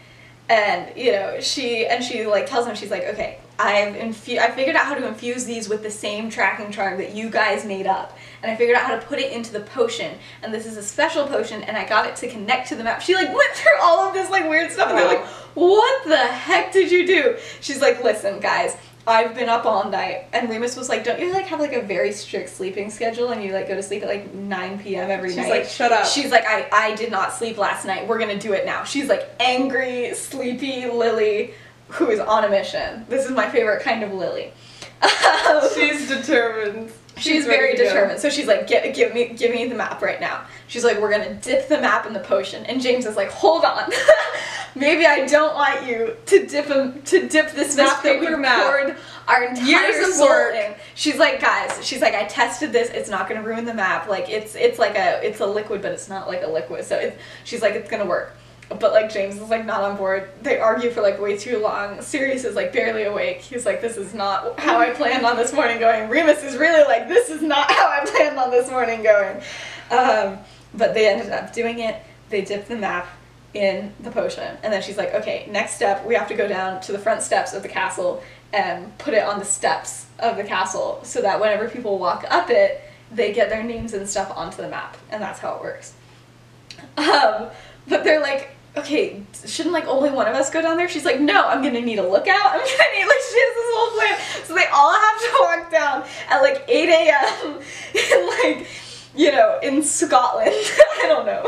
and 0.50 0.96
you 0.96 1.12
know 1.12 1.40
she 1.42 1.88
and 1.88 2.04
she 2.04 2.26
like 2.26 2.46
tells 2.46 2.68
him 2.68 2.76
she's 2.76 2.92
like, 2.92 3.04
okay, 3.06 3.40
I've 3.58 3.96
infu- 3.96 4.38
I 4.38 4.52
figured 4.52 4.76
out 4.76 4.86
how 4.86 4.96
to 4.96 5.08
infuse 5.08 5.46
these 5.46 5.70
with 5.70 5.82
the 5.82 5.92
same 5.92 6.30
tracking 6.30 6.72
charm 6.72 6.98
that 6.98 7.16
you 7.16 7.30
guys 7.30 7.66
made 7.66 7.88
up, 7.88 8.18
and 8.44 8.52
I 8.52 8.56
figured 8.56 8.78
out 8.78 8.84
how 8.84 8.96
to 8.96 9.06
put 9.06 9.20
it 9.20 9.32
into 9.32 9.52
the 9.54 9.62
potion, 9.62 10.18
and 10.44 10.54
this 10.54 10.66
is 10.66 10.78
a 10.78 10.84
special 10.84 11.26
potion, 11.26 11.64
and 11.64 11.78
I 11.78 11.88
got 11.88 12.06
it 12.06 12.16
to 12.18 12.28
connect 12.28 12.70
to 12.70 12.76
the 12.76 12.84
map. 12.84 13.02
She 13.02 13.16
like 13.16 13.34
went 13.34 13.52
through 13.54 13.80
all 13.82 14.08
of 14.08 14.14
this 14.14 14.30
like 14.30 14.48
weird 14.50 14.72
stuff, 14.72 14.90
and 14.90 14.98
they're 14.98 15.08
like, 15.08 15.26
what 15.56 16.06
the 16.06 16.18
heck 16.18 16.72
did 16.74 16.92
you 16.92 17.08
do? 17.08 17.38
She's 17.62 17.82
like, 17.82 18.04
listen, 18.04 18.40
guys. 18.40 18.76
I've 19.08 19.36
been 19.36 19.50
up 19.50 19.66
all 19.66 19.90
night, 19.90 20.26
and 20.34 20.50
Remus 20.50 20.76
was 20.76 20.90
like, 20.90 21.04
"Don't 21.04 21.20
you 21.20 21.32
like 21.32 21.46
have 21.46 21.60
like 21.60 21.74
a 21.74 21.82
very 21.82 22.12
strict 22.12 22.50
sleeping 22.50 22.90
schedule, 22.90 23.30
and 23.30 23.44
you 23.44 23.54
like 23.54 23.68
go 23.68 23.76
to 23.76 23.84
sleep 23.84 24.02
at 24.02 24.10
like 24.10 24.34
9 24.34 24.80
p.m. 24.80 25.12
every 25.12 25.30
She's 25.30 25.38
night?" 25.38 25.44
She's 25.44 25.52
like, 25.52 25.66
shut 25.66 25.92
up. 25.92 26.06
She's 26.06 26.32
like, 26.32 26.46
"I 26.48 26.68
I 26.72 26.96
did 26.96 27.12
not 27.12 27.34
sleep 27.34 27.58
last 27.58 27.86
night. 27.86 28.08
We're 28.08 28.18
gonna 28.18 28.40
do 28.40 28.54
it 28.54 28.66
now." 28.66 28.84
She's 28.84 29.08
like 29.08 29.30
angry, 29.40 30.14
sleepy 30.16 30.88
Lily, 30.88 31.54
who 31.90 32.10
is 32.10 32.20
on 32.20 32.46
a 32.46 32.50
mission. 32.50 33.06
This 33.08 33.26
is 33.26 33.32
my 33.32 33.50
favorite 33.50 33.84
kind 33.84 34.04
of 34.04 34.12
Lily. 34.14 34.52
She's 35.76 36.08
determined. 36.08 36.92
She's, 37.18 37.46
ready 37.48 37.58
very 37.58 37.76
determined. 37.76 38.20
So 38.20 38.30
she's 38.30 38.46
like, 38.46 38.68
give, 38.68 38.94
give 38.94 39.14
me 39.14 39.30
give 39.30 39.52
me 39.52 39.66
the 39.68 39.76
map 39.76 40.02
right 40.02 40.20
now. 40.20 40.46
She's 40.68 40.84
like, 40.84 41.00
we're 41.00 41.12
gonna 41.12 41.34
dip 41.36 41.70
the 41.70 41.80
map 41.80 42.06
in 42.06 42.12
the 42.12 42.20
potion. 42.20 42.66
And 42.66 42.82
James 42.82 43.06
is 43.06 43.16
like, 43.16 43.32
hold 43.32 43.64
on. 43.64 43.90
Maybe 44.76 45.06
I 45.06 45.26
don't 45.26 45.56
want 45.56 45.88
you 45.88 46.18
to 46.26 46.46
dip 46.46 46.66
him 46.66 47.02
to 47.04 47.28
dip 47.28 47.52
this, 47.52 47.76
This 47.76 47.78
map 47.78 48.04
that 48.04 48.20
we 48.20 48.36
map. 48.36 48.64
poured 48.64 48.98
our 49.28 49.46
entire 49.46 49.66
Years 49.66 50.10
of 50.10 50.14
soul 50.16 50.28
in. 50.50 50.76
She's 50.96 51.16
like, 51.18 51.40
guys, 51.40 51.84
she's 51.86 52.02
like, 52.02 52.14
I 52.14 52.26
tested 52.26 52.74
this. 52.74 52.90
It's 52.90 53.10
not 53.10 53.30
gonna 53.30 53.42
ruin 53.42 53.64
the 53.64 53.74
map. 53.74 54.08
Like 54.10 54.30
it's 54.30 54.54
it's 54.56 54.78
like 54.78 54.96
a 54.96 55.26
it's 55.26 55.40
a 55.40 55.46
liquid, 55.46 55.82
but 55.82 55.94
it's 55.94 56.10
not 56.10 56.28
like 56.28 56.44
a 56.44 56.48
liquid. 56.48 56.84
So 56.84 56.98
it's 56.98 57.18
she's 57.46 57.62
like, 57.62 57.74
it's 57.76 57.90
gonna 57.90 58.06
work. 58.06 58.36
But 58.68 58.92
like 58.94 59.14
James 59.14 59.36
is 59.36 59.50
like 59.50 59.66
not 59.66 59.82
on 59.82 59.96
board. 59.96 60.30
They 60.42 60.60
argue 60.60 60.90
for 60.90 61.02
like 61.02 61.22
way 61.22 61.38
too 61.38 61.60
long. 61.60 62.02
Sirius 62.02 62.44
is 62.44 62.56
like 62.56 62.74
barely 62.74 63.04
awake. 63.04 63.38
He's 63.42 63.66
like, 63.66 63.80
this 63.80 63.96
is 63.96 64.14
not 64.14 64.60
how 64.60 64.78
I 64.80 64.90
planned 64.90 65.26
on 65.26 65.38
this 65.38 65.54
morning 65.54 65.80
going. 65.80 66.10
Remus 66.10 66.44
is 66.44 66.58
really 66.58 66.84
like, 66.84 67.08
this 67.08 67.30
is 67.30 67.42
not 67.42 67.72
how 67.72 67.88
I 67.88 68.04
planned 68.06 68.38
on 68.40 68.50
this 68.52 68.70
morning 68.70 69.04
going. 69.04 69.38
Um, 69.92 70.40
but 70.74 70.94
they 70.96 71.08
ended 71.08 71.30
up 71.32 71.54
doing 71.54 71.80
it. 71.80 72.02
They 72.30 72.42
dipped 72.42 72.68
the 72.68 72.76
map 72.76 73.08
in 73.56 73.94
the 74.02 74.12
potion, 74.12 74.58
and 74.64 74.72
then 74.72 74.82
she's 74.82 74.98
like, 74.98 75.14
okay, 75.14 75.48
next 75.50 75.76
step, 75.76 76.06
we 76.06 76.14
have 76.14 76.28
to 76.28 76.36
go 76.36 76.48
down 76.48 76.82
to 76.82 76.92
the 76.92 77.00
front 77.00 77.22
steps 77.22 77.54
of 77.54 77.64
the 77.64 77.70
castle 77.70 78.22
and 78.54 78.96
put 78.98 79.14
it 79.14 79.24
on 79.24 79.40
the 79.40 79.46
steps 79.46 80.06
of 80.20 80.38
the 80.38 80.44
castle 80.44 81.00
so 81.04 81.22
that 81.22 81.40
whenever 81.40 81.70
people 81.70 81.98
walk 81.98 82.26
up 82.30 82.50
it, 82.50 82.82
they 83.12 83.34
get 83.34 83.50
their 83.50 83.64
names 83.64 83.94
and 83.94 84.08
stuff 84.08 84.32
onto 84.36 84.58
the 84.58 84.68
map, 84.68 84.98
and 85.10 85.22
that's 85.22 85.40
how 85.40 85.56
it 85.56 85.62
works. 85.62 85.94
Um, 86.98 87.50
but 87.88 88.04
they're 88.04 88.22
like, 88.22 88.56
okay, 88.78 89.24
shouldn't 89.46 89.74
like 89.74 89.86
only 89.86 90.12
one 90.12 90.28
of 90.28 90.36
us 90.36 90.50
go 90.50 90.62
down 90.62 90.78
there? 90.78 90.90
She's 90.90 91.06
like, 91.06 91.20
no, 91.20 91.48
I'm 91.48 91.64
gonna 91.64 91.82
need 91.82 92.00
a 92.00 92.08
lookout. 92.08 92.28
I'm 92.46 92.60
gonna 92.60 92.92
need 92.94 93.06
like 93.06 93.24
she 93.32 93.40
has 93.40 93.56
this 93.56 93.72
whole 93.74 93.98
plan. 93.98 94.44
So 94.46 94.56
they 94.56 94.68
all 94.68 94.94
have 94.94 95.20
to 95.20 95.38
walk 95.42 95.72
down 95.72 96.04
at 96.30 96.42
like 96.42 96.66
8 96.68 96.90
a.m. 96.90 97.60
in 97.94 98.28
like, 98.58 98.68
you 99.16 99.32
know, 99.32 99.60
in 99.64 99.82
Scotland. 99.84 100.50
I 101.04 101.06
don't 101.08 101.26
know. 101.26 101.44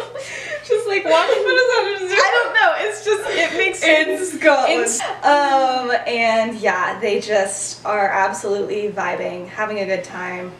Just 0.65 0.87
like 0.87 1.03
walking. 1.03 1.43
What 1.43 1.55
does 1.55 1.69
that 1.69 1.95
do? 1.99 2.15
I 2.15 2.43
don't 2.43 2.53
know. 2.53 2.73
It's 2.79 3.05
just 3.05 3.29
it 3.29 3.57
makes 3.57 3.79
sense. 3.79 4.33
In 4.33 4.39
Scotland. 4.39 4.85
In- 4.85 5.23
um, 5.23 5.97
and 6.07 6.57
yeah, 6.57 6.99
they 6.99 7.19
just 7.19 7.85
are 7.85 8.07
absolutely 8.07 8.89
vibing, 8.89 9.47
having 9.47 9.79
a 9.79 9.85
good 9.85 10.03
time. 10.03 10.51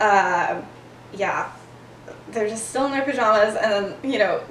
Um, 0.00 0.64
yeah, 1.12 1.50
they're 2.30 2.48
just 2.48 2.68
still 2.70 2.86
in 2.86 2.92
their 2.92 3.04
pajamas, 3.04 3.56
and 3.56 3.72
then 3.72 4.12
you 4.12 4.18
know, 4.18 4.42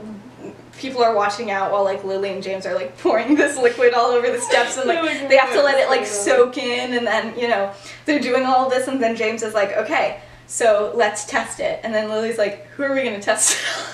people 0.78 1.04
are 1.04 1.16
watching 1.16 1.52
out 1.52 1.72
while 1.72 1.84
like 1.84 2.04
Lily 2.04 2.32
and 2.32 2.44
James 2.44 2.66
are 2.66 2.76
like 2.76 2.98
pouring 3.00 3.36
this 3.42 3.58
liquid 3.58 3.94
all 3.94 4.12
over 4.12 4.30
the 4.30 4.42
steps, 4.42 4.78
and 4.78 4.88
like 4.88 5.02
like, 5.04 5.30
they 5.30 5.38
have 5.38 5.54
to 5.54 5.62
let 5.62 5.80
it 5.80 5.90
like 5.90 6.06
soak 6.06 6.58
in, 6.58 6.94
and 6.94 7.06
then 7.06 7.38
you 7.38 7.48
know 7.48 7.72
they're 8.06 8.20
doing 8.20 8.46
all 8.46 8.70
this, 8.70 8.88
and 8.88 9.02
then 9.02 9.16
James 9.16 9.44
is 9.44 9.54
like, 9.54 9.74
okay, 9.74 10.20
so 10.48 10.92
let's 10.96 11.26
test 11.26 11.60
it, 11.60 11.80
and 11.84 11.94
then 11.94 12.10
Lily's 12.10 12.38
like, 12.38 12.68
who 12.68 12.84
are 12.84 12.94
we 12.94 13.04
gonna 13.04 13.22
test 13.22 13.56
it 13.58 13.78
on? 13.78 13.86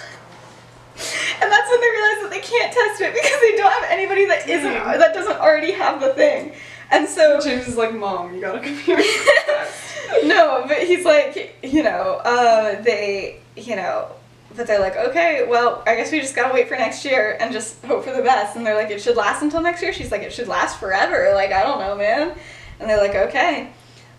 And 1.41 1.51
that's 1.51 1.69
when 1.69 1.81
they 1.81 1.89
realize 1.89 2.21
that 2.21 2.29
they 2.29 2.39
can't 2.41 2.71
test 2.71 3.01
it 3.01 3.13
because 3.13 3.39
they 3.41 3.55
don't 3.57 3.71
have 3.71 3.89
anybody 3.89 4.25
that 4.25 4.47
isn't 4.47 4.71
Mhm. 4.71 4.99
that 4.99 5.13
doesn't 5.13 5.39
already 5.39 5.71
have 5.71 5.99
the 5.99 6.13
thing. 6.13 6.53
And 6.91 7.07
so 7.07 7.39
James 7.39 7.67
is 7.67 7.77
like, 7.77 7.93
Mom, 7.93 8.35
you 8.35 8.41
got 8.41 8.55
a 8.55 8.59
computer. 8.59 9.01
no, 10.23 10.65
but 10.67 10.77
he's 10.83 11.05
like, 11.05 11.57
you 11.63 11.81
know, 11.83 12.21
uh, 12.23 12.81
they, 12.81 13.39
you 13.55 13.75
know, 13.77 14.07
but 14.55 14.67
they're 14.67 14.79
like, 14.81 14.97
okay, 14.97 15.45
well, 15.47 15.81
I 15.87 15.95
guess 15.95 16.11
we 16.11 16.19
just 16.19 16.35
gotta 16.35 16.53
wait 16.53 16.67
for 16.67 16.75
next 16.75 17.05
year 17.05 17.37
and 17.39 17.53
just 17.53 17.83
hope 17.85 18.03
for 18.03 18.11
the 18.11 18.21
best. 18.21 18.55
And 18.57 18.67
they're 18.67 18.75
like, 18.75 18.91
it 18.91 19.01
should 19.01 19.15
last 19.15 19.41
until 19.41 19.61
next 19.61 19.81
year. 19.81 19.93
She's 19.93 20.11
like, 20.11 20.21
it 20.21 20.33
should 20.33 20.49
last 20.49 20.79
forever. 20.79 21.31
Like, 21.33 21.51
I 21.53 21.63
don't 21.63 21.79
know, 21.79 21.95
man. 21.95 22.35
And 22.79 22.89
they're 22.89 22.97
like, 23.01 23.15
okay. 23.15 23.69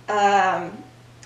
Um, 0.08 0.81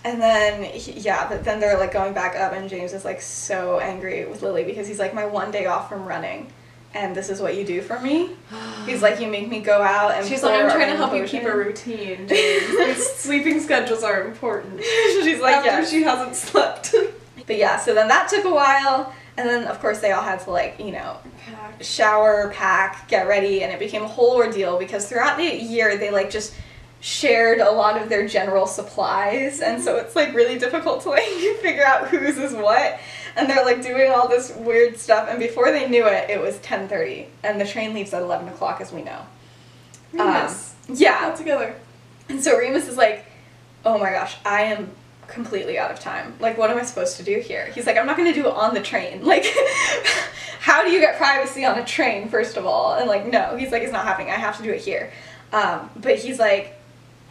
and 0.06 0.22
then, 0.22 0.62
he, 0.62 0.92
yeah, 0.92 1.28
but 1.28 1.42
then 1.42 1.58
they're 1.58 1.76
like 1.76 1.92
going 1.92 2.14
back 2.14 2.36
up, 2.36 2.52
and 2.52 2.70
James 2.70 2.92
is 2.92 3.04
like 3.04 3.20
so 3.20 3.80
angry 3.80 4.24
with 4.24 4.40
Lily 4.40 4.62
because 4.62 4.86
he's 4.86 5.00
like, 5.00 5.12
my 5.12 5.26
one 5.26 5.50
day 5.50 5.66
off 5.66 5.88
from 5.88 6.04
running. 6.06 6.52
And 6.94 7.14
this 7.14 7.28
is 7.28 7.40
what 7.40 7.56
you 7.56 7.66
do 7.66 7.82
for 7.82 7.98
me. 8.00 8.30
He's 8.86 9.02
like, 9.02 9.20
you 9.20 9.26
make 9.26 9.50
me 9.50 9.60
go 9.60 9.82
out 9.82 10.12
and. 10.12 10.26
She's 10.26 10.42
like, 10.42 10.62
I'm 10.62 10.70
trying 10.70 10.92
to 10.92 10.96
help 10.96 11.12
you 11.12 11.24
keep 11.24 11.42
a 11.42 11.54
routine, 11.54 12.26
James. 12.26 13.04
Sleeping 13.16 13.60
schedules 13.60 14.02
are 14.02 14.24
important. 14.26 14.82
She's 14.82 15.40
like, 15.40 15.56
After 15.56 15.68
yeah. 15.68 15.84
she 15.84 16.02
hasn't 16.02 16.36
slept. 16.36 16.94
But 17.46 17.58
yeah, 17.58 17.78
so 17.78 17.94
then 17.94 18.08
that 18.08 18.28
took 18.28 18.44
a 18.44 18.52
while, 18.52 19.14
and 19.36 19.48
then 19.48 19.68
of 19.68 19.78
course 19.78 20.00
they 20.00 20.10
all 20.10 20.22
had 20.22 20.40
to 20.40 20.50
like, 20.50 20.80
you 20.80 20.90
know, 20.90 21.16
shower, 21.80 22.50
pack, 22.52 23.06
get 23.06 23.28
ready, 23.28 23.62
and 23.62 23.72
it 23.72 23.78
became 23.78 24.02
a 24.02 24.08
whole 24.08 24.34
ordeal 24.34 24.80
because 24.80 25.08
throughout 25.08 25.36
the 25.36 25.44
year 25.44 25.96
they 25.96 26.10
like 26.10 26.28
just 26.28 26.54
shared 27.00 27.60
a 27.60 27.70
lot 27.70 28.00
of 28.00 28.08
their 28.08 28.26
general 28.26 28.66
supplies, 28.66 29.60
and 29.60 29.82
so 29.82 29.96
it's 29.96 30.16
like 30.16 30.34
really 30.34 30.58
difficult 30.58 31.02
to 31.02 31.10
like 31.10 31.22
figure 31.60 31.84
out 31.84 32.08
whose 32.08 32.36
is 32.38 32.52
what. 32.54 32.98
And 33.36 33.50
they're 33.50 33.64
like 33.64 33.82
doing 33.82 34.10
all 34.10 34.28
this 34.28 34.50
weird 34.56 34.96
stuff, 34.98 35.28
and 35.30 35.38
before 35.38 35.70
they 35.70 35.88
knew 35.88 36.06
it, 36.06 36.30
it 36.30 36.40
was 36.40 36.58
ten 36.58 36.88
thirty, 36.88 37.28
and 37.42 37.60
the 37.60 37.66
train 37.66 37.92
leaves 37.94 38.12
at 38.14 38.22
eleven 38.22 38.48
o'clock, 38.48 38.80
as 38.80 38.92
we 38.92 39.02
know. 39.02 39.20
Remus. 40.12 40.74
Um, 40.88 40.96
yeah, 40.96 41.28
All 41.30 41.36
together. 41.36 41.74
and 42.28 42.42
so 42.42 42.56
Remus 42.56 42.88
is 42.88 42.96
like, 42.96 43.26
oh 43.84 43.98
my 43.98 44.10
gosh, 44.12 44.36
I 44.46 44.62
am 44.62 44.90
completely 45.26 45.78
out 45.78 45.90
of 45.90 45.98
time. 46.00 46.34
Like, 46.40 46.56
what 46.56 46.70
am 46.70 46.78
I 46.78 46.84
supposed 46.84 47.16
to 47.18 47.22
do 47.24 47.40
here? 47.40 47.66
He's 47.74 47.86
like, 47.86 47.96
I'm 47.98 48.06
not 48.06 48.16
going 48.16 48.32
to 48.32 48.40
do 48.40 48.48
it 48.48 48.54
on 48.54 48.72
the 48.72 48.80
train. 48.80 49.22
Like, 49.24 49.44
how 50.60 50.84
do 50.84 50.90
you 50.90 51.00
get 51.00 51.16
privacy 51.18 51.64
on 51.64 51.78
a 51.78 51.84
train, 51.84 52.28
first 52.28 52.56
of 52.56 52.64
all? 52.66 52.94
And 52.94 53.08
like, 53.08 53.26
no, 53.26 53.56
he's 53.56 53.72
like, 53.72 53.82
it's 53.82 53.92
not 53.92 54.04
happening. 54.04 54.30
I 54.30 54.36
have 54.36 54.56
to 54.58 54.62
do 54.62 54.70
it 54.70 54.80
here. 54.80 55.12
Um, 55.52 55.90
but 55.96 56.16
he's 56.16 56.38
like, 56.38 56.75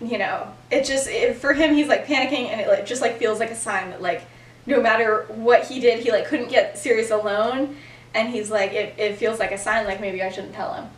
you 0.02 0.18
know, 0.18 0.52
it 0.72 0.86
just, 0.86 1.08
it, 1.08 1.38
for 1.38 1.54
him, 1.54 1.74
he's 1.74 1.88
like 1.88 2.06
panicking 2.06 2.50
and 2.50 2.62
it 2.62 2.68
like, 2.68 2.86
just 2.86 3.02
like 3.02 3.18
feels 3.18 3.40
like 3.40 3.52
a 3.52 3.56
sign 3.56 3.90
that 3.92 4.02
like, 4.02 4.24
no 4.66 4.82
matter 4.82 5.26
what 5.30 5.66
he 5.66 5.80
did, 5.80 6.04
he 6.04 6.12
like 6.12 6.28
couldn't 6.28 6.50
get 6.50 6.78
Sirius 6.78 7.12
alone. 7.12 7.76
And 8.14 8.30
he's 8.30 8.50
like, 8.50 8.74
it, 8.74 8.96
it 8.98 9.18
feels 9.18 9.40
like 9.40 9.52
a 9.52 9.58
sign, 9.58 9.86
like 9.86 10.02
maybe 10.02 10.22
I 10.22 10.30
shouldn't 10.30 10.54
tell 10.54 10.74
him. 10.74 10.90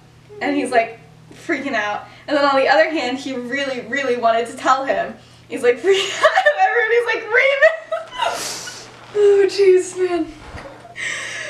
And 0.42 0.56
he's 0.56 0.72
like 0.72 1.00
freaking 1.34 1.74
out. 1.74 2.06
And 2.28 2.38
then 2.38 2.46
on 2.46 2.56
the 2.56 2.68
other 2.68 2.90
hand, 2.90 3.18
he 3.18 3.36
really, 3.36 3.82
really 3.82 4.18
wanted 4.18 4.48
to 4.48 4.58
tell 4.58 4.86
him. 4.86 5.16
He's 5.50 5.64
like 5.64 5.78
freaking 5.82 6.24
out. 6.24 6.46
Everybody's 6.60 7.06
like, 7.06 7.34
Remus! 8.24 8.90
Oh, 9.16 9.46
jeez, 9.48 9.98
man. 9.98 10.28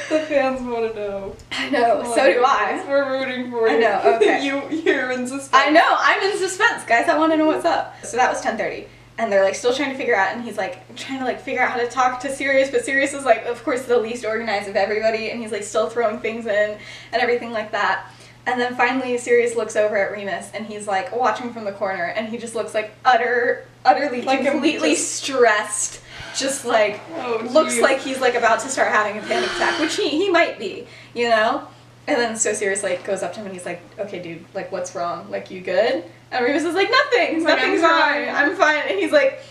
The 0.09 0.19
fans 0.21 0.61
want 0.61 0.93
to 0.93 0.97
know. 0.97 1.35
I 1.51 1.69
know, 1.69 2.01
so 2.15 2.31
do 2.31 2.41
I. 2.45 2.81
We're 2.87 3.19
rooting 3.19 3.51
for 3.51 3.67
you. 3.67 3.75
I 3.75 3.79
know, 3.79 4.01
okay. 4.15 4.45
you, 4.45 4.69
you're 4.69 5.11
in 5.11 5.27
suspense. 5.27 5.49
I 5.51 5.69
know, 5.69 5.95
I'm 5.99 6.31
in 6.31 6.37
suspense, 6.37 6.85
guys. 6.85 7.09
I 7.09 7.17
want 7.17 7.33
to 7.33 7.37
know 7.37 7.45
what's 7.45 7.65
up. 7.65 7.93
So 8.05 8.15
that 8.15 8.31
was 8.31 8.41
10:30, 8.41 8.87
and 9.17 9.29
they're 9.29 9.43
like 9.43 9.55
still 9.55 9.73
trying 9.73 9.91
to 9.91 9.97
figure 9.97 10.15
out, 10.15 10.33
and 10.33 10.45
he's 10.45 10.57
like 10.57 10.95
trying 10.95 11.19
to 11.19 11.25
like 11.25 11.41
figure 11.41 11.61
out 11.61 11.71
how 11.71 11.77
to 11.79 11.87
talk 11.87 12.21
to 12.21 12.33
Sirius, 12.33 12.71
but 12.71 12.85
Sirius 12.85 13.13
is 13.13 13.25
like, 13.25 13.45
of 13.45 13.61
course, 13.65 13.83
the 13.83 13.97
least 13.97 14.23
organized 14.23 14.69
of 14.69 14.77
everybody, 14.77 15.29
and 15.29 15.41
he's 15.41 15.51
like 15.51 15.63
still 15.63 15.89
throwing 15.89 16.19
things 16.19 16.45
in 16.45 16.77
and 17.11 17.21
everything 17.21 17.51
like 17.51 17.71
that. 17.73 18.09
And 18.47 18.59
then 18.59 18.75
finally, 18.75 19.17
Sirius 19.17 19.55
looks 19.55 19.75
over 19.75 19.95
at 19.97 20.11
Remus, 20.11 20.49
and 20.53 20.65
he's 20.65 20.87
like 20.87 21.13
watching 21.15 21.51
from 21.53 21.65
the 21.65 21.73
corner, 21.73 22.05
and 22.05 22.27
he 22.29 22.37
just 22.37 22.55
looks 22.55 22.73
like 22.73 22.91
utter, 23.05 23.67
utterly, 23.85 24.21
Like 24.23 24.43
completely 24.45 24.91
just- 24.95 25.11
stressed, 25.15 25.99
just 26.35 26.63
like 26.65 26.99
Oh, 27.17 27.45
looks 27.51 27.79
like 27.79 27.99
he's 27.99 28.19
like 28.21 28.35
about 28.35 28.61
to 28.61 28.69
start 28.69 28.91
having 28.91 29.17
a 29.21 29.25
panic 29.25 29.51
attack, 29.51 29.79
which 29.79 29.95
he, 29.97 30.09
he 30.09 30.29
might 30.29 30.57
be, 30.57 30.87
you 31.13 31.29
know? 31.29 31.67
And 32.07 32.15
then 32.17 32.37
so 32.37 32.53
Sirius 32.53 32.83
like 32.83 33.03
goes 33.03 33.21
up 33.21 33.33
to 33.33 33.39
him 33.41 33.47
and 33.47 33.53
he's 33.55 33.65
like, 33.65 33.81
Okay 33.99 34.19
dude, 34.21 34.45
like 34.53 34.71
what's 34.71 34.95
wrong? 34.95 35.29
Like 35.29 35.51
you 35.51 35.59
good? 35.59 36.05
And 36.31 36.45
Remus 36.45 36.63
is 36.63 36.73
like, 36.73 36.89
Nothing, 36.89 37.43
like, 37.43 37.57
nothing's 37.57 37.81
"I'm 37.83 37.89
wrong. 37.89 37.99
fine." 37.99 38.29
I'm 38.29 38.55
fine. 38.55 38.83
And 38.87 38.97
he's 38.97 39.11
like, 39.11 39.41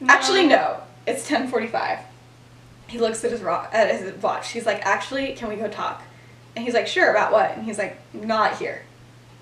No. 0.00 0.12
Actually 0.12 0.46
no. 0.48 0.78
It's 1.06 1.28
ten 1.28 1.46
forty 1.46 1.68
five. 1.68 2.00
He 2.88 2.98
looks 2.98 3.22
at 3.24 3.30
his 3.30 3.40
ro- 3.40 3.66
at 3.72 3.94
his 4.00 4.20
watch. 4.20 4.50
He's 4.50 4.66
like, 4.66 4.84
Actually, 4.84 5.34
can 5.34 5.48
we 5.48 5.54
go 5.54 5.68
talk? 5.68 6.02
And 6.54 6.64
he's 6.64 6.74
like, 6.74 6.86
Sure, 6.86 7.10
about 7.10 7.32
what? 7.32 7.52
And 7.52 7.64
he's 7.64 7.78
like, 7.78 7.98
Not 8.14 8.58
here. 8.58 8.82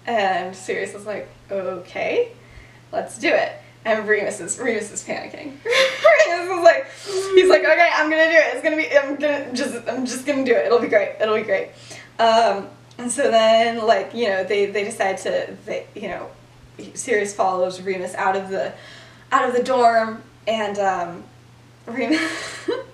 And 0.06 0.54
Sirius 0.54 0.94
is 0.94 1.06
like, 1.06 1.28
Okay, 1.50 2.32
let's 2.92 3.18
do 3.18 3.28
it. 3.28 3.52
And 3.84 4.06
Remus 4.06 4.40
is 4.40 4.58
Remus 4.58 4.92
is 4.92 5.02
panicking. 5.02 5.54
Remus 5.64 6.58
is 6.58 6.62
like, 6.62 6.86
he's 7.34 7.48
like, 7.48 7.62
okay, 7.62 7.88
I'm 7.94 8.10
gonna 8.10 8.30
do 8.30 8.36
it. 8.36 8.54
It's 8.54 8.62
gonna 8.62 8.76
be, 8.76 8.90
I'm 8.96 9.16
gonna 9.16 9.52
just, 9.54 9.88
I'm 9.88 10.04
just 10.04 10.26
gonna 10.26 10.44
do 10.44 10.52
it. 10.52 10.66
It'll 10.66 10.80
be 10.80 10.88
great. 10.88 11.16
It'll 11.20 11.36
be 11.36 11.42
great. 11.42 11.70
Um, 12.18 12.68
and 12.98 13.10
so 13.10 13.30
then, 13.30 13.86
like, 13.86 14.12
you 14.12 14.28
know, 14.28 14.44
they 14.44 14.66
they 14.66 14.84
decide 14.84 15.16
to, 15.18 15.56
they, 15.64 15.86
you 15.94 16.08
know, 16.08 16.28
Sirius 16.92 17.34
follows 17.34 17.80
Remus 17.80 18.14
out 18.14 18.36
of 18.36 18.50
the, 18.50 18.74
out 19.32 19.48
of 19.48 19.54
the 19.54 19.62
dorm, 19.62 20.22
and 20.46 20.78
um, 20.78 21.24
Remus. 21.86 22.20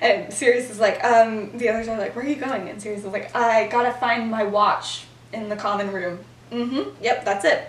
And 0.00 0.32
Sirius 0.32 0.70
is 0.70 0.78
like, 0.80 1.02
um, 1.04 1.56
the 1.58 1.68
others 1.68 1.88
are 1.88 1.98
like, 1.98 2.16
where 2.16 2.24
are 2.24 2.28
you 2.28 2.36
going? 2.36 2.68
And 2.68 2.80
Sirius 2.80 3.04
is 3.04 3.12
like, 3.12 3.34
I 3.36 3.68
gotta 3.68 3.92
find 3.92 4.30
my 4.30 4.44
watch 4.44 5.04
in 5.32 5.48
the 5.48 5.56
common 5.56 5.92
room. 5.92 6.20
Mm-hmm. 6.50 7.02
Yep, 7.02 7.24
that's 7.24 7.44
it. 7.44 7.68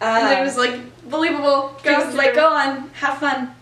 And 0.00 0.26
Um, 0.26 0.38
it 0.38 0.42
was 0.42 0.56
like, 0.56 0.78
believable. 1.10 1.76
Go, 1.82 2.10
Go 2.10 2.16
like, 2.16 2.34
go 2.34 2.48
on, 2.52 2.88
have 2.90 3.18
fun. 3.18 3.54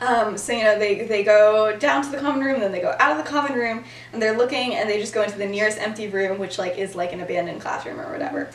Um, 0.00 0.38
so 0.38 0.54
you 0.54 0.64
know 0.64 0.78
they 0.78 1.04
they 1.04 1.22
go 1.22 1.76
down 1.76 2.02
to 2.02 2.10
the 2.10 2.16
common 2.16 2.42
room, 2.42 2.60
then 2.60 2.72
they 2.72 2.80
go 2.80 2.96
out 2.98 3.12
of 3.12 3.22
the 3.22 3.30
common 3.30 3.52
room, 3.52 3.84
and 4.14 4.22
they're 4.22 4.36
looking, 4.36 4.74
and 4.74 4.88
they 4.88 4.98
just 4.98 5.12
go 5.12 5.22
into 5.22 5.36
the 5.36 5.46
nearest 5.46 5.78
empty 5.78 6.08
room, 6.08 6.38
which 6.38 6.58
like 6.58 6.78
is 6.78 6.94
like 6.94 7.12
an 7.12 7.20
abandoned 7.20 7.60
classroom 7.60 8.00
or 8.00 8.10
whatever. 8.10 8.50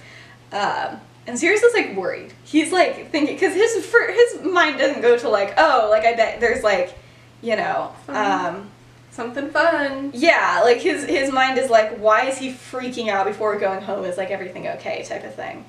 Um, 0.52 1.00
and 1.28 1.38
Sirius 1.38 1.62
is 1.62 1.74
like 1.76 1.96
worried. 1.96 2.34
He's 2.44 2.72
like 2.72 3.12
thinking 3.12 3.36
because 3.36 3.54
his 3.54 3.76
his 3.76 4.42
mind 4.42 4.80
doesn't 4.80 5.02
go 5.02 5.18
to 5.20 5.30
like 5.30 5.54
oh 5.58 5.88
like 5.92 6.04
I 6.04 6.16
bet 6.16 6.40
there's 6.40 6.64
like 6.64 6.98
you 7.44 7.56
know 7.56 7.94
um, 8.08 8.72
Something 9.16 9.50
fun. 9.50 10.12
yeah 10.14 10.60
like 10.62 10.80
his 10.80 11.06
his 11.06 11.32
mind 11.32 11.58
is 11.58 11.70
like 11.70 11.98
why 12.00 12.26
is 12.26 12.38
he 12.38 12.52
freaking 12.52 13.08
out 13.08 13.26
before 13.26 13.58
going 13.58 13.82
home 13.82 14.04
is 14.04 14.18
like 14.18 14.30
everything 14.30 14.68
okay 14.68 15.04
type 15.08 15.24
of 15.24 15.34
thing. 15.34 15.64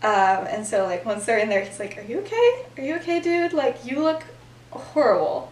Um, 0.00 0.46
and 0.46 0.64
so 0.64 0.84
like 0.84 1.04
once 1.04 1.26
they're 1.26 1.38
in 1.38 1.48
there, 1.48 1.64
he's 1.64 1.80
like, 1.80 1.98
"Are 1.98 2.02
you 2.02 2.20
okay? 2.20 2.62
Are 2.76 2.82
you 2.84 2.94
okay, 2.96 3.18
dude? 3.18 3.52
Like 3.52 3.84
you 3.84 4.00
look 4.00 4.22
horrible." 4.70 5.50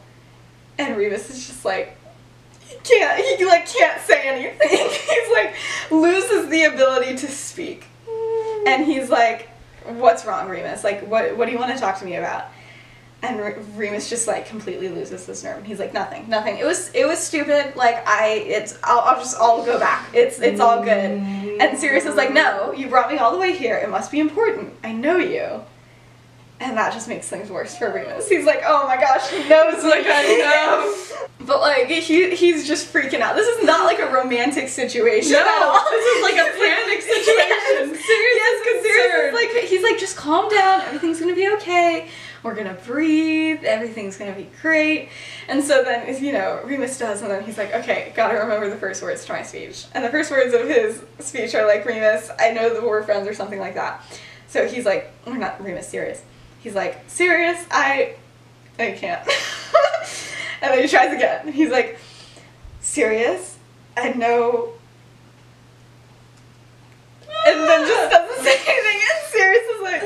And 0.78 0.96
Remus 0.96 1.28
is 1.30 1.48
just 1.48 1.64
like, 1.64 1.96
he 2.60 2.76
can't. 2.84 3.38
He 3.38 3.44
like 3.44 3.66
can't 3.66 4.00
say 4.02 4.22
anything. 4.28 4.68
he's 4.88 5.32
like 5.32 5.54
loses 5.90 6.48
the 6.48 6.62
ability 6.64 7.16
to 7.16 7.26
speak, 7.26 7.86
and 8.68 8.84
he's 8.86 9.10
like, 9.10 9.48
"What's 9.84 10.24
wrong, 10.24 10.48
Remus? 10.48 10.84
Like 10.84 11.02
what 11.08 11.36
what 11.36 11.46
do 11.46 11.52
you 11.52 11.58
want 11.58 11.72
to 11.72 11.78
talk 11.80 11.98
to 11.98 12.04
me 12.04 12.14
about?" 12.14 12.46
And 13.26 13.40
Re- 13.40 13.56
Remus 13.74 14.08
just 14.08 14.26
like 14.26 14.46
completely 14.46 14.88
loses 14.88 15.26
his 15.26 15.42
nerve. 15.42 15.64
He's 15.64 15.78
like, 15.78 15.92
"Nothing, 15.92 16.28
nothing. 16.28 16.58
It 16.58 16.64
was 16.64 16.90
it 16.94 17.06
was 17.06 17.18
stupid. 17.18 17.74
Like 17.76 18.06
I 18.06 18.44
it's 18.46 18.78
I'll, 18.84 19.00
I'll 19.00 19.18
just 19.18 19.36
I'll 19.38 19.64
go 19.64 19.78
back. 19.78 20.08
It's 20.14 20.40
it's 20.40 20.60
all 20.60 20.82
good." 20.82 21.46
And 21.58 21.78
Sirius 21.78 22.04
is 22.04 22.16
like, 22.16 22.32
no, 22.32 22.72
you 22.72 22.88
brought 22.88 23.10
me 23.10 23.18
all 23.18 23.32
the 23.32 23.38
way 23.38 23.56
here. 23.56 23.76
It 23.76 23.88
must 23.88 24.10
be 24.10 24.20
important. 24.20 24.74
I 24.84 24.92
know 24.92 25.16
you. 25.16 25.62
And 26.58 26.76
that 26.78 26.92
just 26.94 27.06
makes 27.06 27.28
things 27.28 27.50
worse 27.50 27.76
for 27.76 27.92
Remus. 27.92 28.28
He's 28.28 28.46
like, 28.46 28.62
oh 28.64 28.86
my 28.86 28.96
gosh, 28.96 29.28
he 29.30 29.46
knows 29.46 29.84
like 29.84 30.06
I 30.06 30.36
know. 30.38 31.26
But 31.46 31.60
like 31.60 31.88
he 31.88 32.34
he's 32.34 32.66
just 32.66 32.92
freaking 32.92 33.20
out. 33.20 33.36
This 33.36 33.46
is 33.46 33.64
not 33.64 33.84
like 33.84 33.98
a 33.98 34.10
romantic 34.10 34.68
situation. 34.68 35.32
No, 35.32 35.40
at 35.40 35.62
all. 35.62 35.84
this 35.90 36.16
is 36.16 36.22
like 36.22 36.34
a 36.34 36.50
panic 36.58 37.02
situation. 37.02 37.26
Yes, 37.36 38.06
Sirius 38.06 38.36
yes, 38.36 38.54
is 38.54 38.62
because 38.64 38.82
Sirius 38.82 39.14
is 39.16 39.34
like 39.34 39.64
he's 39.64 39.82
like 39.82 39.98
just 39.98 40.16
calm 40.16 40.48
down. 40.48 40.80
Everything's 40.82 41.20
gonna 41.20 41.34
be 41.34 41.48
okay. 41.56 42.08
We're 42.42 42.54
gonna 42.54 42.76
breathe. 42.86 43.64
Everything's 43.64 44.16
gonna 44.16 44.34
be 44.34 44.48
great. 44.62 45.08
And 45.48 45.62
so 45.62 45.82
then, 45.82 46.22
you 46.22 46.32
know, 46.32 46.60
Remus 46.64 46.98
does, 46.98 47.22
and 47.22 47.30
then 47.30 47.42
he's 47.44 47.58
like, 47.58 47.74
okay, 47.74 48.12
gotta 48.14 48.38
remember 48.38 48.68
the 48.68 48.76
first 48.76 49.02
words 49.02 49.24
to 49.24 49.32
my 49.32 49.42
speech. 49.42 49.86
And 49.94 50.04
the 50.04 50.10
first 50.10 50.30
words 50.30 50.54
of 50.54 50.68
his 50.68 51.02
speech 51.20 51.54
are 51.54 51.66
like, 51.66 51.84
Remus, 51.84 52.30
I 52.38 52.52
know 52.52 52.72
that 52.72 52.82
we're 52.82 53.02
friends 53.02 53.26
or 53.26 53.34
something 53.34 53.58
like 53.58 53.74
that. 53.74 54.02
So 54.48 54.66
he's 54.66 54.84
like, 54.84 55.12
we're 55.26 55.36
not 55.36 55.62
Remus, 55.62 55.88
Sirius. 55.88 56.22
He's 56.60 56.74
like, 56.74 57.02
Sirius, 57.08 57.64
I, 57.70 58.16
I 58.78 58.92
can't. 58.92 59.26
and 60.62 60.72
then 60.72 60.82
he 60.82 60.88
tries 60.88 61.12
again. 61.12 61.52
He's 61.52 61.70
like, 61.70 61.98
Sirius, 62.80 63.56
I 63.96 64.10
know. 64.10 64.72
And 67.46 67.60
then 67.60 67.86
just 67.86 68.10
doesn't 68.10 68.44
say 68.44 68.56
anything. 68.66 69.00
And 69.00 69.32
Sirius 69.32 69.68
is 69.68 69.82
like, 69.82 70.02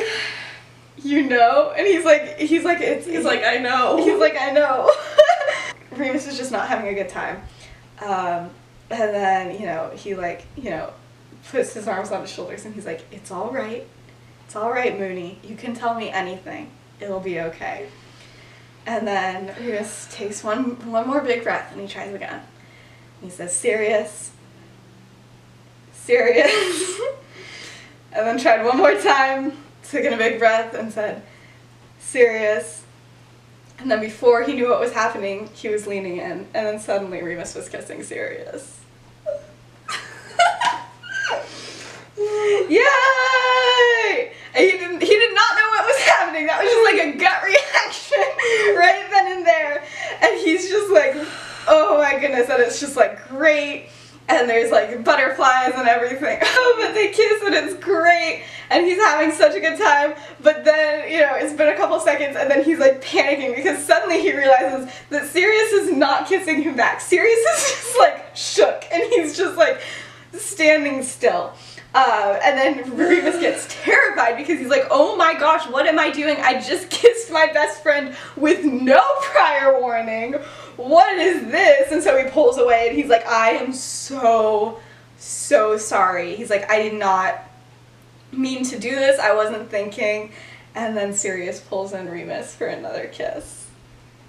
you 1.03 1.28
know? 1.28 1.72
And 1.76 1.86
he's 1.86 2.05
like, 2.05 2.38
he's 2.38 2.64
like, 2.64 2.80
it's, 2.80 3.07
He's 3.07 3.24
like, 3.24 3.44
I 3.44 3.59
know. 3.59 3.96
He's 3.96 4.18
like, 4.18 4.36
I 4.38 4.51
know. 4.51 4.90
Remus 5.92 6.26
is 6.26 6.38
just 6.38 6.53
not 6.53 6.68
having 6.68 6.88
a 6.88 6.94
good 6.94 7.09
time. 7.09 7.42
Um, 8.01 8.51
and 8.90 9.14
then, 9.14 9.61
you 9.61 9.66
know, 9.66 9.90
he 9.94 10.14
like, 10.14 10.46
you 10.57 10.70
know, 10.70 10.92
puts 11.51 11.74
his 11.74 11.86
arms 11.86 12.11
on 12.11 12.22
his 12.22 12.30
shoulders 12.30 12.64
and 12.64 12.74
he's 12.74 12.86
like, 12.86 13.05
it's 13.12 13.30
all 13.30 13.51
right. 13.51 13.86
It's 14.46 14.57
all 14.57 14.70
right, 14.70 14.98
Moony. 14.98 15.38
You 15.42 15.57
can 15.57 15.74
tell 15.74 15.94
me 15.94 16.11
anything. 16.11 16.70
It'll 17.01 17.20
be 17.20 17.40
okay. 17.40 17.88
And 18.86 19.07
then 19.07 19.55
Remus 19.61 20.09
takes 20.11 20.42
one 20.42 20.90
one 20.90 21.07
more 21.07 21.20
big 21.20 21.44
breath 21.44 21.72
and 21.72 21.80
he 21.80 21.86
tries 21.86 22.14
again. 22.14 22.40
And 23.20 23.30
he 23.30 23.30
says, 23.30 23.55
Sirius. 23.55 24.32
Sirius. 25.92 27.01
and 28.12 28.26
then 28.26 28.38
tried 28.38 28.64
one 28.64 28.78
more 28.78 28.94
time, 28.94 29.53
took 29.89 30.05
in 30.05 30.12
a 30.12 30.16
big 30.16 30.39
breath 30.39 30.74
and 30.74 30.93
said, 30.93 31.22
Sirius. 31.99 32.85
And 33.78 33.91
then 33.91 34.01
before 34.01 34.43
he 34.43 34.53
knew 34.55 34.68
what 34.68 34.81
was 34.81 34.93
happening, 34.93 35.49
he 35.55 35.68
was 35.68 35.87
leaning 35.87 36.18
in, 36.18 36.47
and 36.53 36.66
then 36.66 36.78
suddenly 36.78 37.22
Remus 37.22 37.55
was 37.55 37.66
kissing 37.68 38.03
Sirius. 38.03 38.81
Yay! 42.18 42.81
And 44.53 44.64
he 44.64 44.72
didn't 44.72 45.01
he 45.01 45.09
did 45.09 45.35
not 45.35 45.55
know 45.57 45.68
what 45.70 45.87
was 45.87 45.97
happening. 46.01 46.47
That 46.47 46.61
was 46.62 46.70
just 46.70 46.85
like 46.85 47.01
a 47.07 47.12
gut 47.16 47.43
reaction 47.45 48.18
right 48.76 49.07
then 49.11 49.33
and 49.39 49.47
there. 49.47 49.83
And 50.20 50.39
he's 50.41 50.68
just 50.68 50.91
like, 50.93 51.14
oh 51.68 51.97
my 51.99 52.18
goodness, 52.18 52.51
and 52.51 52.61
it's 52.62 52.81
just 52.81 52.97
like 52.97 53.26
great. 53.28 53.89
And 54.31 54.49
there's 54.49 54.70
like 54.70 55.03
butterflies 55.05 55.72
and 55.76 55.89
everything. 55.89 56.39
Oh, 56.62 56.76
but 56.81 56.95
they 56.95 57.09
kiss 57.09 57.43
and 57.43 57.55
it's 57.55 57.74
great. 57.83 58.45
And 58.70 58.87
he's 58.87 58.99
having 58.99 59.33
such 59.33 59.55
a 59.55 59.61
good 59.61 59.78
time. 59.78 60.14
But 60.41 60.64
then, 60.64 61.11
you 61.11 61.20
know, 61.20 61.35
it's 61.35 61.55
been 61.55 61.68
a 61.68 61.76
couple 61.76 61.99
seconds 62.01 62.37
and 62.37 62.51
then 62.51 62.62
he's 62.62 62.78
like 62.78 63.03
panicking 63.03 63.57
because 63.57 63.85
suddenly 63.85 64.20
he 64.20 64.33
realizes 64.33 64.93
that 65.11 65.26
Sirius 65.26 65.72
is 65.72 65.93
not 65.93 66.28
kissing 66.28 66.62
him 66.62 66.76
back. 66.76 67.01
Sirius 67.01 67.39
is 67.57 67.70
just 67.70 67.99
like 67.99 68.37
shook 68.37 68.85
and 68.93 69.03
he's 69.12 69.37
just 69.37 69.57
like 69.57 69.81
standing 70.33 71.03
still. 71.03 71.53
Uh, 71.93 72.39
and 72.45 72.57
then 72.57 72.97
Remus 72.97 73.41
gets 73.41 73.66
terrified 73.83 74.37
because 74.37 74.61
he's 74.61 74.68
like, 74.68 74.87
oh 74.91 75.16
my 75.16 75.35
gosh, 75.35 75.68
what 75.68 75.87
am 75.87 75.99
I 75.99 76.11
doing? 76.11 76.37
I 76.41 76.61
just 76.61 76.89
kissed 76.91 77.31
my 77.33 77.47
best 77.53 77.83
friend 77.83 78.14
with 78.37 78.64
no 78.64 79.01
prior 79.22 79.81
warning. 79.81 80.37
What 80.81 81.18
is 81.18 81.43
this? 81.51 81.93
And 81.93 82.03
so 82.03 82.16
he 82.16 82.28
pulls 82.31 82.59
away 82.59 82.89
and 82.89 82.97
he's 82.97 83.09
like, 83.09 83.26
I 83.26 83.51
am 83.51 83.72
so, 83.72 84.81
so 85.18 85.76
sorry. 85.76 86.37
He's 86.37 86.51
like, 86.51 86.70
I 86.70 86.83
did 86.83 86.95
not 86.95 87.39
mean 88.33 88.64
to 88.64 88.78
do 88.78 88.91
this. 88.91 89.18
I 89.20 89.35
wasn't 89.35 89.70
thinking. 89.70 90.33
And 90.74 90.97
then 90.97 91.12
Sirius 91.12 91.61
pulls 91.61 91.93
in 91.93 92.09
Remus 92.09 92.55
for 92.55 92.66
another 92.66 93.09
kiss. 93.09 93.66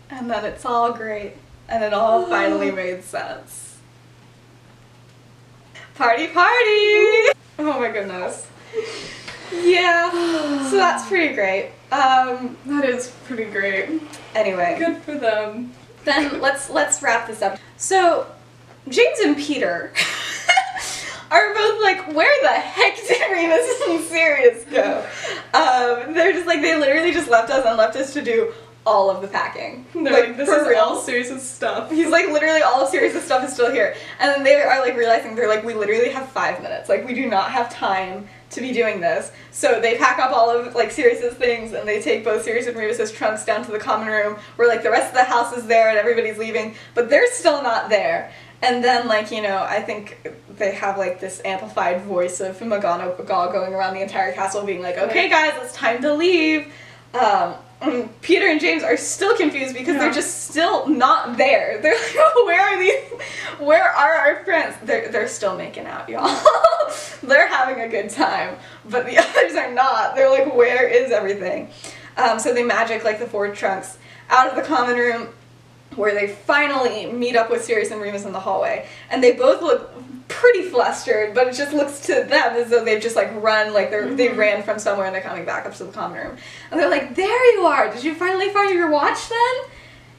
And 0.09 0.29
then 0.29 0.43
it's 0.43 0.65
all 0.65 0.91
great. 0.91 1.33
And 1.69 1.83
it 1.83 1.93
all 1.93 2.25
finally 2.27 2.71
made 2.71 3.03
sense. 3.03 3.77
Party, 5.95 6.27
party! 6.27 7.31
Oh 7.59 7.77
my 7.79 7.91
goodness. 7.93 8.47
Yeah, 9.53 10.09
so 10.69 10.77
that's 10.77 11.07
pretty 11.07 11.33
great. 11.35 11.71
Um, 11.91 12.57
That 12.65 12.85
is 12.85 13.13
pretty 13.25 13.45
great. 13.45 14.01
anyway, 14.33 14.77
Good 14.79 14.97
for 15.03 15.13
them. 15.15 15.73
Then 16.05 16.41
let's 16.41 16.69
let's 16.69 17.01
wrap 17.01 17.27
this 17.27 17.41
up. 17.41 17.59
So, 17.77 18.27
James 18.89 19.19
and 19.19 19.37
Peter 19.37 19.93
are 21.31 21.53
both 21.53 21.81
like, 21.81 22.13
where 22.13 22.41
the 22.41 22.49
heck 22.49 22.95
did 23.07 23.31
Remus 23.31 23.81
and 23.87 24.03
Sirius 24.03 24.65
go? 24.65 25.05
Um, 25.53 26.13
they're 26.13 26.33
just 26.33 26.47
like 26.47 26.61
they 26.61 26.77
literally 26.77 27.11
just 27.11 27.29
left 27.29 27.49
us 27.49 27.65
and 27.65 27.77
left 27.77 27.95
us 27.95 28.13
to 28.13 28.21
do 28.21 28.53
all 28.85 29.09
of 29.11 29.21
the 29.21 29.27
packing. 29.27 29.85
They're 29.93 30.27
like, 30.27 30.37
this 30.37 30.49
for 30.49 30.61
is 30.61 30.67
real. 30.67 30.79
all 30.79 31.01
serious 31.01 31.47
stuff. 31.47 31.91
He's 31.91 32.09
like 32.09 32.27
literally 32.29 32.61
all 32.61 32.81
of 32.81 32.89
stuff 32.89 33.43
is 33.43 33.53
still 33.53 33.71
here. 33.71 33.95
And 34.19 34.31
then 34.31 34.43
they 34.43 34.55
are 34.55 34.79
like 34.79 34.97
realizing 34.97 35.35
they're 35.35 35.47
like, 35.47 35.63
we 35.63 35.73
literally 35.73 36.09
have 36.09 36.29
five 36.29 36.61
minutes. 36.61 36.89
Like 36.89 37.05
we 37.05 37.13
do 37.13 37.29
not 37.29 37.51
have 37.51 37.71
time 37.71 38.27
to 38.51 38.61
be 38.61 38.71
doing 38.71 39.01
this. 39.01 39.31
So 39.51 39.79
they 39.81 39.97
pack 39.97 40.19
up 40.19 40.31
all 40.31 40.49
of 40.49 40.75
like 40.75 40.91
Sirius's 40.91 41.33
things 41.33 41.73
and 41.73 41.87
they 41.87 42.01
take 42.01 42.23
both 42.23 42.43
Sirius 42.43 42.67
and 42.67 42.77
Remus's 42.77 43.11
trunks 43.11 43.45
down 43.45 43.65
to 43.65 43.71
the 43.71 43.79
common 43.79 44.07
room 44.07 44.37
where 44.55 44.67
like 44.67 44.83
the 44.83 44.91
rest 44.91 45.09
of 45.09 45.13
the 45.15 45.23
house 45.23 45.53
is 45.53 45.65
there 45.67 45.89
and 45.89 45.97
everybody's 45.97 46.37
leaving, 46.37 46.75
but 46.93 47.09
they're 47.09 47.31
still 47.31 47.63
not 47.63 47.89
there. 47.89 48.31
And 48.61 48.83
then 48.83 49.07
like, 49.07 49.31
you 49.31 49.41
know, 49.41 49.65
I 49.67 49.81
think 49.81 50.31
they 50.57 50.73
have 50.73 50.97
like 50.97 51.19
this 51.19 51.41
amplified 51.43 52.01
voice 52.01 52.39
of 52.39 52.59
McGonagall 52.59 53.51
going 53.51 53.73
around 53.73 53.95
the 53.95 54.01
entire 54.01 54.33
castle 54.33 54.63
being 54.63 54.81
like, 54.81 54.97
okay 54.97 55.29
guys, 55.29 55.53
it's 55.57 55.73
time 55.73 56.01
to 56.03 56.13
leave. 56.13 56.71
Um, 57.13 57.55
and 57.81 58.21
Peter 58.21 58.45
and 58.45 58.61
James 58.61 58.83
are 58.83 58.95
still 58.95 59.35
confused 59.35 59.73
because 59.73 59.97
they're 59.97 60.13
just 60.13 60.49
still 60.49 60.87
not 60.87 61.37
there. 61.37 61.77
They're 61.81 61.95
like, 61.95 62.35
where 62.45 62.61
are 62.61 62.79
these? 62.79 63.19
Where 63.59 63.83
are 63.83 64.13
our 64.13 64.43
friends? 64.43 64.75
They're 64.83 65.09
they're 65.11 65.27
still 65.27 65.57
making 65.57 65.87
out, 65.87 66.07
y'all. 66.07 66.29
they're 67.23 67.47
having 67.47 67.81
a 67.81 67.87
good 67.87 68.09
time, 68.09 68.57
but 68.87 69.05
the 69.05 69.17
others 69.17 69.55
are 69.55 69.71
not. 69.71 70.15
They're 70.15 70.29
like, 70.29 70.53
where 70.53 70.87
is 70.87 71.11
everything? 71.11 71.69
Um, 72.17 72.39
so 72.39 72.53
they 72.53 72.63
magic 72.63 73.03
like 73.03 73.19
the 73.19 73.27
four 73.27 73.53
trunks 73.53 73.97
out 74.29 74.47
of 74.47 74.55
the 74.55 74.61
common 74.61 74.95
room, 74.95 75.29
where 75.95 76.13
they 76.13 76.27
finally 76.27 77.11
meet 77.11 77.35
up 77.35 77.49
with 77.49 77.63
Sirius 77.63 77.91
and 77.91 78.01
Remus 78.01 78.25
in 78.25 78.31
the 78.31 78.39
hallway, 78.39 78.87
and 79.09 79.23
they 79.23 79.31
both 79.31 79.61
look 79.61 79.91
pretty 80.31 80.63
flustered, 80.69 81.33
but 81.35 81.47
it 81.47 81.53
just 81.55 81.73
looks 81.73 81.99
to 82.07 82.13
them 82.23 82.53
as 82.55 82.69
though 82.69 82.83
they've 82.83 83.01
just 83.01 83.15
like 83.15 83.31
run, 83.41 83.73
like 83.73 83.89
they're 83.91 84.13
they 84.13 84.29
ran 84.29 84.63
from 84.63 84.79
somewhere 84.79 85.05
and 85.05 85.13
they're 85.15 85.21
coming 85.21 85.45
back 85.45 85.65
up 85.65 85.75
to 85.75 85.83
the 85.83 85.91
common 85.91 86.17
room, 86.25 86.37
and 86.71 86.79
they're 86.79 86.89
like, 86.89 87.15
"There 87.15 87.53
you 87.55 87.65
are! 87.65 87.91
Did 87.93 88.03
you 88.03 88.15
finally 88.15 88.49
find 88.49 88.73
your 88.73 88.89
watch 88.89 89.29
then?" 89.29 89.53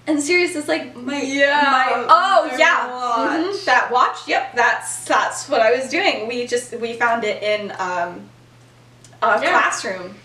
And 0.06 0.20
Sirius 0.22 0.56
is 0.56 0.68
like, 0.68 0.94
"My 0.96 1.20
Yeah, 1.22 1.60
my 1.62 2.06
oh 2.08 2.56
yeah, 2.58 2.90
watch. 2.90 3.54
mhm, 3.56 3.64
that 3.66 3.90
watch. 3.92 4.26
Yep, 4.28 4.54
that's 4.54 5.04
that's 5.04 5.48
what 5.48 5.60
I 5.60 5.72
was 5.76 5.88
doing. 5.88 6.28
We 6.28 6.46
just 6.46 6.72
we 6.80 6.94
found 6.94 7.24
it 7.24 7.42
in 7.42 7.70
um 7.78 8.28
a 9.22 9.40
Yeah. 9.40 9.50
classroom. 9.50 10.16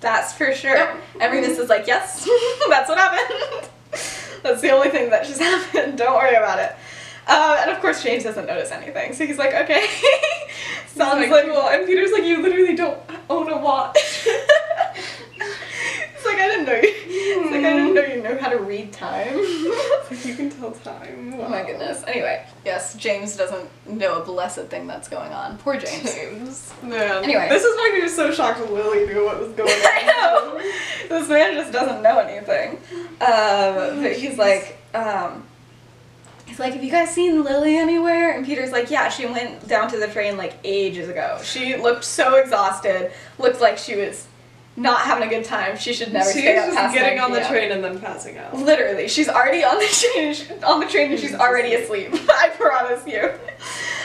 That's 0.00 0.32
for 0.32 0.52
sure." 0.54 0.74
Yep. 0.76 0.96
And 1.20 1.32
Remus 1.32 1.58
is 1.58 1.68
like, 1.68 1.86
"Yes, 1.86 2.28
that's 2.68 2.88
what 2.88 2.98
happened." 2.98 3.68
That's 4.42 4.60
the 4.60 4.70
only 4.70 4.88
thing 4.88 5.08
that 5.10 5.24
just 5.24 5.40
happened. 5.50 5.96
Don't 5.98 6.14
worry 6.16 6.34
about 6.34 6.58
it. 6.58 6.74
Uh, 7.26 7.58
and 7.60 7.70
of 7.70 7.80
course, 7.80 8.02
James 8.02 8.24
doesn't 8.24 8.46
notice 8.46 8.70
anything, 8.70 9.12
so 9.12 9.26
he's 9.26 9.38
like, 9.38 9.54
okay. 9.54 9.86
Sounds 10.86 11.20
like, 11.20 11.30
like, 11.30 11.46
cool. 11.46 11.68
And 11.68 11.86
Peter's 11.86 12.12
like, 12.12 12.24
you 12.24 12.42
literally 12.42 12.74
don't 12.74 12.98
own 13.30 13.50
a 13.50 13.58
watch. 13.58 13.96
it's 16.22 16.26
like 16.26 16.36
I 16.38 16.48
didn't 16.48 16.66
know 16.66 16.74
you. 16.74 16.82
It's 16.84 17.50
like 17.50 17.64
I 17.64 17.72
didn't 17.72 17.94
know 17.94 18.02
you 18.02 18.22
know 18.22 18.38
how 18.38 18.50
to 18.50 18.58
read 18.58 18.92
time. 18.92 19.36
Like, 20.10 20.24
you 20.24 20.34
can 20.34 20.50
tell 20.50 20.72
time. 20.72 21.34
oh 21.38 21.48
my 21.48 21.64
goodness. 21.64 22.04
Anyway, 22.06 22.44
yes, 22.64 22.94
James 22.94 23.36
doesn't 23.36 23.70
know 23.88 24.20
a 24.20 24.24
blessed 24.24 24.66
thing 24.66 24.86
that's 24.86 25.08
going 25.08 25.32
on. 25.32 25.56
Poor 25.58 25.78
James. 25.78 26.14
James. 26.14 26.74
Man. 26.82 27.24
Anyway. 27.24 27.48
This 27.48 27.64
is 27.64 27.74
why 27.76 27.90
we 27.94 28.02
were 28.02 28.08
so 28.08 28.30
shocked 28.32 28.60
Lily 28.70 29.06
knew 29.06 29.24
what 29.24 29.40
was 29.40 29.52
going 29.52 29.70
on. 29.72 29.86
I 29.86 30.02
know. 30.06 30.58
This 31.08 31.28
man 31.28 31.54
just 31.54 31.72
doesn't 31.72 32.02
know 32.02 32.18
anything. 32.18 32.78
Um, 33.20 34.02
but 34.02 34.12
he's 34.12 34.36
like, 34.36 34.78
um, 34.94 35.44
he's 36.52 36.60
like, 36.60 36.74
have 36.74 36.84
you 36.84 36.90
guys 36.90 37.10
seen 37.10 37.42
Lily 37.42 37.78
anywhere? 37.78 38.32
And 38.36 38.44
Peter's 38.44 38.72
like, 38.72 38.90
yeah, 38.90 39.08
she 39.08 39.24
went 39.24 39.66
down 39.66 39.88
to 39.90 39.96
the 39.96 40.06
train 40.06 40.36
like 40.36 40.54
ages 40.64 41.08
ago. 41.08 41.40
She 41.42 41.76
looked 41.76 42.04
so 42.04 42.34
exhausted. 42.34 43.10
Looked 43.38 43.62
like 43.62 43.78
she 43.78 43.96
was 43.96 44.26
not 44.76 45.00
having 45.00 45.26
a 45.26 45.30
good 45.30 45.46
time. 45.46 45.78
She 45.78 45.94
should 45.94 46.12
never 46.12 46.30
She's 46.30 46.42
stay 46.42 46.58
up 46.58 46.66
just 46.66 46.76
past 46.76 46.94
getting 46.94 47.16
9 47.16 47.24
on 47.24 47.32
the 47.32 47.40
train 47.40 47.72
and 47.72 47.82
then 47.82 47.98
passing 48.00 48.36
out. 48.36 48.54
Literally, 48.54 49.08
she's 49.08 49.30
already 49.30 49.64
on 49.64 49.78
the 49.78 49.86
train. 49.86 50.34
she- 50.34 50.52
On 50.62 50.78
the 50.80 50.86
train, 50.86 51.10
and 51.10 51.18
she's 51.18 51.34
already 51.34 51.72
asleep. 51.74 52.10
I 52.28 52.50
promise 52.50 53.06
you. 53.06 53.30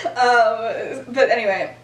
Um, 0.06 1.14
but 1.14 1.30
anyway, 1.30 1.76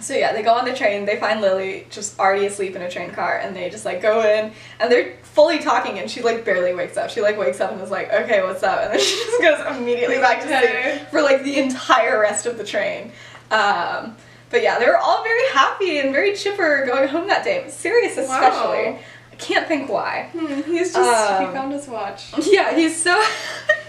so 0.00 0.14
yeah, 0.14 0.32
they 0.32 0.42
go 0.42 0.52
on 0.54 0.64
the 0.64 0.74
train. 0.74 1.04
They 1.04 1.16
find 1.16 1.40
Lily 1.40 1.86
just 1.90 2.18
already 2.18 2.46
asleep 2.46 2.74
in 2.76 2.82
a 2.82 2.90
train 2.90 3.10
car, 3.10 3.38
and 3.38 3.54
they 3.56 3.70
just 3.70 3.84
like 3.84 4.02
go 4.02 4.20
in, 4.22 4.52
and 4.80 4.90
they're 4.92 5.14
fully 5.22 5.58
talking, 5.58 5.98
and 5.98 6.10
she 6.10 6.20
like 6.22 6.44
barely 6.44 6.74
wakes 6.74 6.96
up. 6.96 7.10
She 7.10 7.20
like 7.20 7.38
wakes 7.38 7.60
up 7.60 7.72
and 7.72 7.80
is 7.80 7.90
like, 7.90 8.12
"Okay, 8.12 8.42
what's 8.42 8.62
up?" 8.62 8.80
And 8.82 8.92
then 8.92 9.00
she 9.06 9.16
just 9.16 9.40
goes 9.40 9.76
immediately 9.76 10.18
back 10.18 10.40
to 10.42 10.48
sleep 10.48 11.08
for 11.10 11.22
like 11.22 11.42
the 11.44 11.58
entire 11.58 12.18
rest 12.20 12.46
of 12.46 12.58
the 12.58 12.64
train. 12.64 13.12
Um, 13.50 14.16
but 14.50 14.62
yeah, 14.62 14.78
they 14.78 14.86
were 14.86 14.98
all 14.98 15.22
very 15.22 15.48
happy 15.52 15.98
and 15.98 16.12
very 16.12 16.34
chipper 16.34 16.84
going 16.86 17.08
home 17.08 17.28
that 17.28 17.44
day. 17.44 17.64
Sirius 17.68 18.16
especially. 18.18 18.92
Wow. 18.92 18.98
I 19.32 19.36
can't 19.36 19.66
think 19.66 19.90
why. 19.90 20.28
Hmm, 20.32 20.62
he's 20.62 20.92
just 20.94 21.40
he 21.40 21.46
Um, 21.46 21.52
found 21.52 21.72
his 21.72 21.88
watch. 21.88 22.32
Yeah, 22.46 22.74
he's 22.76 23.00
so. 23.00 23.20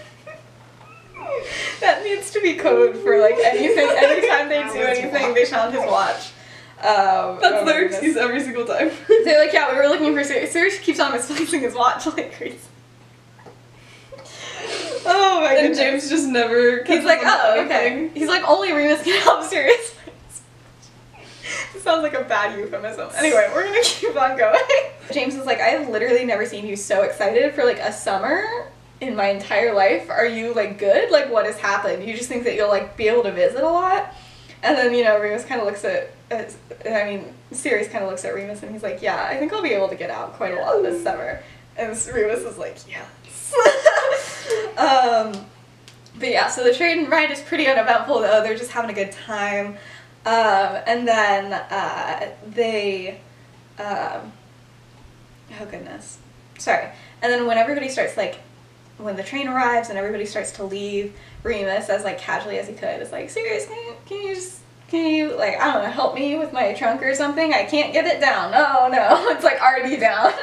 that 1.80 2.02
needs 2.04 2.30
to 2.32 2.40
be 2.40 2.54
code 2.54 2.96
for 2.96 3.18
like 3.18 3.36
anything. 3.44 3.88
Anytime 3.96 4.48
they 4.48 4.62
do 4.72 4.86
anything, 4.86 5.34
they 5.34 5.44
found 5.44 5.74
his 5.74 5.84
watch. 5.84 6.32
Um, 6.78 7.38
That's 7.40 7.62
oh 7.62 7.64
their 7.64 7.86
excuse 7.86 8.16
every 8.16 8.40
single 8.40 8.66
time. 8.66 8.90
They're 9.08 9.44
like, 9.44 9.52
yeah, 9.52 9.72
we 9.72 9.78
were 9.78 9.88
looking 9.88 10.14
for 10.14 10.22
Sirius. 10.22 10.52
Sirius 10.52 10.78
keeps 10.78 11.00
on 11.00 11.12
misplacing 11.12 11.62
his 11.62 11.74
watch 11.74 12.06
like 12.16 12.34
crazy. 12.36 12.58
Oh 15.08 15.40
my 15.40 15.54
god. 15.54 15.64
and 15.64 15.74
goodness. 15.74 15.78
James 15.78 16.10
just 16.10 16.28
never. 16.28 16.84
He's 16.84 17.04
like, 17.04 17.20
oh, 17.22 17.62
okay. 17.64 18.10
He's 18.12 18.28
like, 18.28 18.46
only 18.48 18.72
Remus 18.72 19.02
can 19.02 19.20
help 19.22 19.44
Sirius. 19.44 19.94
This 21.72 21.82
sounds 21.82 22.02
like 22.02 22.14
a 22.14 22.24
bad 22.24 22.58
euphemism. 22.58 23.08
Anyway, 23.16 23.48
we're 23.54 23.64
gonna 23.64 23.78
keep 23.82 24.20
on 24.20 24.36
going. 24.36 24.60
James 25.12 25.34
is 25.34 25.46
like, 25.46 25.60
I 25.60 25.68
have 25.68 25.88
literally 25.88 26.24
never 26.24 26.44
seen 26.44 26.66
you 26.66 26.76
so 26.76 27.02
excited 27.02 27.54
for 27.54 27.64
like 27.64 27.78
a 27.78 27.92
summer 27.92 28.70
in 29.00 29.14
my 29.14 29.28
entire 29.28 29.74
life. 29.74 30.10
Are 30.10 30.26
you 30.26 30.54
like 30.54 30.78
good? 30.78 31.10
Like, 31.10 31.30
what 31.30 31.46
has 31.46 31.58
happened? 31.58 32.04
You 32.06 32.16
just 32.16 32.28
think 32.28 32.44
that 32.44 32.54
you'll 32.54 32.68
like 32.68 32.96
be 32.96 33.08
able 33.08 33.22
to 33.24 33.32
visit 33.32 33.62
a 33.62 33.68
lot? 33.68 34.14
And 34.62 34.76
then, 34.76 34.94
you 34.94 35.04
know, 35.04 35.18
Remus 35.20 35.44
kind 35.44 35.60
of 35.60 35.66
looks 35.66 35.84
at, 35.84 36.10
at, 36.30 36.54
I 36.84 37.04
mean, 37.04 37.34
Sirius 37.52 37.88
kind 37.88 38.02
of 38.02 38.10
looks 38.10 38.24
at 38.24 38.34
Remus 38.34 38.62
and 38.62 38.72
he's 38.72 38.82
like, 38.82 39.02
yeah, 39.02 39.26
I 39.30 39.36
think 39.36 39.52
I'll 39.52 39.62
be 39.62 39.72
able 39.72 39.88
to 39.88 39.96
get 39.96 40.10
out 40.10 40.32
quite 40.34 40.54
a 40.54 40.60
lot 40.60 40.82
this 40.82 41.02
summer. 41.02 41.42
And 41.76 41.88
Remus 41.90 42.40
is 42.40 42.58
like, 42.58 42.76
yes. 42.88 43.54
um, 44.78 45.46
but 46.18 46.28
yeah, 46.28 46.48
so 46.48 46.64
the 46.64 46.74
train 46.74 47.08
ride 47.10 47.30
is 47.30 47.40
pretty 47.42 47.66
uneventful 47.66 48.20
though. 48.20 48.42
They're 48.42 48.56
just 48.56 48.70
having 48.70 48.90
a 48.90 48.94
good 48.94 49.12
time. 49.12 49.76
Um, 50.24 50.78
and 50.86 51.06
then 51.06 51.52
uh, 51.52 52.30
they, 52.48 53.20
um, 53.78 54.32
oh 55.60 55.66
goodness, 55.70 56.18
sorry. 56.58 56.88
And 57.22 57.32
then 57.32 57.46
when 57.46 57.58
everybody 57.58 57.88
starts 57.88 58.16
like, 58.16 58.40
when 58.98 59.16
the 59.16 59.22
train 59.22 59.48
arrives 59.48 59.88
and 59.88 59.98
everybody 59.98 60.26
starts 60.26 60.52
to 60.52 60.64
leave, 60.64 61.14
Remus, 61.42 61.88
as 61.88 62.04
like 62.04 62.18
casually 62.18 62.58
as 62.58 62.68
he 62.68 62.74
could, 62.74 63.00
is 63.02 63.12
like, 63.12 63.30
"Sirius? 63.30 63.66
Can 63.66 63.76
you, 63.76 63.94
can 64.06 64.22
you 64.22 64.34
just, 64.34 64.60
can 64.88 65.14
you 65.14 65.36
like, 65.36 65.60
I 65.60 65.72
don't 65.72 65.82
know, 65.82 65.90
help 65.90 66.14
me 66.14 66.36
with 66.36 66.52
my 66.52 66.72
trunk 66.74 67.02
or 67.02 67.14
something? 67.14 67.52
I 67.52 67.64
can't 67.64 67.92
get 67.92 68.06
it 68.06 68.20
down. 68.20 68.52
Oh 68.54 68.88
no, 68.90 69.30
it's 69.30 69.44
like 69.44 69.60
already 69.60 69.96
down." 69.96 70.32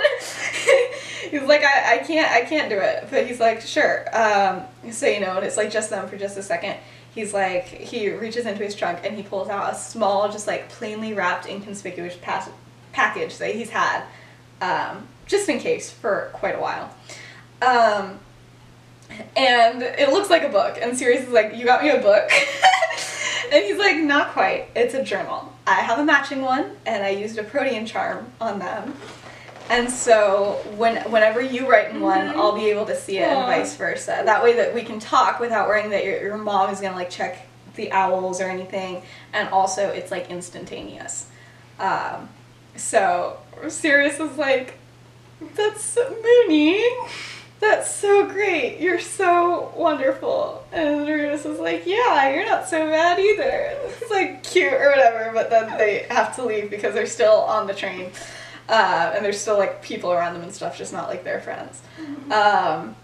he's 1.31 1.43
like, 1.43 1.63
I, 1.63 1.95
I 1.95 1.97
can't, 1.99 2.31
I 2.31 2.41
can't 2.41 2.69
do 2.69 2.77
it. 2.77 3.07
But 3.09 3.27
he's 3.27 3.39
like, 3.39 3.61
sure. 3.61 4.05
Um, 4.15 4.63
so 4.91 5.07
you 5.07 5.19
know, 5.19 5.37
and 5.37 5.45
it's 5.45 5.57
like 5.57 5.71
just 5.71 5.89
them 5.89 6.07
for 6.07 6.17
just 6.17 6.37
a 6.37 6.43
second. 6.43 6.77
He's 7.13 7.33
like, 7.33 7.65
he 7.65 8.09
reaches 8.09 8.45
into 8.45 8.63
his 8.63 8.75
trunk 8.75 8.99
and 9.03 9.15
he 9.15 9.23
pulls 9.23 9.49
out 9.49 9.73
a 9.73 9.75
small, 9.75 10.31
just 10.31 10.47
like 10.47 10.69
plainly 10.69 11.13
wrapped, 11.13 11.47
inconspicuous 11.47 12.15
pas- 12.21 12.49
package 12.91 13.37
that 13.37 13.53
he's 13.53 13.69
had, 13.69 14.03
um, 14.61 15.07
just 15.27 15.47
in 15.47 15.59
case 15.59 15.91
for 15.91 16.29
quite 16.33 16.55
a 16.55 16.59
while. 16.59 16.95
Um, 17.61 18.19
and 19.35 19.81
it 19.83 20.09
looks 20.09 20.29
like 20.29 20.43
a 20.43 20.49
book. 20.49 20.77
And 20.81 20.97
Sirius 20.97 21.23
is 21.23 21.29
like, 21.33 21.55
You 21.55 21.65
got 21.65 21.83
me 21.83 21.89
a 21.89 21.99
book? 22.01 22.29
and 23.51 23.63
he's 23.63 23.77
like, 23.77 23.97
Not 23.97 24.29
quite. 24.33 24.67
It's 24.75 24.93
a 24.93 25.03
journal. 25.03 25.51
I 25.65 25.75
have 25.75 25.99
a 25.99 26.03
matching 26.05 26.41
one, 26.41 26.75
and 26.85 27.03
I 27.03 27.09
used 27.09 27.37
a 27.37 27.43
protean 27.43 27.85
charm 27.85 28.27
on 28.41 28.59
them. 28.59 28.95
And 29.69 29.89
so 29.89 30.61
when 30.75 30.97
whenever 31.09 31.39
you 31.41 31.69
write 31.69 31.91
in 31.91 32.01
one, 32.01 32.27
Mhm. 32.27 32.35
I'll 32.35 32.51
be 32.55 32.69
able 32.69 32.85
to 32.87 32.95
see 32.95 33.17
it 33.19 33.23
and 33.29 33.45
vice 33.47 33.75
versa. 33.75 34.21
That 34.25 34.43
way 34.43 34.53
that 34.57 34.73
we 34.73 34.81
can 34.83 34.99
talk 34.99 35.39
without 35.39 35.67
worrying 35.69 35.89
that 35.91 36.03
your, 36.03 36.21
your 36.21 36.37
mom 36.37 36.69
is 36.69 36.81
gonna 36.81 36.95
like 36.97 37.09
check 37.09 37.47
the 37.75 37.91
owls 37.93 38.41
or 38.41 38.45
anything. 38.45 39.03
And 39.31 39.47
also 39.49 39.87
it's 39.87 40.11
like 40.11 40.29
instantaneous. 40.29 41.27
Um, 41.79 42.27
so 42.75 43.37
Sirius 43.69 44.19
is 44.19 44.37
like, 44.37 44.77
That's 45.55 45.97
Moony. 45.97 46.83
That's 47.63 47.95
so 47.95 48.25
great. 48.25 48.81
You're 48.81 48.99
so 48.99 49.71
wonderful. 49.73 50.65
And 50.73 51.07
Remus 51.07 51.45
is 51.45 51.61
like, 51.61 51.83
Yeah, 51.85 52.29
you're 52.29 52.45
not 52.45 52.67
so 52.67 52.89
bad 52.89 53.19
either. 53.19 53.79
It's 54.01 54.11
like 54.11 54.43
cute 54.43 54.73
or 54.73 54.89
whatever, 54.89 55.31
but 55.33 55.49
then 55.49 55.77
they 55.77 56.05
have 56.09 56.35
to 56.35 56.43
leave 56.43 56.69
because 56.69 56.93
they're 56.93 57.05
still 57.05 57.37
on 57.43 57.65
the 57.65 57.73
train. 57.73 58.11
Uh, 58.67 59.13
and 59.15 59.23
there's 59.23 59.39
still 59.39 59.57
like 59.57 59.81
people 59.81 60.11
around 60.11 60.33
them 60.33 60.43
and 60.43 60.53
stuff, 60.53 60.77
just 60.77 60.91
not 60.91 61.07
like 61.07 61.23
their 61.23 61.39
friends. 61.39 61.81
Um, 62.33 62.97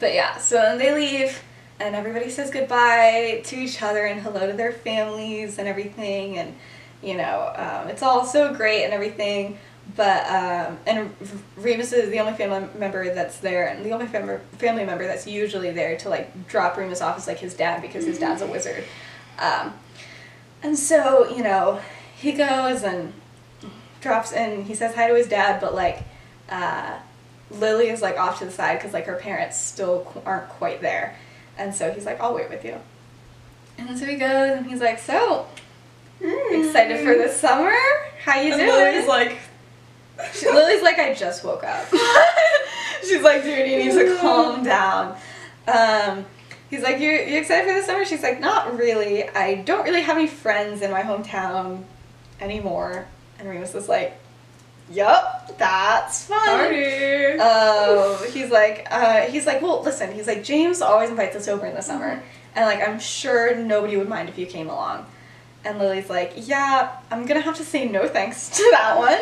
but 0.00 0.14
yeah, 0.14 0.38
so 0.38 0.56
then 0.56 0.78
they 0.78 0.92
leave 0.92 1.40
and 1.78 1.94
everybody 1.94 2.28
says 2.28 2.50
goodbye 2.50 3.40
to 3.44 3.56
each 3.56 3.80
other 3.82 4.04
and 4.04 4.20
hello 4.20 4.48
to 4.48 4.52
their 4.52 4.72
families 4.72 5.58
and 5.58 5.68
everything. 5.68 6.38
And, 6.38 6.56
you 7.04 7.16
know, 7.16 7.52
um, 7.54 7.88
it's 7.88 8.02
all 8.02 8.24
so 8.24 8.52
great 8.52 8.82
and 8.82 8.92
everything. 8.92 9.58
But, 9.96 10.26
um, 10.26 10.78
and 10.86 11.14
Remus 11.56 11.92
is 11.92 12.10
the 12.10 12.20
only 12.20 12.34
family 12.34 12.68
member 12.78 13.14
that's 13.14 13.38
there, 13.38 13.68
and 13.68 13.84
the 13.84 13.92
only 13.92 14.06
fam- 14.06 14.40
family 14.58 14.84
member 14.84 15.06
that's 15.06 15.26
usually 15.26 15.70
there 15.70 15.96
to 15.98 16.08
like 16.10 16.48
drop 16.48 16.76
Remus 16.76 17.00
off 17.00 17.16
is 17.18 17.26
like 17.26 17.38
his 17.38 17.54
dad 17.54 17.80
because 17.80 18.04
his 18.04 18.18
dad's 18.18 18.42
a 18.42 18.46
wizard. 18.46 18.84
Um, 19.38 19.72
and 20.62 20.78
so, 20.78 21.28
you 21.34 21.42
know, 21.42 21.80
he 22.14 22.32
goes 22.32 22.82
and 22.82 23.14
drops 24.02 24.32
and 24.32 24.64
he 24.66 24.74
says 24.74 24.94
hi 24.94 25.08
to 25.08 25.14
his 25.14 25.28
dad, 25.28 25.60
but 25.60 25.74
like, 25.74 26.02
uh, 26.50 26.98
Lily 27.50 27.88
is 27.88 28.02
like 28.02 28.18
off 28.18 28.38
to 28.40 28.44
the 28.44 28.50
side 28.50 28.78
because 28.78 28.92
like 28.92 29.06
her 29.06 29.16
parents 29.16 29.56
still 29.58 30.00
qu- 30.00 30.20
aren't 30.26 30.48
quite 30.50 30.82
there. 30.82 31.16
And 31.56 31.74
so 31.74 31.90
he's 31.90 32.04
like, 32.06 32.20
I'll 32.20 32.34
wait 32.34 32.50
with 32.50 32.64
you. 32.64 32.76
And 33.78 33.98
so 33.98 34.04
he 34.04 34.16
goes 34.16 34.58
and 34.58 34.66
he's 34.66 34.80
like, 34.80 34.98
So, 34.98 35.46
excited 36.20 37.04
for 37.04 37.14
the 37.16 37.28
summer? 37.32 37.72
How 38.22 38.38
you 38.40 38.52
And 38.52 38.60
doing? 38.60 38.70
Lily's 38.70 39.08
like, 39.08 39.38
She, 40.32 40.50
Lily's 40.50 40.82
like, 40.82 40.98
I 40.98 41.14
just 41.14 41.44
woke 41.44 41.64
up. 41.64 41.86
She's 43.02 43.22
like, 43.22 43.42
dude, 43.42 43.68
you 43.68 43.76
need 43.78 43.92
to 43.92 44.16
calm 44.18 44.62
down. 44.62 45.16
Um, 45.66 46.26
he's 46.68 46.82
like, 46.82 47.00
you 47.00 47.10
you 47.10 47.38
excited 47.38 47.68
for 47.68 47.74
the 47.74 47.82
summer? 47.82 48.04
She's 48.04 48.22
like, 48.22 48.40
not 48.40 48.78
really. 48.78 49.28
I 49.28 49.56
don't 49.56 49.84
really 49.84 50.02
have 50.02 50.16
any 50.16 50.26
friends 50.26 50.82
in 50.82 50.90
my 50.90 51.02
hometown 51.02 51.84
anymore. 52.40 53.06
And 53.38 53.48
Remus 53.48 53.74
is 53.74 53.88
like, 53.88 54.18
yup, 54.90 55.56
that's 55.58 56.26
fine. 56.26 56.46
party. 56.46 56.84
Oh, 57.40 58.28
he's 58.32 58.50
like, 58.50 58.86
uh, 58.90 59.22
he's 59.22 59.46
like, 59.46 59.62
well, 59.62 59.82
listen, 59.82 60.12
he's 60.12 60.26
like, 60.26 60.44
James 60.44 60.82
always 60.82 61.10
invites 61.10 61.36
us 61.36 61.48
over 61.48 61.66
in 61.66 61.74
the 61.74 61.82
summer, 61.82 62.22
and 62.54 62.66
like, 62.66 62.86
I'm 62.86 62.98
sure 62.98 63.56
nobody 63.56 63.96
would 63.96 64.08
mind 64.08 64.28
if 64.28 64.38
you 64.38 64.46
came 64.46 64.68
along. 64.68 65.06
And 65.64 65.78
Lily's 65.78 66.08
like, 66.10 66.32
yeah, 66.36 66.96
I'm 67.10 67.26
gonna 67.26 67.40
have 67.40 67.56
to 67.56 67.64
say 67.64 67.86
no 67.88 68.08
thanks 68.08 68.48
to 68.56 68.68
that 68.72 68.96
one. 68.96 69.18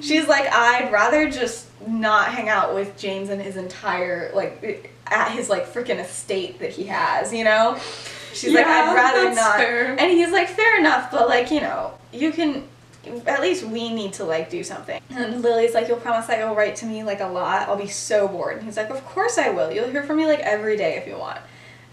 She's 0.00 0.28
like, 0.28 0.46
I'd 0.52 0.92
rather 0.92 1.30
just 1.30 1.66
not 1.86 2.28
hang 2.28 2.48
out 2.48 2.74
with 2.74 2.96
James 2.96 3.30
and 3.30 3.40
his 3.40 3.56
entire 3.56 4.30
like 4.34 4.92
at 5.06 5.32
his 5.32 5.48
like 5.48 5.66
freaking 5.66 5.98
estate 5.98 6.58
that 6.60 6.70
he 6.70 6.84
has, 6.84 7.32
you 7.32 7.44
know. 7.44 7.78
She's 8.32 8.52
like, 8.52 8.66
I'd 8.66 8.94
rather 8.94 9.34
not. 9.34 9.56
fair. 9.56 9.98
And 9.98 10.10
he's 10.10 10.30
like, 10.30 10.48
fair 10.48 10.78
enough, 10.78 11.10
but 11.10 11.28
like, 11.28 11.50
you 11.50 11.60
know, 11.60 11.94
you 12.12 12.32
can. 12.32 12.64
At 13.26 13.40
least 13.40 13.64
we 13.64 13.92
need 13.94 14.12
to 14.14 14.24
like 14.24 14.50
do 14.50 14.62
something. 14.62 15.00
And 15.10 15.40
Lily's 15.40 15.72
like, 15.72 15.88
you'll 15.88 15.96
promise 15.96 16.26
that 16.26 16.38
you'll 16.40 16.54
write 16.54 16.76
to 16.76 16.86
me 16.86 17.02
like 17.04 17.20
a 17.20 17.26
lot. 17.26 17.66
I'll 17.68 17.76
be 17.76 17.88
so 17.88 18.28
bored. 18.28 18.56
And 18.56 18.66
he's 18.66 18.76
like, 18.76 18.90
of 18.90 19.02
course 19.06 19.38
I 19.38 19.48
will. 19.48 19.72
You'll 19.72 19.88
hear 19.88 20.02
from 20.02 20.18
me 20.18 20.26
like 20.26 20.40
every 20.40 20.76
day 20.76 20.96
if 20.96 21.06
you 21.06 21.16
want. 21.16 21.38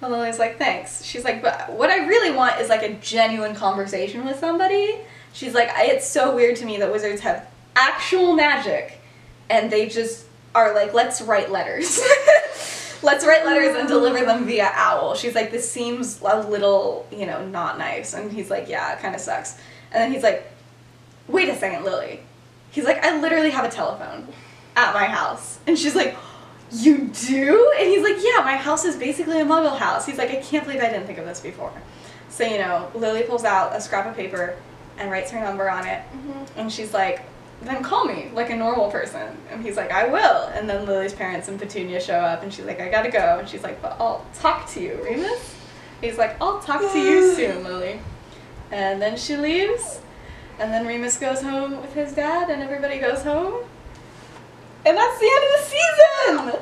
And 0.01 0.11
Lily's 0.11 0.39
like, 0.39 0.57
thanks. 0.57 1.03
She's 1.03 1.23
like, 1.23 1.41
but 1.41 1.71
what 1.71 1.89
I 1.89 2.05
really 2.05 2.35
want 2.35 2.59
is 2.59 2.67
like 2.67 2.83
a 2.83 2.95
genuine 2.95 3.55
conversation 3.55 4.25
with 4.25 4.39
somebody. 4.39 4.99
She's 5.31 5.53
like, 5.53 5.69
it's 5.75 6.07
so 6.07 6.35
weird 6.35 6.57
to 6.57 6.65
me 6.65 6.77
that 6.77 6.91
wizards 6.91 7.21
have 7.21 7.47
actual 7.75 8.33
magic 8.33 8.99
and 9.49 9.71
they 9.71 9.87
just 9.87 10.25
are 10.53 10.73
like, 10.73 10.93
let's 10.93 11.21
write 11.21 11.51
letters. 11.51 11.99
let's 13.03 13.25
write 13.25 13.45
letters 13.45 13.75
and 13.75 13.87
deliver 13.87 14.25
them 14.25 14.45
via 14.45 14.71
owl. 14.73 15.15
She's 15.15 15.35
like, 15.35 15.51
this 15.51 15.69
seems 15.69 16.21
a 16.21 16.47
little, 16.47 17.07
you 17.11 17.25
know, 17.25 17.45
not 17.45 17.77
nice. 17.77 18.13
And 18.13 18.31
he's 18.31 18.49
like, 18.49 18.67
yeah, 18.67 18.93
it 18.93 18.99
kind 18.99 19.13
of 19.13 19.21
sucks. 19.21 19.57
And 19.91 20.01
then 20.01 20.11
he's 20.11 20.23
like, 20.23 20.51
wait 21.27 21.49
a 21.49 21.55
second, 21.55 21.83
Lily. 21.83 22.21
He's 22.71 22.85
like, 22.85 23.03
I 23.03 23.19
literally 23.19 23.51
have 23.51 23.65
a 23.65 23.69
telephone 23.69 24.27
at 24.75 24.93
my 24.93 25.05
house. 25.05 25.59
And 25.67 25.77
she's 25.77 25.95
like, 25.95 26.17
you 26.71 27.09
do? 27.27 27.73
And 27.79 27.87
he's 27.87 28.01
like, 28.01 28.17
yeah, 28.17 28.43
my 28.43 28.57
house 28.57 28.85
is 28.85 28.95
basically 28.95 29.39
a 29.39 29.45
muggle 29.45 29.77
house. 29.77 30.05
He's 30.05 30.17
like, 30.17 30.31
I 30.31 30.37
can't 30.37 30.65
believe 30.65 30.81
I 30.81 30.89
didn't 30.89 31.05
think 31.05 31.19
of 31.19 31.25
this 31.25 31.39
before. 31.39 31.71
So, 32.29 32.43
you 32.43 32.57
know, 32.57 32.91
Lily 32.95 33.23
pulls 33.23 33.45
out 33.45 33.75
a 33.75 33.79
scrap 33.79 34.05
of 34.07 34.15
paper 34.15 34.57
and 34.97 35.11
writes 35.11 35.31
her 35.31 35.39
number 35.39 35.69
on 35.69 35.85
it. 35.85 36.01
Mm-hmm. 36.01 36.59
And 36.59 36.71
she's 36.71 36.93
like, 36.93 37.21
then 37.61 37.83
call 37.83 38.05
me 38.05 38.29
like 38.33 38.49
a 38.49 38.55
normal 38.55 38.91
person. 38.91 39.37
And 39.49 39.63
he's 39.63 39.77
like, 39.77 39.91
I 39.91 40.07
will. 40.07 40.47
And 40.53 40.69
then 40.69 40.85
Lily's 40.85 41.13
parents 41.13 41.47
and 41.47 41.59
Petunia 41.59 41.99
show 41.99 42.19
up 42.19 42.43
and 42.43 42.53
she's 42.53 42.65
like, 42.65 42.79
I 42.79 42.89
gotta 42.89 43.09
go. 43.09 43.37
And 43.39 43.47
she's 43.47 43.63
like, 43.63 43.81
but 43.81 43.95
I'll 43.99 44.25
talk 44.33 44.69
to 44.71 44.81
you, 44.81 44.99
Remus. 45.03 45.55
He's 46.01 46.17
like, 46.17 46.39
I'll 46.41 46.59
talk 46.59 46.81
to 46.81 46.99
you 46.99 47.33
soon, 47.35 47.63
Lily. 47.63 47.99
And 48.71 49.01
then 49.01 49.17
she 49.17 49.35
leaves. 49.37 50.01
And 50.59 50.71
then 50.71 50.85
Remus 50.85 51.17
goes 51.17 51.41
home 51.41 51.81
with 51.81 51.93
his 51.93 52.13
dad 52.13 52.49
and 52.49 52.61
everybody 52.61 52.99
goes 52.99 53.23
home. 53.23 53.63
And 54.85 54.95
that's 54.95 55.19
the 55.19 55.25
end 55.25 55.43
of 55.43 56.51
the 56.51 56.59
season! 56.59 56.61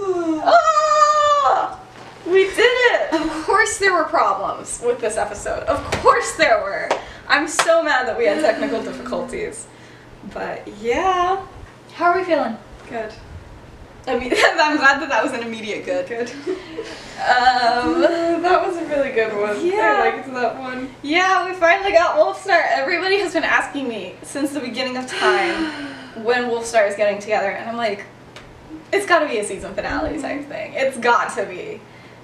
Ah! 0.44 1.80
We 2.26 2.44
did 2.44 2.58
it! 2.58 3.12
Of 3.12 3.30
course 3.44 3.78
there 3.78 3.92
were 3.92 4.04
problems 4.04 4.80
with 4.84 5.00
this 5.00 5.16
episode. 5.16 5.64
Of 5.64 5.84
course 6.00 6.34
there 6.36 6.62
were. 6.62 6.88
I'm 7.28 7.46
so 7.46 7.82
mad 7.82 8.08
that 8.08 8.16
we 8.16 8.24
had 8.24 8.40
technical 8.40 8.82
difficulties. 8.84 9.66
But 10.32 10.66
yeah. 10.80 11.44
How 11.94 12.10
are 12.10 12.18
we 12.18 12.24
feeling? 12.24 12.56
Good. 12.88 13.12
I 14.06 14.18
mean, 14.18 14.32
I'm 14.36 14.76
glad 14.78 15.00
that 15.00 15.08
that 15.08 15.22
was 15.22 15.32
an 15.32 15.42
immediate 15.42 15.84
good. 15.84 16.08
Good. 16.08 16.30
Um, 16.30 18.00
that 18.42 18.66
was 18.66 18.76
a 18.76 18.84
really 18.86 19.12
good 19.12 19.32
one. 19.36 19.64
Yeah. 19.64 20.02
I 20.02 20.10
liked 20.10 20.32
that 20.32 20.58
one. 20.58 20.90
yeah, 21.02 21.46
we 21.46 21.54
finally 21.54 21.92
got 21.92 22.16
Wolfstar. 22.16 22.62
Everybody 22.70 23.18
has 23.18 23.32
been 23.32 23.44
asking 23.44 23.88
me 23.88 24.16
since 24.22 24.50
the 24.50 24.60
beginning 24.60 24.96
of 24.96 25.06
time 25.06 25.72
when 26.24 26.44
Wolfstar 26.44 26.88
is 26.88 26.96
getting 26.96 27.20
together, 27.20 27.50
and 27.50 27.70
I'm 27.70 27.76
like, 27.76 28.06
it's 28.92 29.06
got 29.06 29.20
to 29.20 29.28
be 29.28 29.38
a 29.38 29.44
season 29.44 29.74
finale 29.74 30.20
type 30.20 30.46
thing. 30.46 30.74
It's 30.74 30.98
got 30.98 31.34
to 31.36 31.46
be. 31.46 31.80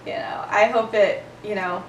You 0.07 0.15
know, 0.15 0.45
I 0.49 0.65
hope 0.65 0.95
it. 0.95 1.25
You 1.45 1.55
know, 1.55 1.85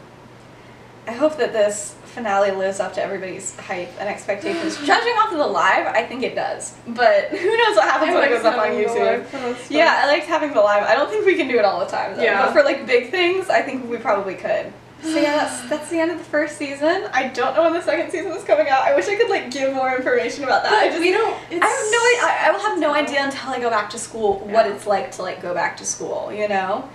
I 1.07 1.11
hope 1.13 1.37
that 1.37 1.53
this 1.53 1.95
finale 2.09 2.51
lives 2.51 2.79
up 2.79 2.93
to 2.93 3.01
everybody's 3.01 3.55
hype 3.57 3.89
and 3.99 4.09
expectations. 4.09 4.77
Judging 4.85 5.13
off 5.13 5.31
of 5.31 5.37
the 5.37 5.47
live, 5.47 5.87
I 5.87 6.03
think 6.03 6.23
it 6.23 6.35
does, 6.35 6.75
but 6.87 7.25
who 7.29 7.57
knows 7.57 7.75
what 7.75 7.85
happens 7.85 8.13
when 8.13 8.23
it 8.23 8.29
goes 8.29 8.45
up 8.45 8.57
on 8.57 8.69
YouTube. 8.69 9.69
Yeah, 9.69 10.01
I 10.03 10.07
liked 10.07 10.25
having 10.25 10.53
the 10.53 10.61
live. 10.61 10.83
I 10.83 10.95
don't 10.95 11.09
think 11.09 11.25
we 11.25 11.35
can 11.35 11.47
do 11.47 11.57
it 11.57 11.65
all 11.65 11.79
the 11.79 11.85
time 11.85 12.15
though. 12.15 12.23
Yeah. 12.23 12.45
But 12.45 12.53
for 12.53 12.63
like 12.63 12.85
big 12.85 13.11
things, 13.11 13.49
I 13.49 13.61
think 13.61 13.89
we 13.89 13.97
probably 13.97 14.35
could. 14.35 14.73
So 15.01 15.17
yeah, 15.17 15.37
that's 15.37 15.61
that's 15.69 15.89
the 15.89 15.99
end 15.99 16.11
of 16.11 16.17
the 16.17 16.23
first 16.25 16.57
season. 16.57 17.07
I 17.13 17.29
don't 17.29 17.55
know 17.55 17.63
when 17.63 17.73
the 17.73 17.81
second 17.81 18.11
season 18.11 18.31
is 18.31 18.43
coming 18.43 18.67
out. 18.67 18.83
I 18.83 18.95
wish 18.95 19.07
I 19.07 19.15
could 19.15 19.29
like 19.29 19.51
give 19.51 19.73
more 19.73 19.95
information 19.95 20.43
about 20.43 20.63
that. 20.63 20.73
I 20.73 20.87
just 20.89 20.99
we 20.99 21.11
don't. 21.11 21.33
I 21.33 21.53
have 21.53 21.61
no 21.61 21.99
I, 22.19 22.37
I 22.47 22.51
will 22.51 22.59
have 22.59 22.79
no 22.79 22.93
idea 22.93 23.23
until 23.23 23.49
I 23.49 23.59
go 23.59 23.69
back 23.69 23.89
to 23.91 23.99
school 23.99 24.39
what 24.39 24.67
it's 24.67 24.85
like 24.85 25.11
to 25.13 25.21
like 25.21 25.41
go 25.41 25.53
back 25.53 25.77
to 25.77 25.85
school, 25.85 26.31
you 26.33 26.47
know? 26.47 26.89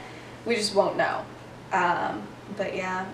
We 0.44 0.56
just 0.56 0.74
won't 0.74 0.96
know. 0.96 1.24
Um, 1.72 2.22
but 2.56 2.76
yeah. 2.76 3.06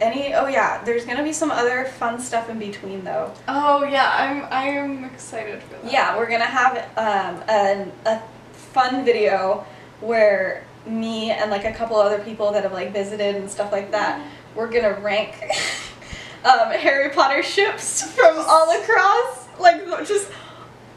Any 0.00 0.34
oh 0.34 0.48
yeah, 0.48 0.82
there's 0.84 1.04
gonna 1.04 1.22
be 1.22 1.32
some 1.32 1.50
other 1.50 1.84
fun 1.84 2.20
stuff 2.20 2.50
in 2.50 2.58
between 2.58 3.04
though. 3.04 3.32
Oh 3.46 3.84
yeah, 3.84 4.10
I'm. 4.12 4.46
I 4.50 4.64
am 4.70 5.04
excited 5.04 5.62
for 5.62 5.74
that. 5.74 5.92
Yeah, 5.92 6.16
we're 6.16 6.28
gonna 6.28 6.44
have 6.44 6.76
um, 6.96 7.42
an, 7.48 7.92
a 8.04 8.20
fun 8.52 9.04
video 9.04 9.64
where 10.00 10.64
me 10.86 11.30
and 11.30 11.50
like 11.50 11.64
a 11.64 11.72
couple 11.72 11.96
other 11.96 12.22
people 12.22 12.52
that 12.52 12.62
have 12.62 12.72
like 12.72 12.92
visited 12.92 13.36
and 13.36 13.50
stuff 13.50 13.72
like 13.72 13.90
that, 13.92 14.20
we're 14.54 14.70
gonna 14.70 14.98
rank 15.00 15.34
um, 16.44 16.70
Harry 16.72 17.10
Potter 17.10 17.42
ships 17.42 18.02
from 18.02 18.36
all 18.36 18.70
across, 18.82 19.46
like 19.58 19.86
just 20.06 20.30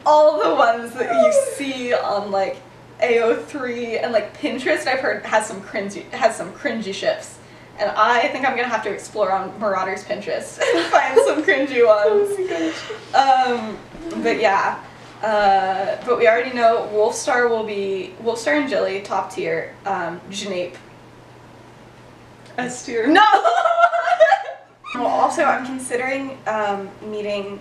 all 0.06 0.44
the 0.44 0.56
ones 0.56 0.94
that 0.94 1.14
you 1.14 1.34
see 1.56 1.94
on 1.94 2.32
like 2.32 2.58
AO3 3.02 4.04
and 4.04 4.12
like 4.12 4.36
Pinterest. 4.38 4.88
I've 4.88 5.00
heard 5.00 5.24
has 5.26 5.46
some 5.46 5.62
cringy 5.62 6.10
has 6.12 6.36
some 6.36 6.52
cringy 6.54 6.94
ships. 6.94 7.37
And 7.80 7.92
I 7.92 8.28
think 8.30 8.48
I'm 8.48 8.56
gonna 8.56 8.68
have 8.68 8.84
to 8.84 8.92
explore 8.92 9.32
on 9.32 9.58
Marauders 9.60 10.04
Pinterest 10.04 10.60
and 10.76 10.86
find 10.88 11.20
some 11.26 11.44
cringy 11.44 11.86
ones. 11.86 12.74
Oh. 13.14 13.78
Um, 14.14 14.22
but 14.22 14.40
yeah. 14.40 14.84
Uh, 15.24 15.98
but 16.06 16.18
we 16.18 16.28
already 16.28 16.54
know 16.56 16.90
Wolfstar 16.94 17.50
will 17.50 17.64
be 17.64 18.14
Wolfstar 18.22 18.60
and 18.60 18.70
Jily 18.70 19.02
top 19.02 19.32
tier. 19.32 19.74
Um, 19.86 20.20
Janape. 20.30 20.76
S 22.58 22.86
tier. 22.86 23.08
No. 23.08 23.26
well, 24.96 25.08
also 25.08 25.44
I'm 25.44 25.66
considering 25.66 26.38
um, 26.48 26.90
meeting 27.02 27.60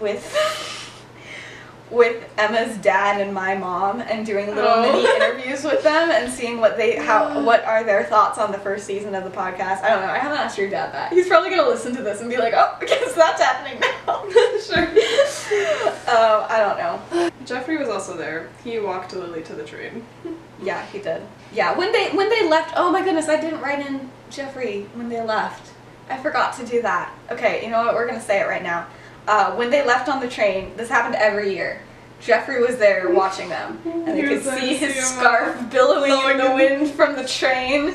with 0.00 0.24
with 1.92 2.26
Emma's 2.38 2.76
dad 2.78 3.20
and 3.20 3.32
my 3.34 3.54
mom 3.54 4.00
and 4.00 4.24
doing 4.24 4.46
little 4.46 4.64
Oh. 4.66 4.82
mini 4.82 5.04
interviews 5.16 5.62
with 5.62 5.82
them 5.82 6.10
and 6.10 6.32
seeing 6.32 6.58
what 6.58 6.76
they 6.78 6.96
how 6.96 7.42
what 7.44 7.62
are 7.64 7.84
their 7.84 8.04
thoughts 8.04 8.38
on 8.38 8.50
the 8.50 8.58
first 8.58 8.86
season 8.86 9.14
of 9.14 9.24
the 9.24 9.30
podcast. 9.30 9.82
I 9.82 9.90
don't 9.90 10.00
know. 10.00 10.08
I 10.12 10.18
haven't 10.18 10.38
asked 10.38 10.56
your 10.58 10.70
dad 10.70 10.92
that. 10.94 11.12
He's 11.12 11.28
probably 11.28 11.50
gonna 11.50 11.68
listen 11.68 11.94
to 11.96 12.02
this 12.02 12.20
and 12.22 12.30
be 12.30 12.38
like, 12.38 12.54
oh, 12.56 12.78
I 12.80 12.84
guess 12.86 13.12
that's 13.14 13.42
happening 13.42 13.78
now. 13.80 14.24
sure. 14.60 14.86
um, 14.86 16.46
I 16.48 16.58
don't 16.58 16.78
know. 16.78 17.30
Jeffrey 17.44 17.76
was 17.76 17.88
also 17.88 18.16
there. 18.16 18.48
He 18.64 18.78
walked 18.78 19.12
Lily 19.14 19.42
to 19.42 19.54
the 19.54 19.64
train. 19.64 20.04
Yeah, 20.62 20.84
he 20.86 20.98
did. 20.98 21.22
Yeah, 21.52 21.76
when 21.76 21.92
they 21.92 22.10
when 22.10 22.30
they 22.30 22.48
left. 22.48 22.72
Oh 22.76 22.90
my 22.90 23.02
goodness, 23.04 23.28
I 23.28 23.40
didn't 23.40 23.60
write 23.60 23.84
in 23.86 24.10
Jeffrey 24.30 24.86
when 24.94 25.08
they 25.08 25.20
left. 25.20 25.72
I 26.08 26.16
forgot 26.18 26.56
to 26.56 26.66
do 26.66 26.80
that. 26.82 27.12
Okay, 27.30 27.64
you 27.64 27.70
know 27.70 27.84
what? 27.84 27.94
We're 27.94 28.06
gonna 28.06 28.20
say 28.20 28.40
it 28.40 28.44
right 28.48 28.62
now. 28.62 28.86
Uh, 29.26 29.54
when 29.54 29.70
they 29.70 29.84
left 29.86 30.08
on 30.08 30.20
the 30.20 30.28
train, 30.28 30.72
this 30.76 30.88
happened 30.88 31.14
every 31.14 31.54
year. 31.54 31.80
Jeffrey 32.20 32.60
was 32.62 32.76
there 32.78 33.10
watching 33.10 33.48
them, 33.48 33.80
and 33.84 34.06
they 34.06 34.22
could 34.22 34.42
see 34.42 34.76
his 34.76 34.94
scarf 34.94 35.70
billowing 35.70 36.30
in 36.30 36.38
the 36.38 36.54
wind 36.54 36.90
from 36.90 37.16
the 37.16 37.26
train, 37.26 37.94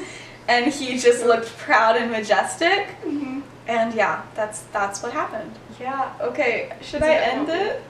and 0.50 0.72
he 0.74 0.98
just 0.98 1.26
looked 1.26 1.48
proud 1.58 1.96
and 1.96 2.12
majestic. 2.12 2.88
Mm-hmm. 3.06 3.42
And 3.68 3.94
yeah, 3.94 4.24
that's 4.36 4.62
that's 4.74 5.02
what 5.04 5.14
happened. 5.14 5.52
Yeah. 5.80 6.14
Okay. 6.22 6.74
Should 6.82 7.02
Is 7.02 7.08
I 7.08 7.16
end 7.16 7.50
it? 7.50 7.84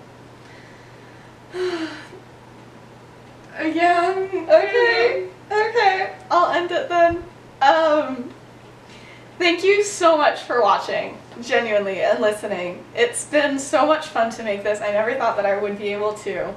Yeah. 1.54 1.88
Okay. 4.48 5.30
Okay. 5.52 6.16
I'll 6.30 6.52
end 6.52 6.72
it 6.72 6.90
then. 6.90 7.24
Um 7.62 8.30
thank 9.38 9.64
you 9.64 9.84
so 9.84 10.18
much 10.18 10.42
for 10.42 10.62
watching, 10.62 11.18
genuinely, 11.42 12.02
and 12.02 12.20
listening. 12.20 12.84
It's 12.96 13.26
been 13.26 13.60
so 13.60 13.86
much 13.86 14.08
fun 14.08 14.32
to 14.32 14.44
make 14.44 14.64
this. 14.64 14.82
I 14.82 14.92
never 14.92 15.14
thought 15.16 15.36
that 15.38 15.46
I 15.46 15.58
would 15.58 15.78
be 15.78 15.90
able 15.90 16.14
to. 16.14 16.54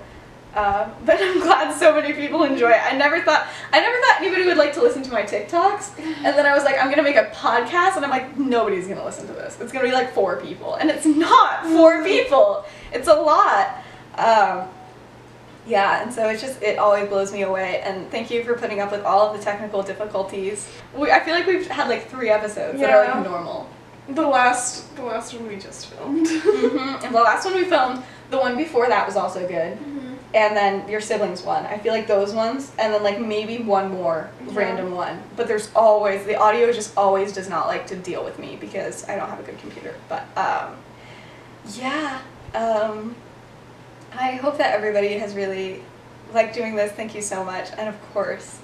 Um, 0.54 0.92
but 1.04 1.16
I'm 1.20 1.40
glad 1.40 1.76
so 1.78 1.94
many 1.94 2.12
people 2.12 2.42
enjoy 2.44 2.70
it. 2.70 2.80
I 2.84 2.96
never 2.96 3.20
thought 3.20 3.46
I 3.72 3.80
never 3.80 3.96
thought 3.98 4.16
anybody 4.20 4.44
would 4.46 4.56
like 4.56 4.72
to 4.74 4.82
listen 4.82 5.02
to 5.02 5.12
my 5.12 5.22
TikToks. 5.22 5.98
And 5.98 6.36
then 6.36 6.46
I 6.46 6.54
was 6.54 6.64
like, 6.64 6.76
I'm 6.80 6.90
gonna 6.90 7.02
make 7.02 7.16
a 7.16 7.30
podcast 7.34 7.96
and 7.96 8.04
I'm 8.04 8.10
like, 8.10 8.36
nobody's 8.38 8.88
gonna 8.88 9.04
listen 9.04 9.26
to 9.28 9.32
this. 9.32 9.60
It's 9.60 9.72
gonna 9.72 9.86
be 9.86 9.92
like 9.92 10.12
four 10.12 10.40
people. 10.40 10.74
And 10.74 10.90
it's 10.90 11.06
not 11.06 11.64
four 11.66 12.02
people. 12.04 12.64
It's 12.92 13.08
a 13.08 13.14
lot. 13.14 13.82
Um, 14.16 14.68
yeah, 15.66 16.02
and 16.02 16.12
so 16.12 16.28
it's 16.28 16.40
just 16.42 16.62
it 16.62 16.78
always 16.78 17.08
blows 17.08 17.32
me 17.32 17.42
away. 17.42 17.80
And 17.84 18.10
thank 18.10 18.30
you 18.30 18.42
for 18.44 18.54
putting 18.54 18.80
up 18.80 18.90
with 18.92 19.04
all 19.04 19.28
of 19.30 19.36
the 19.38 19.42
technical 19.44 19.82
difficulties. 19.82 20.68
We, 20.94 21.10
I 21.10 21.20
feel 21.20 21.34
like 21.34 21.46
we've 21.46 21.66
had 21.66 21.88
like 21.88 22.08
three 22.08 22.30
episodes 22.30 22.80
that 22.80 22.90
are 22.90 23.14
like 23.14 23.24
normal. 23.24 23.68
The 24.08 24.26
last, 24.26 24.96
the 24.96 25.02
last 25.04 25.34
one 25.34 25.46
we 25.46 25.56
just 25.56 25.86
filmed. 25.86 26.26
hmm 26.28 27.04
And 27.04 27.14
the 27.14 27.20
last 27.22 27.44
one 27.44 27.54
we 27.54 27.64
filmed, 27.64 28.02
the 28.30 28.38
one 28.38 28.56
before 28.56 28.88
that 28.88 29.06
was 29.06 29.14
also 29.16 29.46
good. 29.46 29.78
And 30.32 30.56
then 30.56 30.88
your 30.88 31.00
siblings 31.00 31.42
one. 31.42 31.66
I 31.66 31.76
feel 31.78 31.92
like 31.92 32.06
those 32.06 32.32
ones, 32.32 32.70
and 32.78 32.94
then 32.94 33.02
like 33.02 33.20
maybe 33.20 33.58
one 33.58 33.90
more 33.90 34.30
Yeah. 34.46 34.52
random 34.54 34.92
one. 34.92 35.22
But 35.36 35.46
there's 35.48 35.70
always 35.74 36.24
the 36.24 36.36
audio 36.36 36.72
just 36.72 36.96
always 36.96 37.32
does 37.32 37.48
not 37.48 37.66
like 37.66 37.86
to 37.88 37.96
deal 37.96 38.24
with 38.24 38.38
me 38.38 38.56
because 38.60 39.08
I 39.08 39.16
don't 39.16 39.28
have 39.28 39.40
a 39.40 39.42
good 39.42 39.58
computer. 39.58 39.94
But 40.08 40.22
um, 40.36 40.76
yeah. 41.74 42.20
Um, 42.54 43.14
I 44.12 44.32
hope 44.32 44.58
that 44.58 44.74
everybody 44.74 45.14
has 45.18 45.34
really 45.34 45.82
liked 46.32 46.54
doing 46.54 46.76
this. 46.76 46.92
Thank 46.92 47.14
you 47.14 47.22
so 47.22 47.44
much, 47.44 47.70
and 47.76 47.88
of 47.88 48.00
course, 48.12 48.58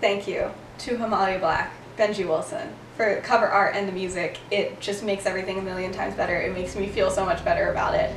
thank 0.00 0.26
you 0.26 0.50
to 0.78 0.96
Hamali 0.96 1.40
Black, 1.40 1.72
Benji 1.96 2.26
Wilson 2.26 2.74
for 2.96 3.20
cover 3.20 3.46
art 3.46 3.74
and 3.76 3.86
the 3.86 3.92
music. 3.92 4.38
It 4.50 4.80
just 4.80 5.04
makes 5.04 5.26
everything 5.26 5.58
a 5.58 5.62
million 5.62 5.92
times 5.92 6.14
better. 6.14 6.36
It 6.36 6.54
makes 6.54 6.74
me 6.74 6.88
feel 6.88 7.10
so 7.10 7.24
much 7.24 7.44
better 7.44 7.70
about 7.70 7.94
it. 7.94 8.10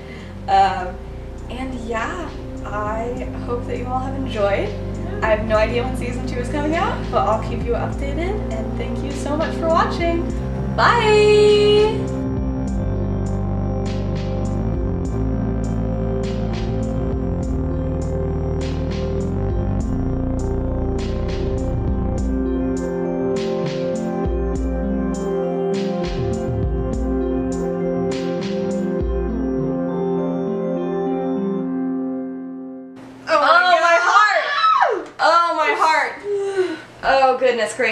Um, 0.50 0.96
and 1.50 1.74
yeah, 1.82 2.30
I 2.66 3.26
hope 3.46 3.66
that 3.68 3.78
you 3.78 3.86
all 3.86 4.00
have 4.00 4.16
enjoyed. 4.16 4.70
I 5.22 5.28
have 5.28 5.46
no 5.46 5.58
idea 5.58 5.84
when 5.84 5.98
season 5.98 6.26
two 6.26 6.40
is 6.40 6.50
coming 6.50 6.76
out, 6.76 6.98
but 7.12 7.28
I'll 7.28 7.44
keep 7.50 7.66
you 7.66 7.74
updated. 7.74 8.54
And 8.54 8.78
thank 8.78 9.04
you 9.04 9.12
so 9.12 9.36
much 9.36 9.54
for 9.56 9.68
watching. 9.68 10.26
Bye! 10.76 12.29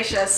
Gracious. 0.10 0.38